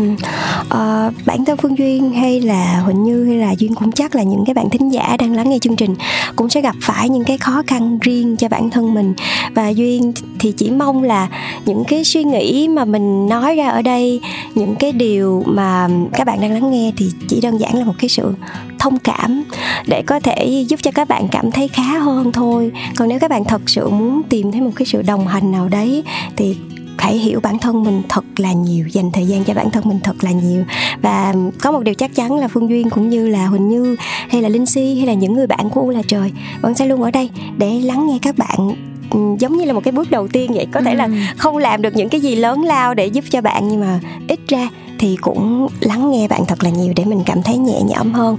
à, 0.68 1.11
bản 1.27 1.44
thân 1.44 1.57
phương 1.57 1.79
duyên 1.79 2.12
hay 2.12 2.40
là 2.40 2.81
huỳnh 2.81 3.05
như 3.05 3.27
hay 3.27 3.37
là 3.37 3.55
duyên 3.59 3.74
cũng 3.74 3.92
chắc 3.92 4.14
là 4.14 4.22
những 4.22 4.44
cái 4.46 4.55
bạn 4.55 4.70
thính 4.70 4.92
giả 4.92 5.16
đang 5.18 5.35
lắng 5.35 5.51
nghe 5.51 5.59
chương 5.59 5.77
trình 5.77 5.94
cũng 6.37 6.48
sẽ 6.48 6.61
gặp 6.61 6.77
phải 6.83 7.09
những 7.09 7.24
cái 7.24 7.38
khó 7.38 7.62
khăn 7.66 7.98
riêng 7.98 8.37
cho 8.37 8.48
bản 8.48 8.70
thân 8.70 8.94
mình. 8.94 9.14
Và 9.55 9.68
duyên 9.68 10.12
thì 10.38 10.53
chỉ 10.53 10.70
mong 10.70 11.03
là 11.03 11.29
những 11.66 11.85
cái 11.88 12.05
suy 12.05 12.24
nghĩ 12.24 12.68
mà 12.68 12.85
mình 12.85 13.29
nói 13.29 13.57
ra 13.57 13.68
ở 13.68 13.83
đây 13.83 14.20
những 14.55 14.74
cái 14.74 14.92
điều 14.92 15.42
mà 15.46 15.88
các 16.12 16.27
bạn 16.27 16.40
đang 16.40 16.53
lắng 16.53 16.70
nghe 16.70 16.92
thì 16.96 17.11
chỉ 17.29 17.40
đơn 17.40 17.59
giản 17.61 17.79
là 17.79 17.85
một 17.85 17.94
cái 17.98 18.09
sự 18.09 18.33
thông 18.79 18.98
cảm 18.98 19.44
để 19.87 20.03
có 20.03 20.20
thể 20.20 20.64
giúp 20.68 20.81
cho 20.83 20.90
các 20.90 21.09
bạn 21.09 21.29
cảm 21.29 21.51
thấy 21.51 21.68
khá 21.68 21.98
hơn 21.98 22.33
thôi. 22.33 22.72
Còn 22.96 23.09
nếu 23.09 23.18
các 23.18 23.31
bạn 23.31 23.44
thật 23.44 23.62
sự 23.66 23.88
muốn 23.88 24.22
tìm 24.29 24.53
thấy 24.53 24.61
một 24.61 24.70
cái 24.77 24.87
sự 24.87 25.03
đồng 25.03 25.27
hành 25.27 25.53
nào 25.53 25.68
đấy 25.68 26.03
thì 26.37 26.57
hãy 26.99 27.19
hiểu 27.19 27.41
bản 27.41 27.59
thân 27.59 27.85
mình 27.85 28.03
thật 28.09 28.25
là 28.37 28.53
nhiều 28.53 28.89
dành 28.89 29.11
thời 29.13 29.27
gian 29.27 29.45
cho 29.45 29.55
bản 29.55 29.71
thân 29.71 29.89
mình 29.89 30.01
thật 30.05 30.25
là 30.25 30.31
nhiều. 30.31 30.65
Và 31.03 31.35
có 31.61 31.73
một 31.73 31.83
điều 31.83 31.95
chắc 31.95 32.15
chắn 32.15 32.39
là 32.39 32.49
phương 32.49 32.71
duyên 32.71 32.91
cũng 32.91 33.09
như 33.09 33.29
là 33.29 33.47
huỳnh 33.47 33.69
như 33.69 33.97
hay 34.29 34.43
là 34.43 34.49
linh 34.49 34.67
si 34.67 34.95
hay 34.95 35.07
là 35.07 35.13
những 35.13 35.35
người 35.35 35.47
bạn 35.47 35.71
của 35.71 35.81
u 35.81 35.91
là 35.91 36.03
trời 36.07 36.33
vẫn 36.61 36.75
sẽ 36.75 36.87
luôn 36.87 37.03
ở 37.03 37.11
đây 37.11 37.31
để 37.59 37.81
lắng 37.81 38.07
nghe 38.07 38.19
các 38.23 38.39
bạn 38.39 38.75
ừ, 39.11 39.19
giống 39.39 39.57
như 39.57 39.65
là 39.65 39.73
một 39.73 39.85
cái 39.85 39.93
bước 39.93 40.11
đầu 40.11 40.29
tiên 40.29 40.53
vậy. 40.55 40.67
Có 40.73 40.81
thể 40.81 40.95
là 40.95 41.05
ừ. 41.05 41.13
không 41.37 41.57
làm 41.57 41.83
được 41.83 41.97
những 41.97 42.09
cái 42.09 42.21
gì 42.21 42.37
lớn 42.37 42.63
lao 42.63 42.95
để 42.95 43.07
giúp 43.07 43.25
cho 43.31 43.41
bạn 43.41 43.69
nhưng 43.69 43.81
mà 43.81 44.01
ít 44.29 44.41
ra 44.49 44.69
thì 44.99 45.17
cũng 45.21 45.69
lắng 45.81 46.11
nghe 46.11 46.29
bạn 46.29 46.47
thật 46.47 46.65
là 46.65 46.71
nhiều 46.71 46.93
để 46.97 47.05
mình 47.05 47.23
cảm 47.27 47.43
thấy 47.43 47.59
nhẹ 47.59 47.81
nhõm 47.83 48.13
hơn. 48.13 48.37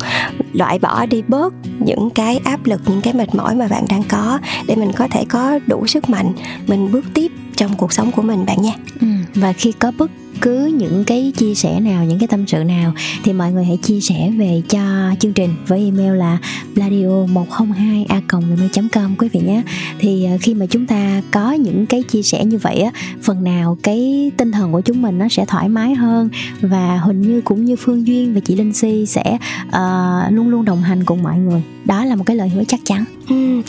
Loại 0.54 0.80
bỏ 0.80 1.06
đi 1.06 1.24
bớt 1.28 1.54
những 1.80 2.10
cái 2.10 2.39
áp 2.43 2.65
lực 2.65 2.82
những 2.88 3.02
cái 3.02 3.13
mệt 3.13 3.36
mỏi 3.36 3.56
mà 3.56 3.67
bạn 3.67 3.86
đang 3.89 4.04
có 4.10 4.39
để 4.67 4.76
mình 4.76 4.91
có 4.95 5.08
thể 5.12 5.26
có 5.30 5.60
đủ 5.67 5.88
sức 5.88 6.10
mạnh. 6.10 6.34
Mình 6.67 6.91
bước 6.91 7.06
tiếp 7.13 7.32
trong 7.60 7.76
cuộc 7.78 7.93
sống 7.93 8.12
của 8.12 8.22
mình 8.22 8.45
bạn 8.45 8.62
nha 8.62 8.74
ừ, 9.02 9.08
và 9.36 9.54
khi 9.54 9.72
có 9.72 9.91
bất 9.98 10.12
cứ 10.41 10.65
những 10.65 11.04
cái 11.04 11.32
chia 11.38 11.56
sẻ 11.56 11.80
nào 11.80 12.06
những 12.06 12.19
cái 12.19 12.28
tâm 12.28 12.48
sự 12.48 12.63
nào 12.63 12.93
thì 13.24 13.34
mọi 13.34 13.52
người 13.52 13.65
hãy 13.65 13.78
chia 13.78 14.00
sẻ 14.02 14.32
về 14.38 14.62
cho 14.69 14.80
chương 15.19 15.34
trình 15.34 15.56
với 15.67 15.84
email 15.84 16.15
là 16.15 16.38
bladio 16.76 17.26
102 17.26 18.06
a 18.10 18.22
com 18.30 19.15
quý 19.17 19.30
vị 19.30 19.39
nhé. 19.39 19.62
Thì 20.00 20.26
ờ, 20.26 20.38
khi 20.41 20.54
mà 20.54 20.65
chúng 20.65 20.86
ta 20.86 21.22
có 21.32 21.52
những 21.52 21.86
cái 21.86 22.04
chia 22.04 22.22
sẻ 22.22 22.45
như 22.45 22.58
vậy 22.58 22.82
á 22.82 22.91
phần 23.22 23.43
nào 23.43 23.78
cái 23.84 24.32
tinh 24.38 24.52
thần 24.52 24.72
của 24.72 24.82
chúng 24.82 25.02
mình 25.02 25.17
nó 25.17 25.28
sẽ 25.30 25.45
thoải 25.45 25.69
mái 25.69 25.95
hơn 25.95 26.30
và 26.62 26.98
huỳnh 26.98 27.22
như 27.22 27.41
cũng 27.41 27.65
như 27.65 27.76
phương 27.76 28.08
duyên 28.08 28.34
và 28.34 28.39
chị 28.39 28.56
linh 28.56 28.74
si 28.74 29.06
sẽ 29.06 29.38
uh, 29.67 30.34
luôn 30.34 30.50
luôn 30.50 30.65
đồng 30.65 30.82
hành 30.82 31.06
cùng 31.06 31.24
mọi 31.24 31.38
người. 31.38 31.62
Đó 31.86 32.06
là 32.06 32.15
một 32.15 32.24
cái 32.26 32.36
lời 32.38 32.50
hứa 32.50 32.63
chắc 32.67 32.80
chắn 32.84 33.06
ừ. 33.29 33.61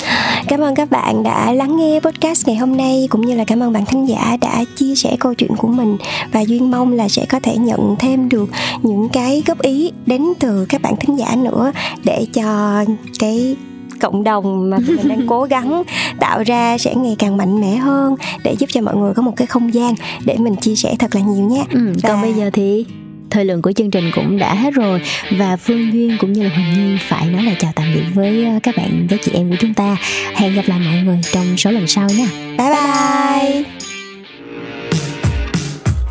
cảm 0.48 0.60
ơn 0.60 0.74
các 0.74 0.90
bạn 0.90 1.22
đã 1.22 1.52
lắng 1.52 1.76
nghe 1.76 2.00
podcast 2.00 2.48
ngày 2.48 2.56
hôm 2.56 2.76
nay 2.76 3.06
cũng 3.10 3.26
như 3.26 3.34
là 3.34 3.44
cảm 3.44 3.62
ơn 3.62 3.72
bạn 3.72 3.86
thính 3.86 4.08
giả 4.08 4.36
đã 4.40 4.64
chia 4.76 4.94
sẻ 4.94 5.16
câu 5.20 5.34
chuyện 5.34 5.56
của 5.56 5.68
mình 5.68 5.96
và 6.32 6.40
duyên 6.40 6.70
mong 6.70 6.92
là 6.92 7.08
sẽ 7.08 7.26
có 7.28 7.40
thể 7.40 7.56
nhận 7.56 7.96
thêm 7.98 8.28
được 8.28 8.50
những 8.82 9.08
cái 9.08 9.42
góp 9.46 9.62
ý 9.62 9.92
đến 10.06 10.24
từ 10.38 10.66
các 10.68 10.82
bạn 10.82 10.94
thính 11.00 11.18
giả 11.18 11.36
nữa 11.36 11.72
để 12.04 12.26
cho 12.32 12.84
cái 13.18 13.56
cộng 14.00 14.24
đồng 14.24 14.70
mà 14.70 14.78
mình 14.78 15.08
đang 15.08 15.26
cố 15.26 15.44
gắng 15.44 15.82
tạo 16.20 16.42
ra 16.42 16.78
sẽ 16.78 16.94
ngày 16.94 17.16
càng 17.18 17.36
mạnh 17.36 17.60
mẽ 17.60 17.76
hơn 17.76 18.16
để 18.44 18.56
giúp 18.58 18.68
cho 18.72 18.80
mọi 18.80 18.96
người 18.96 19.14
có 19.14 19.22
một 19.22 19.32
cái 19.36 19.46
không 19.46 19.74
gian 19.74 19.94
để 20.24 20.36
mình 20.38 20.56
chia 20.56 20.74
sẻ 20.74 20.94
thật 20.98 21.14
là 21.14 21.20
nhiều 21.20 21.44
nhé 21.44 21.64
ừ, 21.70 21.92
còn 22.02 22.22
bây 22.22 22.32
giờ 22.32 22.50
thì 22.52 22.84
thời 23.30 23.44
lượng 23.44 23.62
của 23.62 23.72
chương 23.72 23.90
trình 23.90 24.10
cũng 24.14 24.38
đã 24.38 24.54
hết 24.54 24.74
rồi. 24.74 25.02
Và 25.30 25.56
phương 25.56 25.92
duyên 25.92 26.16
cũng 26.20 26.32
như 26.32 26.42
là 26.42 26.48
huỳnh 26.48 26.72
nhi 26.74 26.98
phải 27.08 27.26
nói 27.26 27.42
lời 27.42 27.56
chào 27.58 27.72
tạm 27.76 27.86
biệt 27.94 28.04
với 28.14 28.44
ờ, 28.44 28.58
các 28.62 28.76
bạn 28.76 29.06
với 29.10 29.18
chị 29.22 29.32
em 29.34 29.50
của 29.50 29.56
chúng 29.60 29.74
ta. 29.74 29.96
Hẹn 30.34 30.54
gặp 30.54 30.64
lại 30.66 30.78
mọi 30.78 31.02
người 31.02 31.20
trong 31.32 31.56
số 31.56 31.70
lần 31.70 31.86
sau 31.86 32.08
nha. 32.08 32.26
Bye 32.58 32.68
bye. 32.68 33.62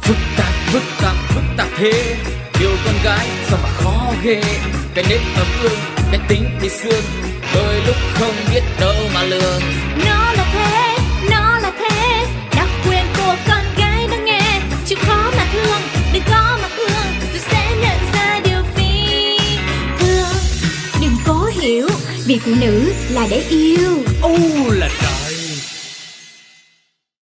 Phức 0.01 0.17
tạp 0.37 0.53
phức 0.65 0.83
tạp 1.01 1.15
phức 1.29 1.43
tạp 1.57 1.67
thế. 1.77 2.15
Yêu 2.61 2.71
con 2.85 2.95
gái 3.03 3.27
sao 3.43 3.59
mà 3.63 3.69
khó 3.69 4.13
ghê. 4.23 4.41
Cái 4.95 5.05
nết 5.09 5.19
ấm 5.35 5.47
ương 5.63 5.79
cái 6.11 6.19
tính 6.27 6.43
thì 6.61 6.69
xương 6.69 7.03
đôi 7.55 7.75
lúc 7.87 7.95
không 8.13 8.33
biết 8.53 8.61
đâu 8.79 8.95
mà 9.13 9.23
lường 9.23 9.61
hiểu. 21.59 21.87
Vì 22.25 22.39
phụ 22.39 22.51
nữ 22.61 22.91
là 23.09 23.27
để 23.29 23.43
yêu. 23.49 24.03
Ô 24.21 24.37
là 24.69 24.89
trời. 25.01 25.28